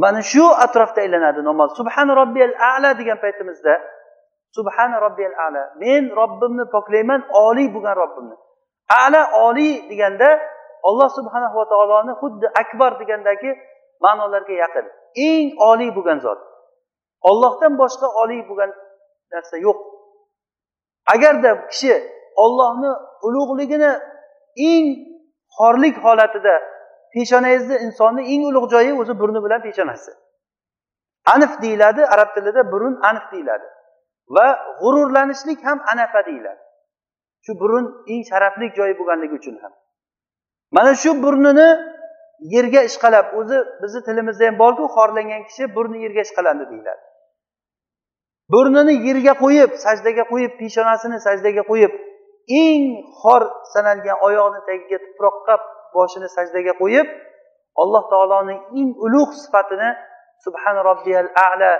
Mana 0.03 0.21
shu 0.31 0.45
atrofda 0.65 0.99
aylanadi 1.05 1.41
namoz. 1.49 1.69
Subhana 1.79 2.13
robbiyal 2.21 2.53
ala 2.71 2.89
degan 2.99 3.17
paytimizda 3.23 3.73
subhana 4.57 4.97
robbiyal 5.05 5.35
ala 5.45 5.63
men 5.83 6.03
robbimni 6.19 6.65
poklayman 6.75 7.21
oliy 7.47 7.67
bo'lgan 7.75 7.95
robbimni. 8.01 8.35
Ala 9.03 9.21
oliy 9.47 9.73
deganda 9.89 10.29
olloh 10.89 11.09
subhanahu 11.17 11.55
va 11.59 11.65
taoloni 11.71 12.13
xuddi 12.21 12.47
akbar 12.61 12.91
degandagi 13.01 13.51
ma'nolarga 14.03 14.55
yaqin. 14.63 14.85
Eng 15.29 15.47
oliy 15.71 15.91
bo'lgan 15.97 16.19
zot. 16.25 16.39
Ollohdan 17.29 17.73
boshqa 17.81 18.07
oliy 18.21 18.41
bo'lgan 18.49 18.71
narsa 19.33 19.57
yo'q. 19.67 19.79
Agarda 21.13 21.51
kishi 21.71 21.93
ollohni 22.43 22.91
ulug'ligini 23.27 23.91
eng 24.69 24.85
xorlik 25.57 25.95
holatida 26.05 26.55
peshonangizni 27.13 27.75
insonni 27.85 28.21
eng 28.33 28.41
ulug' 28.49 28.67
joyi 28.73 28.91
o'zi 29.01 29.13
burni 29.21 29.39
bilan 29.45 29.59
peshonasi 29.67 30.11
anf 31.33 31.61
deyiladi 31.61 32.01
arab 32.05 32.29
tilida 32.35 32.71
burun 32.71 32.99
anf 33.09 33.31
deyiladi. 33.31 33.67
Va 34.35 34.47
g'ururlanishlik 34.81 35.65
ham 35.65 35.79
anafa 35.93 36.25
deyiladi. 36.25 36.61
Shu 37.45 37.59
burun 37.59 37.85
eng 38.07 38.23
sharafli 38.29 38.67
joyi 38.77 38.93
bo'lganligi 38.99 39.33
uchun 39.39 39.55
ham. 39.63 39.73
Mana 40.71 40.95
shu 40.95 41.11
burnini 41.23 41.69
yerga 42.55 42.81
ishqalab 42.89 43.25
o'zi 43.39 43.57
bizni 43.81 44.01
tilimizda 44.07 44.45
ham 44.47 44.59
borku 44.63 44.85
xorlangan 44.95 45.41
kishi 45.49 45.63
burni 45.75 45.97
yerga 46.05 46.21
ishqalandi 46.27 46.65
deyiladi. 46.71 47.03
Burnini 48.53 48.93
yerga 49.07 49.33
qo'yib 49.43 49.71
sajdaga 49.85 50.23
qo'yib 50.31 50.51
peshonasini 50.61 51.17
sajdaga 51.27 51.63
qo'yib 51.71 51.91
eng 52.63 52.83
xor 53.21 53.41
sanalgan 53.73 54.17
oyog'ini 54.27 54.61
tagiga 54.69 54.97
tuproqqa 55.05 55.55
boshini 55.95 56.29
sajdaga 56.37 56.73
qo'yib 56.81 57.07
alloh 57.81 58.03
taoloning 58.13 58.59
eng 58.79 58.89
ulug' 59.05 59.33
sifatini 59.43 59.89
subhan 60.45 60.75
robbiyal 60.89 61.27
ala 61.47 61.71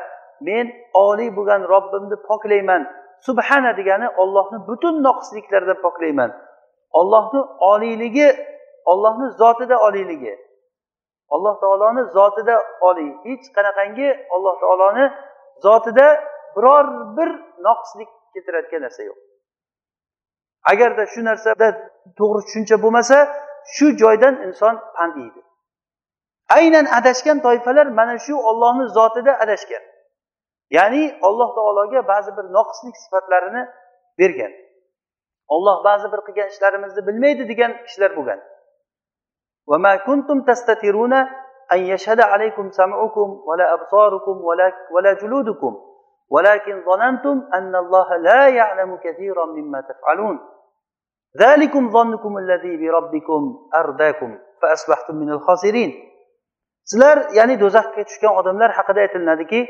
men 0.47 0.65
oliy 1.05 1.29
bo'lgan 1.37 1.61
robbimni 1.73 2.17
poklayman 2.29 2.81
subhana 3.27 3.77
degani 3.77 4.07
ollohni 4.21 4.67
butun 4.67 5.03
noqisliklardan 5.03 5.81
poklayman. 5.85 6.31
Ollohni 6.99 7.41
oliyligi 7.71 8.27
ollohni 8.85 9.27
zotida 9.41 9.77
oliyligi. 9.87 10.33
Alloh 11.29 11.55
taoloni 11.61 12.03
zotida 12.15 12.55
oliy. 12.81 13.11
Hech 13.25 13.45
qanaqangi 13.55 14.09
alloh 14.35 14.55
taoloni 14.61 15.05
zotida 15.65 16.07
biror 16.56 16.86
bir 17.16 17.30
noqislik 17.66 18.10
keltiradigan 18.34 18.82
narsa 18.86 19.02
yo'q 19.08 19.18
agarda 20.72 21.04
shu 21.12 21.20
narsada 21.30 21.68
to'g'ri 22.18 22.40
tushuncha 22.46 22.76
bo'lmasa 22.84 23.16
shu 23.74 23.86
joydan 24.02 24.34
inson 24.46 24.74
pand 24.96 25.14
yeydi 25.22 25.40
aynan 26.58 26.86
adashgan 26.98 27.38
toifalar 27.46 27.86
mana 27.98 28.16
shu 28.26 28.34
ollohni 28.50 28.86
zotida 28.98 29.32
adashgan 29.44 29.84
ya'ni 30.76 31.02
alloh 31.28 31.48
taologa 31.58 32.00
ba'zi 32.12 32.30
bir 32.36 32.46
noqislik 32.56 32.96
sifatlarini 33.02 33.62
bergan 34.18 34.52
olloh 35.54 35.76
ba'zi 35.88 36.06
bir 36.12 36.20
qilgan 36.26 36.48
ishlarimizni 36.52 37.02
bilmaydi 37.08 37.42
degan 37.52 37.72
kishilar 37.86 38.12
bo'lgan 38.18 38.40
وما 39.70 39.96
كنتم 39.96 40.42
تستترون 40.42 41.12
أن 41.72 41.78
يشهد 41.92 42.20
عليكم 42.20 42.70
سمعكم 42.70 43.42
ولا 43.48 43.74
أبصاركم 43.74 44.44
ولا, 44.44 44.72
ولا 44.90 45.12
جلودكم 45.12 45.72
ولكن 46.30 46.82
ظننتم 46.84 47.48
أن 47.54 47.76
الله 47.76 48.16
لا 48.16 48.48
يعلم 48.48 48.96
كثيرا 48.96 49.46
مما 49.46 49.80
تفعلون 49.80 50.40
ذلكم 51.40 51.90
ظنكم 51.90 52.38
الذي 52.38 52.76
بربكم 52.76 53.68
أرداكم 53.74 54.38
فأصبحتم 54.62 55.14
من 55.14 55.30
الخاسرين 55.30 56.14
sizlar 56.84 57.32
ya'ni 57.32 57.56
do'zaxga 57.60 58.02
tushgan 58.08 58.32
odamlar 58.40 58.70
haqida 58.78 59.00
aytilinadiki 59.04 59.60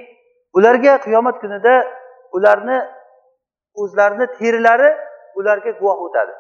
ularga 0.59 0.95
qiyomat 1.05 1.37
kunida 1.43 1.75
ularni 2.37 2.79
o'zlarini 3.83 4.27
terilari 4.39 4.91
ularga 5.39 5.71
guvoh 5.81 5.99
o'tadi 6.07 6.35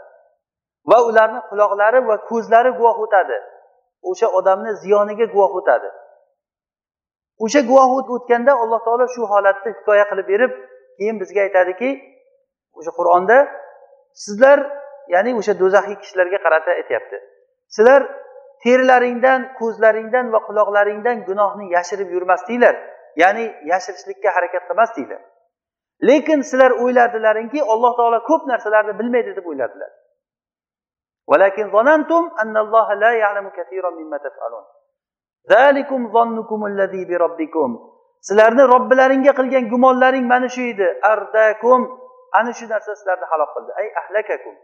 va 0.91 0.99
ularni 1.09 1.41
quloqlari 1.51 1.99
va 2.09 2.17
ko'zlari 2.31 2.71
guvoh 2.79 2.97
o'tadi 3.05 3.39
o'sha 4.11 4.27
odamni 4.39 4.73
ziyoniga 4.83 5.27
guvoh 5.35 5.53
o'tadi 5.61 5.89
O'sha 7.44 7.62
guvoh 7.70 7.90
o'tganda 8.16 8.54
alloh 8.64 8.80
taolo 8.86 9.06
shu 9.16 9.22
holatni 9.32 9.72
hikoya 9.78 10.06
qilib 10.12 10.28
berib 10.34 10.52
keyin 10.98 11.16
bizga 11.22 11.42
aytadiki 11.48 11.90
o'sha 12.80 12.92
qur'onda 13.00 13.38
sizlar 14.24 14.60
ya'ni 15.14 15.32
o'sha 15.40 15.54
do'zaxiy 15.62 15.98
kishilarga 16.04 16.40
qarata 16.46 16.72
aytyapti. 16.80 17.18
Sizlar 17.76 18.02
terilaringdan 18.64 19.42
ko'zlaringdan 19.60 20.26
va 20.34 20.40
quloqlaringdan 20.48 21.18
gunohni 21.30 21.66
yashirib 21.76 22.10
yurmasdinglar 22.16 22.76
ya'ni 23.22 23.46
yashirishlikka 23.72 24.30
harakat 24.36 24.64
qilmasdinglar. 24.70 25.22
Lekin 26.10 26.40
sizlar 26.50 26.72
o'yladilaringki 26.84 27.60
alloh 27.74 27.94
taolo 28.00 28.20
ko'p 28.30 28.44
narsalarni 28.52 28.94
bilmaydi 29.00 29.32
deb 29.38 29.46
o'yladilar 29.52 29.92
sizlarni 38.28 38.64
robbilaringga 38.74 39.34
qilgan 39.40 39.66
gumonlaring 39.74 40.26
mana 40.34 40.50
shu 40.56 40.62
edi. 40.74 40.88
Ardakum. 41.12 41.82
Ana 42.40 42.52
shu 42.58 42.66
narsa 42.74 42.92
sizlarni 43.00 43.26
halok 43.32 43.50
qildi. 43.56 43.72
Ay 43.80 43.88
ahlakakum. 44.02 44.56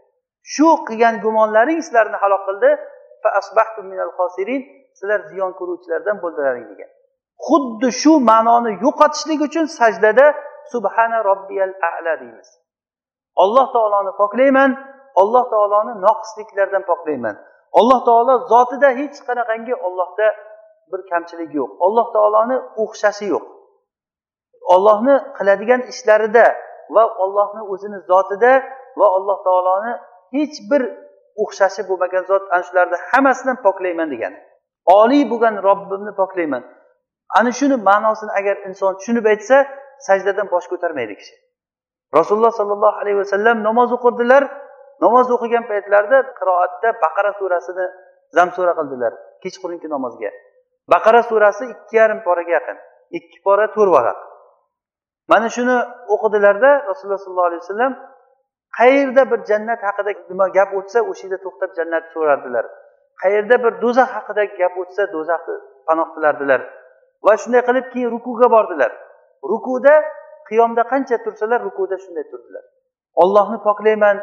Shu 0.54 0.68
qilgan 0.88 1.14
gumonlaring 1.24 1.78
sizlarni 1.86 2.18
halok 2.22 2.42
qildi. 2.48 2.70
Sizlar 4.98 5.20
ziyon 5.30 5.52
ko'ruvchilardan 5.58 6.16
bo'ldilaring 6.22 6.66
degan. 6.72 6.90
Xuddi 7.46 7.88
shu 8.02 8.12
ma'noni 8.30 8.72
yo'qotishlik 8.84 9.40
uchun 9.48 9.66
sajdada 9.78 10.26
subhana 10.72 11.18
robbiyal 11.30 11.72
ala 11.90 12.12
deymiz. 12.20 12.48
Alloh 13.42 13.66
taoloni 13.76 14.12
poklayman. 14.22 14.70
Alloh 15.22 15.44
taoloni 15.52 15.92
noqisliklardan 16.06 16.82
poklayman. 16.90 17.36
Alloh 17.78 18.00
taolo 18.08 18.34
zotida 18.52 18.88
hech 19.00 19.16
qanaqangi 19.28 19.74
ollohda 19.86 20.26
bir 20.92 21.00
kamchiligi 21.10 21.56
yo'q. 21.62 21.70
Alloh 21.86 22.06
taoloni 22.16 22.56
o'xshashi 22.82 23.26
yo'q. 23.34 23.44
Ollohni 24.74 25.14
qiladigan 25.38 25.82
ishlarida 25.92 26.46
va 26.94 27.04
ollohni 27.24 27.62
o'zini 27.72 27.98
zotida 28.10 28.52
va 29.00 29.06
alloh 29.16 29.38
taoloni 29.46 29.92
hech 30.36 30.56
bir 30.70 30.82
o'xshashi 31.42 31.82
bo'lmagan 31.88 32.22
zot 32.30 32.42
ana 32.54 32.62
shularni 32.68 32.96
hammasidan 33.10 33.56
poklayman 33.66 34.08
degani. 34.14 34.38
Oliy 34.98 35.24
bo'lgan 35.32 35.54
robbimni 35.68 36.12
poklayman. 36.20 36.62
Ana 37.38 37.50
shuni 37.58 37.76
ma'nosini 37.88 38.32
agar 38.40 38.56
inson 38.68 38.92
tushunib 38.98 39.26
aytsa 39.32 39.56
sajdadan 40.06 40.46
bosh 40.54 40.66
ko'tarmaydi 40.72 41.14
kishi. 41.20 41.34
Rasululloh 42.18 42.52
sollallohu 42.60 42.96
alayhi 43.02 43.18
vasallam 43.22 43.56
namoz 43.68 43.90
o'qirdilar. 43.96 44.42
Namoz 45.04 45.26
o'qigan 45.36 45.64
paytlarida 45.70 46.18
qiroatda 46.38 46.88
baqara 47.04 47.32
surasini 47.38 47.86
zamsura 48.36 48.72
qildilar 48.78 49.12
kechqurungi 49.42 49.88
namozga. 49.94 50.30
Baqara 50.92 51.22
surasi 51.30 51.64
ikki 51.74 51.96
yarim 52.00 52.20
poraga 52.26 52.52
yaqin. 52.58 52.78
Ikki 53.18 53.38
pora 53.44 53.66
to'rt 53.74 53.90
varaq. 53.96 54.18
Mana 55.28 55.48
shuni 55.56 55.76
o'qidilarda 56.14 56.70
rasululloh 56.88 57.22
sollallohu 57.24 57.48
alayhi 57.50 57.62
vasallam 57.64 57.92
qayerda 58.78 59.22
bir 59.30 59.40
jannat 59.50 59.80
haqida 59.88 60.10
nima 60.30 60.46
gap 60.56 60.70
o'tsa 60.78 60.98
o'sha 61.10 61.24
yerda 61.26 61.38
to'xtab 61.44 61.70
jannatni 61.78 62.10
so'rardilar. 62.16 62.64
Qayerda 63.22 63.56
bir 63.64 63.72
do'zax 63.82 64.08
haqida 64.16 64.42
gap 64.60 64.74
o'tsa 64.82 65.02
do'zaxni 65.14 65.56
panoh 65.88 66.08
tilardilar 66.14 66.60
va 67.26 67.32
shunday 67.42 67.62
qilib 67.68 67.86
keyin 67.92 68.10
rukuga 68.14 68.46
bordilar. 68.56 68.92
Rukuda 69.52 69.94
qiyomda 70.48 70.82
qancha 70.92 71.16
tursalar 71.24 71.60
rukuda 71.68 71.96
shunday 72.04 72.24
turdilar. 72.30 72.64
Ollohni 73.22 73.58
poklayman 73.68 74.16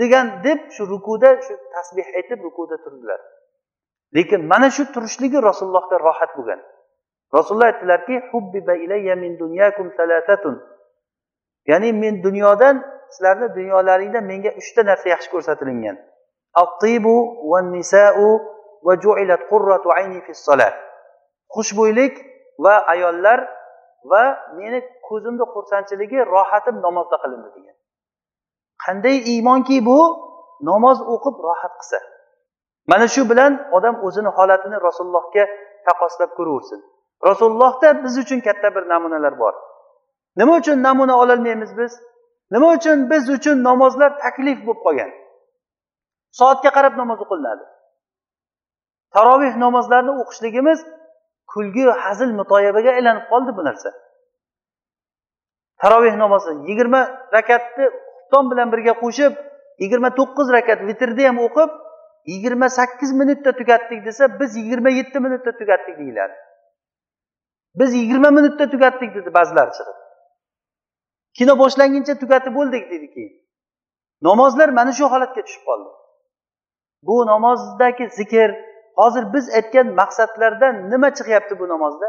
degan 0.00 0.26
deb 0.46 0.60
shu 0.74 0.82
rukuda 0.92 1.30
shu 1.44 1.54
tasbeh 1.74 2.08
aytib 2.18 2.38
rukuda 2.46 2.76
turdilar. 2.84 3.20
Lekin 4.16 4.40
mana 4.52 4.68
shu 4.76 4.82
turishligi 4.94 5.38
rasulullohga 5.48 5.96
rohat 6.06 6.30
bo'lgan. 6.38 6.60
Rasululloh 7.36 7.68
aytdilarki 7.72 8.14
ya'ni 11.70 11.92
men 11.92 12.22
dunyodan 12.22 12.76
sizlarni 13.14 13.48
dunyolaringda 13.58 14.20
menga 14.30 14.50
uchta 14.60 14.82
narsa 14.90 15.06
yaxshi 15.14 15.30
ko'rsatilingan. 15.34 15.96
Xushbo'ylik 21.54 22.14
va 22.64 22.74
ayollar 22.94 23.38
va 24.10 24.24
meni 24.58 24.78
ko'zimni 25.08 25.44
xursandchiligi 25.54 26.18
rohatim 26.34 26.76
namozda 26.86 27.16
qilindi 27.22 27.48
degan. 27.56 27.76
Qanday 28.84 29.16
iymonki 29.32 29.76
bu 29.88 29.98
namoz 30.70 30.98
o'qib 31.14 31.36
rohat 31.46 31.74
qilsa. 31.80 31.98
Mana 32.86 33.08
shu 33.08 33.30
bilan 33.30 33.52
odam 33.72 34.04
o'zini 34.06 34.28
holatini 34.28 34.76
rasulullohga 34.86 35.44
taqqoslab 35.86 36.30
ko'raversin. 36.38 36.80
Rasulullohda 37.28 38.04
biz 38.04 38.18
uchun 38.18 38.40
katta 38.40 38.74
bir 38.74 38.88
namunalar 38.88 39.38
bor. 39.38 39.54
Nima 40.36 40.56
uchun 40.56 40.82
namuna 40.82 41.18
ololmaymiz 41.18 41.78
biz? 41.78 41.92
Nima 42.50 42.72
uchun 42.76 43.10
biz 43.10 43.30
uchun 43.36 43.64
namozlar 43.64 44.18
taklif 44.18 44.58
bo'lib 44.66 44.80
qolgan? 44.86 45.10
Soatga 46.38 46.70
qarab 46.76 46.94
namoz 46.96 47.18
o'qilinadi. 47.24 47.64
Taroveh 49.14 49.54
namozlarini 49.64 50.12
o'qishligimiz 50.22 50.86
kulgi 51.52 51.84
hazil 52.04 52.30
mutoyabaga 52.40 52.90
aylanib 52.98 53.24
qoldi 53.32 53.56
bu 53.56 53.64
narsa. 53.64 53.90
Taroveh 55.82 56.14
namozi 56.22 56.52
yigirma 56.68 57.00
rakatni 57.36 57.86
xufton 57.86 58.50
bilan 58.50 58.68
birga 58.72 58.94
qo'shib 59.02 59.32
yigirma 59.82 60.10
to'qqiz 60.18 60.48
rakat 60.56 60.80
vitrni 60.88 61.24
ham 61.28 61.38
o'qib 61.46 61.70
yigirma 62.26 62.68
sakkiz 62.68 63.12
minutda 63.12 63.52
tugatdik 63.52 64.04
desa 64.04 64.40
biz 64.40 64.56
yigirma 64.56 64.90
yetti 64.90 65.20
minutda 65.20 65.52
tugatdik 65.58 65.98
deyiladi. 65.98 66.32
Biz 67.74 67.94
yigirma 67.94 68.30
minutda 68.30 68.70
tugatdik 68.70 69.14
dedi 69.14 69.34
ba'zilar 69.34 69.72
chiqib. 69.72 69.98
Kino 71.38 71.58
boshlanguncha 71.58 72.18
tugatib 72.18 72.54
bo'ldik 72.54 72.90
dedi 72.90 73.10
keyin. 73.14 73.32
Namozlar 74.22 74.68
mana 74.68 74.92
shu 74.92 75.04
holatga 75.04 75.42
tushib 75.42 75.64
qoldi. 75.68 75.90
Bu 77.02 77.26
namozdagi 77.26 78.08
zikr 78.08 78.50
hozir 78.96 79.24
biz 79.34 79.54
aytgan 79.54 79.86
maqsadlardan 80.00 80.90
nima 80.90 81.14
chiqyapti 81.14 81.58
bu 81.58 81.68
namozda? 81.68 82.08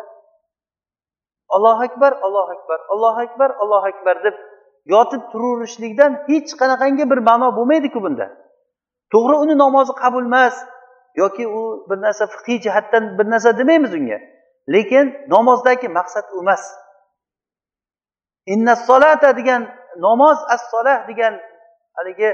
Allohu 1.50 1.84
akbar 1.84 2.12
allohu 2.14 2.52
akbar 2.52 2.80
allohu 2.90 3.22
akbar 3.28 3.50
allohu 3.50 3.88
akbar 3.88 4.24
deb 4.24 4.36
yotib 4.86 5.22
turaverishlikdan 5.32 6.12
hech 6.28 6.52
qanaqangi 6.62 7.10
bir 7.12 7.18
ma'no 7.18 7.56
bo'lmaydiku 7.58 8.04
bunda. 8.04 8.28
To'g'ri 9.14 9.36
uni 9.44 9.56
namozi 9.64 9.94
qabul 10.02 10.26
emas. 10.32 10.56
Yoki 11.22 11.48
u 11.48 11.62
bir 11.90 11.98
narsa 12.06 12.26
fiqiy 12.34 12.58
jihatdan 12.66 13.04
bir 13.18 13.28
narsa 13.34 13.58
demaymiz 13.60 13.94
unga. 14.00 14.20
Lekin 14.74 15.06
namozdagi 15.34 15.88
maqsad 15.98 16.26
u 16.36 16.40
emas. 16.44 16.64
Inna 18.54 18.76
solata 18.88 19.30
degan 19.40 19.62
namoz 20.08 20.38
as 20.54 20.62
solah 20.72 21.00
degan 21.10 21.34
haligi 21.98 22.30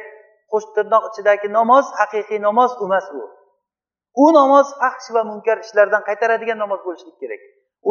qo'sh 0.51 0.67
tirnoq 0.75 1.03
ichidagi 1.09 1.47
namoz 1.59 1.85
haqiqiy 1.99 2.39
namoz 2.47 2.71
emas 2.85 3.05
u 3.17 3.21
u 4.23 4.25
namoz 4.39 4.67
fahsh 4.81 5.07
va 5.15 5.21
munkar 5.31 5.57
ishlardan 5.65 6.03
qaytaradigan 6.09 6.57
namoz 6.63 6.79
bo'lishligi 6.85 7.17
kerak. 7.23 7.41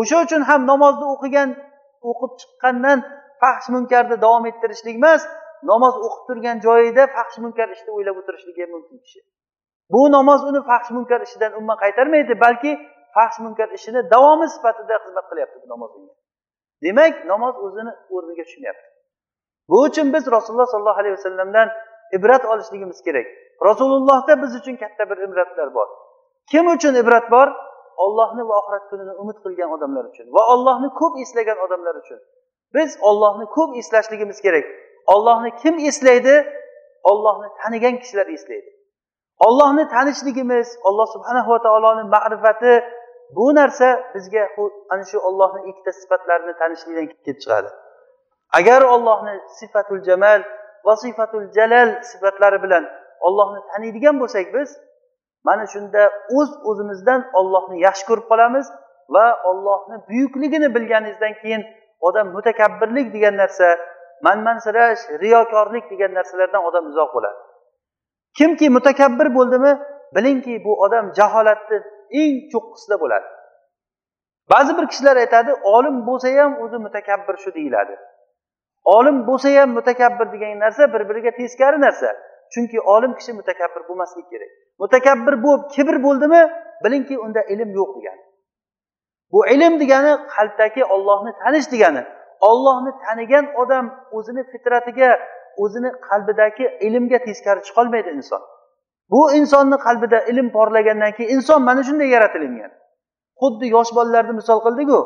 O'sha 0.00 0.16
uchun 0.24 0.42
ham 0.48 0.60
namozni 0.70 1.06
o'qigan 1.14 1.50
o'qib 2.10 2.32
chiqqandan 2.40 2.98
fahsh 3.42 3.68
munkarni 3.74 4.16
davom 4.24 4.44
ettirishlik 4.50 4.96
emas 5.00 5.22
namoz 5.70 5.94
o'qib 6.06 6.22
turgan 6.28 6.56
joyida 6.66 7.02
fahsh 7.16 7.38
munkar 7.44 7.68
ishni 7.76 7.90
o'ylab 7.96 8.16
o'tirishligi 8.20 8.60
ham 8.64 8.70
mumkin 8.76 8.98
kishi. 9.04 9.20
Bu 9.92 10.00
namoz 10.16 10.40
uni 10.50 10.60
fahsh 10.70 10.90
munkar 10.96 11.20
ishidan 11.26 11.52
umuman 11.58 11.78
qaytarmaydi 11.84 12.40
balki 12.44 12.72
fahsh 13.16 13.38
munkar 13.44 13.68
ishini 13.78 14.00
davomi 14.14 14.46
sifatida 14.54 14.94
xizmat 15.04 15.26
qilyapti 15.30 15.56
bu 15.62 15.66
namoz 15.74 15.90
unga 15.98 16.14
demak 16.84 17.14
namoz 17.32 17.54
o'zini 17.64 17.92
o'rniga 18.14 18.44
tushmayapti 18.48 18.88
bu 19.70 19.76
uchun 19.88 20.06
biz 20.14 20.24
rasululloh 20.36 20.68
sollallohu 20.72 21.00
alayhi 21.00 21.16
vasallamdan 21.18 21.68
ibrat 22.12 22.44
olishligimiz 22.44 23.02
kerak. 23.02 23.26
Rasulullohda 23.64 24.42
biz 24.42 24.54
uchun 24.60 24.76
katta 24.76 25.10
bir 25.10 25.16
ibratlar 25.16 25.74
bor. 25.74 25.88
Kim 26.50 26.66
uchun 26.66 26.94
ibrat 26.94 27.30
bor? 27.30 27.48
Ollohni 27.96 28.42
va 28.48 28.54
oxirat 28.60 28.84
kunini 28.90 29.12
umid 29.22 29.38
qilgan 29.44 29.70
odamlar 29.76 30.04
uchun 30.12 30.26
va 30.36 30.42
ollohni 30.54 30.88
ko'p 31.00 31.14
eslagan 31.22 31.58
odamlar 31.66 31.94
uchun. 32.02 32.18
Biz 32.74 32.98
ollohni 33.08 33.46
ko'p 33.56 33.70
eslashligimiz 33.80 34.38
kerak. 34.46 34.66
Ollohni 35.14 35.50
kim 35.62 35.74
eslaydi? 35.78 36.34
Ollohni 37.10 37.48
tanigan 37.62 37.96
kishilar 38.00 38.26
eslaydi. 38.36 38.70
Ollohni 39.46 39.88
tanishligimiz 39.88 40.68
alloh 40.88 41.06
subhanahu 41.14 41.50
va 41.50 41.58
taoloni 41.66 42.04
ma'rifati 42.14 42.84
bu 43.36 43.54
narsa 43.54 43.88
bizga 44.14 44.42
ana 44.90 45.04
shu 45.10 45.18
ollohni 45.28 45.60
ikkita 45.70 45.92
sifatlarini 45.92 46.54
tanishlikdan 46.60 47.06
kelib 47.06 47.38
chiqadi. 47.42 47.68
Agar 48.58 48.82
ollohni 48.94 49.34
sifatul 49.58 50.02
jamal 50.08 50.40
va 50.86 50.94
sifatul 50.96 51.46
jalal 51.56 51.88
sifatlari 52.10 52.62
bilan 52.64 52.84
ollohni 53.26 53.60
taniydigan 53.72 54.20
bo'lsak 54.20 54.46
biz 54.54 54.68
mana 55.44 55.66
shunda 55.72 56.02
o'z 56.38 56.50
uz 56.50 56.50
o'zimizdan 56.70 57.20
ollohni 57.38 57.76
yaxshi 57.86 58.04
ko'rib 58.08 58.26
qolamiz 58.32 58.66
va 59.14 59.26
ollohni 59.50 59.96
buyukligini 60.08 60.68
bilganingizdan 60.74 61.34
keyin 61.42 61.62
odam 62.08 62.26
mutakabbirlik 62.36 63.06
degan 63.14 63.36
narsa 63.42 63.68
manmansirash 64.22 65.02
riyokorlik 65.22 65.90
degan 65.90 66.14
narsalardan 66.14 66.62
odam 66.68 66.84
uzoq 66.90 67.10
bo'ladi. 67.14 67.38
Kimki 68.38 68.70
mutakabbir 68.76 69.34
bo'ldimi 69.34 69.72
bilingki 70.16 70.64
bu 70.64 70.72
odam 70.84 71.12
jaholatni 71.18 71.78
eng 72.22 72.34
cho'qqisida 72.52 72.96
bo'ladi. 73.02 73.28
Ba'zi 74.50 74.78
bir 74.78 74.86
kishilar 74.90 75.16
aytadi 75.16 75.52
olim 75.74 75.96
bo'lsa 76.08 76.28
ham 76.38 76.52
o'zi 76.64 76.78
mutakabbir 76.86 77.36
shu 77.44 77.54
deyiladi. 77.54 77.94
Olim 78.96 79.26
bo'lsa 79.28 79.48
ham 79.60 79.70
mutakabbir 79.78 80.26
degan 80.32 80.58
narsa 80.64 80.92
bir 80.92 81.02
biriga 81.08 81.30
teskari 81.38 81.80
narsa. 81.86 82.10
Chunki 82.52 82.80
olim 82.80 83.12
kishi 83.18 83.32
mutakabbir 83.32 83.82
bo'lmasligi 83.88 84.28
kerak. 84.32 84.50
Mutakabbir 84.82 85.34
bo'lib 85.44 85.62
kibr 85.74 85.96
bo'ldimi 86.06 86.42
bilingki 86.84 87.18
unda 87.18 87.42
ilm 87.52 87.70
yo'q 87.78 87.90
degani. 87.96 88.22
Bu 89.32 89.46
ilm 89.54 89.74
degani 89.80 90.12
qalbdagi 90.34 90.82
ollohni 90.94 91.32
tanish 91.42 91.68
degani 91.72 92.02
ollohni 92.40 92.92
tanigan 93.06 93.46
odam 93.62 93.86
o'zini 94.12 94.42
fitratiga 94.52 95.10
o'zini 95.64 95.90
qalbidagi 96.08 96.66
ilmga 96.86 97.18
teskari 97.26 97.60
chiqolmaydi 97.68 98.10
inson. 98.18 98.42
Bu 99.10 99.32
insonni 99.38 99.76
qalbida 99.86 100.18
ilm 100.30 100.50
porlagandan 100.56 101.12
keyin 101.16 101.30
inson 101.36 101.62
mana 101.62 101.82
shunday 101.88 102.08
yaratilingan. 102.16 102.72
Xuddi 103.40 103.66
yosh 103.76 103.90
bolalarni 103.96 104.34
misol 104.40 104.60
qildiku 104.66 104.98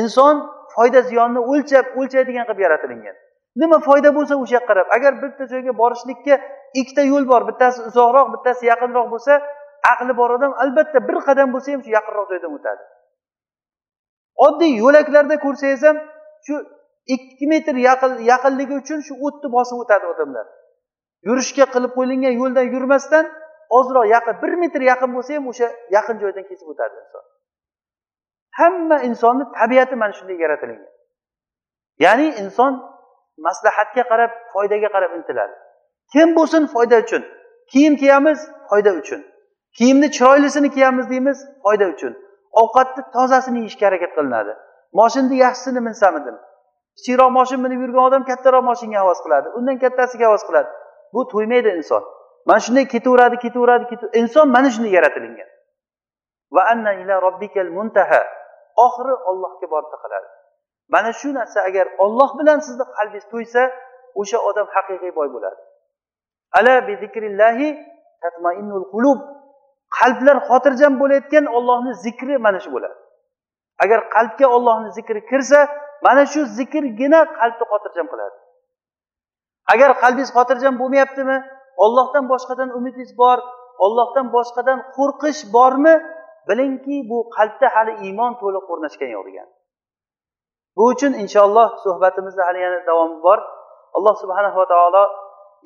inson 0.00 0.34
foyda 0.74 1.00
ziyonni 1.10 1.40
o'lchab 1.52 1.84
o'lchaydigan 1.98 2.44
qilib 2.48 2.60
yaratilingan. 2.66 3.16
Nima 3.62 3.78
foyda 3.88 4.10
bo'lsa 4.16 4.34
o'sha 4.42 4.54
yoqqa 4.56 4.68
qarab 4.70 4.88
agar 4.96 5.12
bitta 5.22 5.44
joyga 5.52 5.72
borishlikka 5.82 6.34
ikkita 6.80 7.02
yo'l 7.12 7.24
bor 7.32 7.42
bittasi 7.48 7.78
uzoqroq 7.88 8.26
bittasi 8.34 8.62
yaqinroq 8.72 9.06
bo'lsa 9.14 9.32
aqli 9.92 10.12
bor 10.20 10.30
odam 10.36 10.52
albatta 10.62 10.98
bir 11.08 11.16
qadam 11.26 11.48
bo'lsa 11.54 11.68
ham 11.74 11.82
shu 11.84 11.90
yaqinroq 11.98 12.26
joydan 12.32 12.52
o'tadi. 12.58 12.82
Oddiy 14.46 14.72
yo'laklarda 14.82 15.36
ko'rsangiz 15.44 15.82
ham 15.88 15.96
shu 16.46 16.54
ikki 17.14 17.46
metr 17.52 17.74
yaqinligi 18.32 18.74
uchun 18.82 19.00
shu 19.06 19.14
o'tni 19.26 19.48
bosib 19.56 19.76
o'tadi 19.82 20.06
odamlar. 20.12 20.46
Yurishga 21.28 21.66
qilib 21.74 21.92
qo'yilgan 21.98 22.34
yo'ldan 22.40 22.66
yurmasdan 22.74 23.24
ozroq 23.78 24.06
yaqin 24.14 24.34
bir 24.42 24.52
metr 24.62 24.80
yaqin 24.92 25.10
bo'lsa 25.16 25.30
ham 25.36 25.44
o'sha 25.52 25.68
yaqin 25.96 26.16
joydan 26.22 26.44
kesib 26.50 26.66
o'tadi 26.72 26.94
inson. 27.02 27.24
Hamma 28.58 28.96
insonni 29.08 29.44
tabiati 29.58 29.94
mana 30.02 30.12
shunday 30.18 30.38
yaratilgan 30.44 30.90
ya'ni 32.04 32.26
inson 32.42 32.72
maslahatga 33.46 34.02
qarab 34.10 34.32
foydaga 34.52 34.88
qarab 34.94 35.12
intiladi. 35.18 35.54
Kim 36.12 36.28
bo'lsin 36.38 36.62
foyda 36.74 36.96
uchun? 37.04 37.22
Kiyim 37.72 37.94
kiyamiz 38.02 38.38
foyda 38.70 38.92
uchun. 39.00 39.20
Kiyimni 39.78 40.08
chiroylisini 40.16 40.70
kiyamiz 40.70 41.10
deymiz 41.10 41.38
foyda 41.64 41.86
uchun. 41.94 42.12
Ovqatni 42.62 43.02
tozasini 43.16 43.58
yeyishga 43.58 43.86
harakat 43.86 44.12
qilinadi. 44.16 44.52
Moshinni 44.98 45.36
yaxshisini 45.44 45.80
minsamidim. 45.88 46.36
Kichikroq 46.96 47.30
moshin 47.38 47.60
minib 47.64 47.80
yurgan 47.84 48.04
odam 48.08 48.22
kattaroq 48.30 48.64
moshinga 48.70 48.98
havas 49.02 49.20
qiladi. 49.24 49.48
Undan 49.58 49.76
kattasiga 49.84 50.24
havas 50.28 50.44
qiladi. 50.48 50.70
Bu 51.14 51.20
to'ymaydi 51.32 51.70
inson. 51.78 52.02
Mana 52.48 52.60
shunday 52.64 52.84
ketaveradi 52.94 53.36
ketaveradi 53.44 53.84
inson 54.20 54.46
mana 54.56 54.68
shunday 54.74 54.92
yaratilingan. 54.98 55.48
Va 56.54 56.62
anna 56.72 56.92
ila 57.02 57.14
robbikal 57.26 57.70
muntaha. 57.78 58.22
Oxiri 58.86 59.14
ollohga 59.30 59.66
borib 59.72 59.88
taqaladi. 59.94 60.28
Mana 60.94 61.10
shu 61.20 61.28
narsa 61.38 61.58
agar 61.68 61.86
olloh 62.04 62.30
bilan 62.38 62.58
sizni 62.66 62.84
qalbingiz 62.96 63.26
to'ysa 63.32 63.62
o'sha 64.20 64.38
odam 64.48 64.66
haqiqiy 64.74 65.12
boy 65.18 65.28
bo'ladi. 65.34 65.60
Ala 66.58 66.74
bi 66.86 66.92
zikrillahi 67.02 67.68
tatmainnul 68.22 68.86
qulub. 68.92 69.20
Qalblar 69.98 70.36
xotirjam 70.48 70.92
bo'layotgan 71.00 71.44
ollohni 71.56 71.92
zikri 72.04 72.34
mana 72.46 72.58
shu 72.64 72.70
bo'ladi. 72.76 72.96
Agar 73.84 74.00
qalbga 74.14 74.46
ollohni 74.56 74.90
zikri 74.98 75.20
kirsa 75.30 75.58
mana 76.06 76.22
shu 76.32 76.40
zikrgina 76.58 77.20
qalbni 77.38 77.64
xotirjam 77.72 78.06
qiladi. 78.12 78.36
Agar 79.72 79.90
qalbingiz 80.02 80.30
xotirjam 80.36 80.74
bo'lmayaptimi? 80.80 81.36
Ollohdan 81.84 82.24
boshqadan 82.32 82.68
umidingiz 82.78 83.12
bor 83.22 83.38
ollohdan 83.84 84.26
boshqadan 84.36 84.78
qo'rqish 84.96 85.40
bormi? 85.56 85.94
Bilingki 86.48 86.96
bu 87.10 87.18
qalbda 87.36 87.68
hali 87.74 87.92
iymon 88.06 88.32
to'liq 88.42 88.64
o'rnashgan 88.72 89.10
yo'q 89.16 89.24
degan. 89.28 89.48
Bu 90.76 90.82
uchun 90.92 91.12
inshaalloh 91.22 91.68
suhbatimizda 91.84 92.42
hali 92.48 92.58
yana 92.66 92.80
davomi 92.88 93.18
bor. 93.26 93.38
Alloh 93.96 94.14
subhanava 94.22 94.64
taolo 94.72 95.04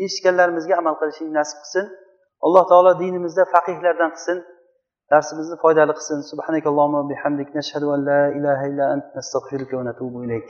eshitganlarimizga 0.05 0.75
amal 0.81 0.95
qilishni 1.01 1.31
nasib 1.39 1.59
qilsin. 1.63 1.85
Alloh 2.47 2.65
taolo 2.71 2.91
dinimizda 3.03 3.45
faqihlardan 3.55 4.11
qilsin. 4.17 4.39
Darsimizni 5.13 5.57
foydali 5.65 5.93
qilsin 5.99 6.21
subhanakallohumma 6.31 7.01
bihamdik 7.11 7.49
nashhadu 7.59 7.93
an 7.95 8.01
la 8.11 8.21
ilaha 8.39 8.65
illa 8.71 8.87
ant 8.95 9.07
nastag'firuka 9.19 9.75
va 9.79 9.85
natubu 9.91 10.19
ilayk 10.27 10.49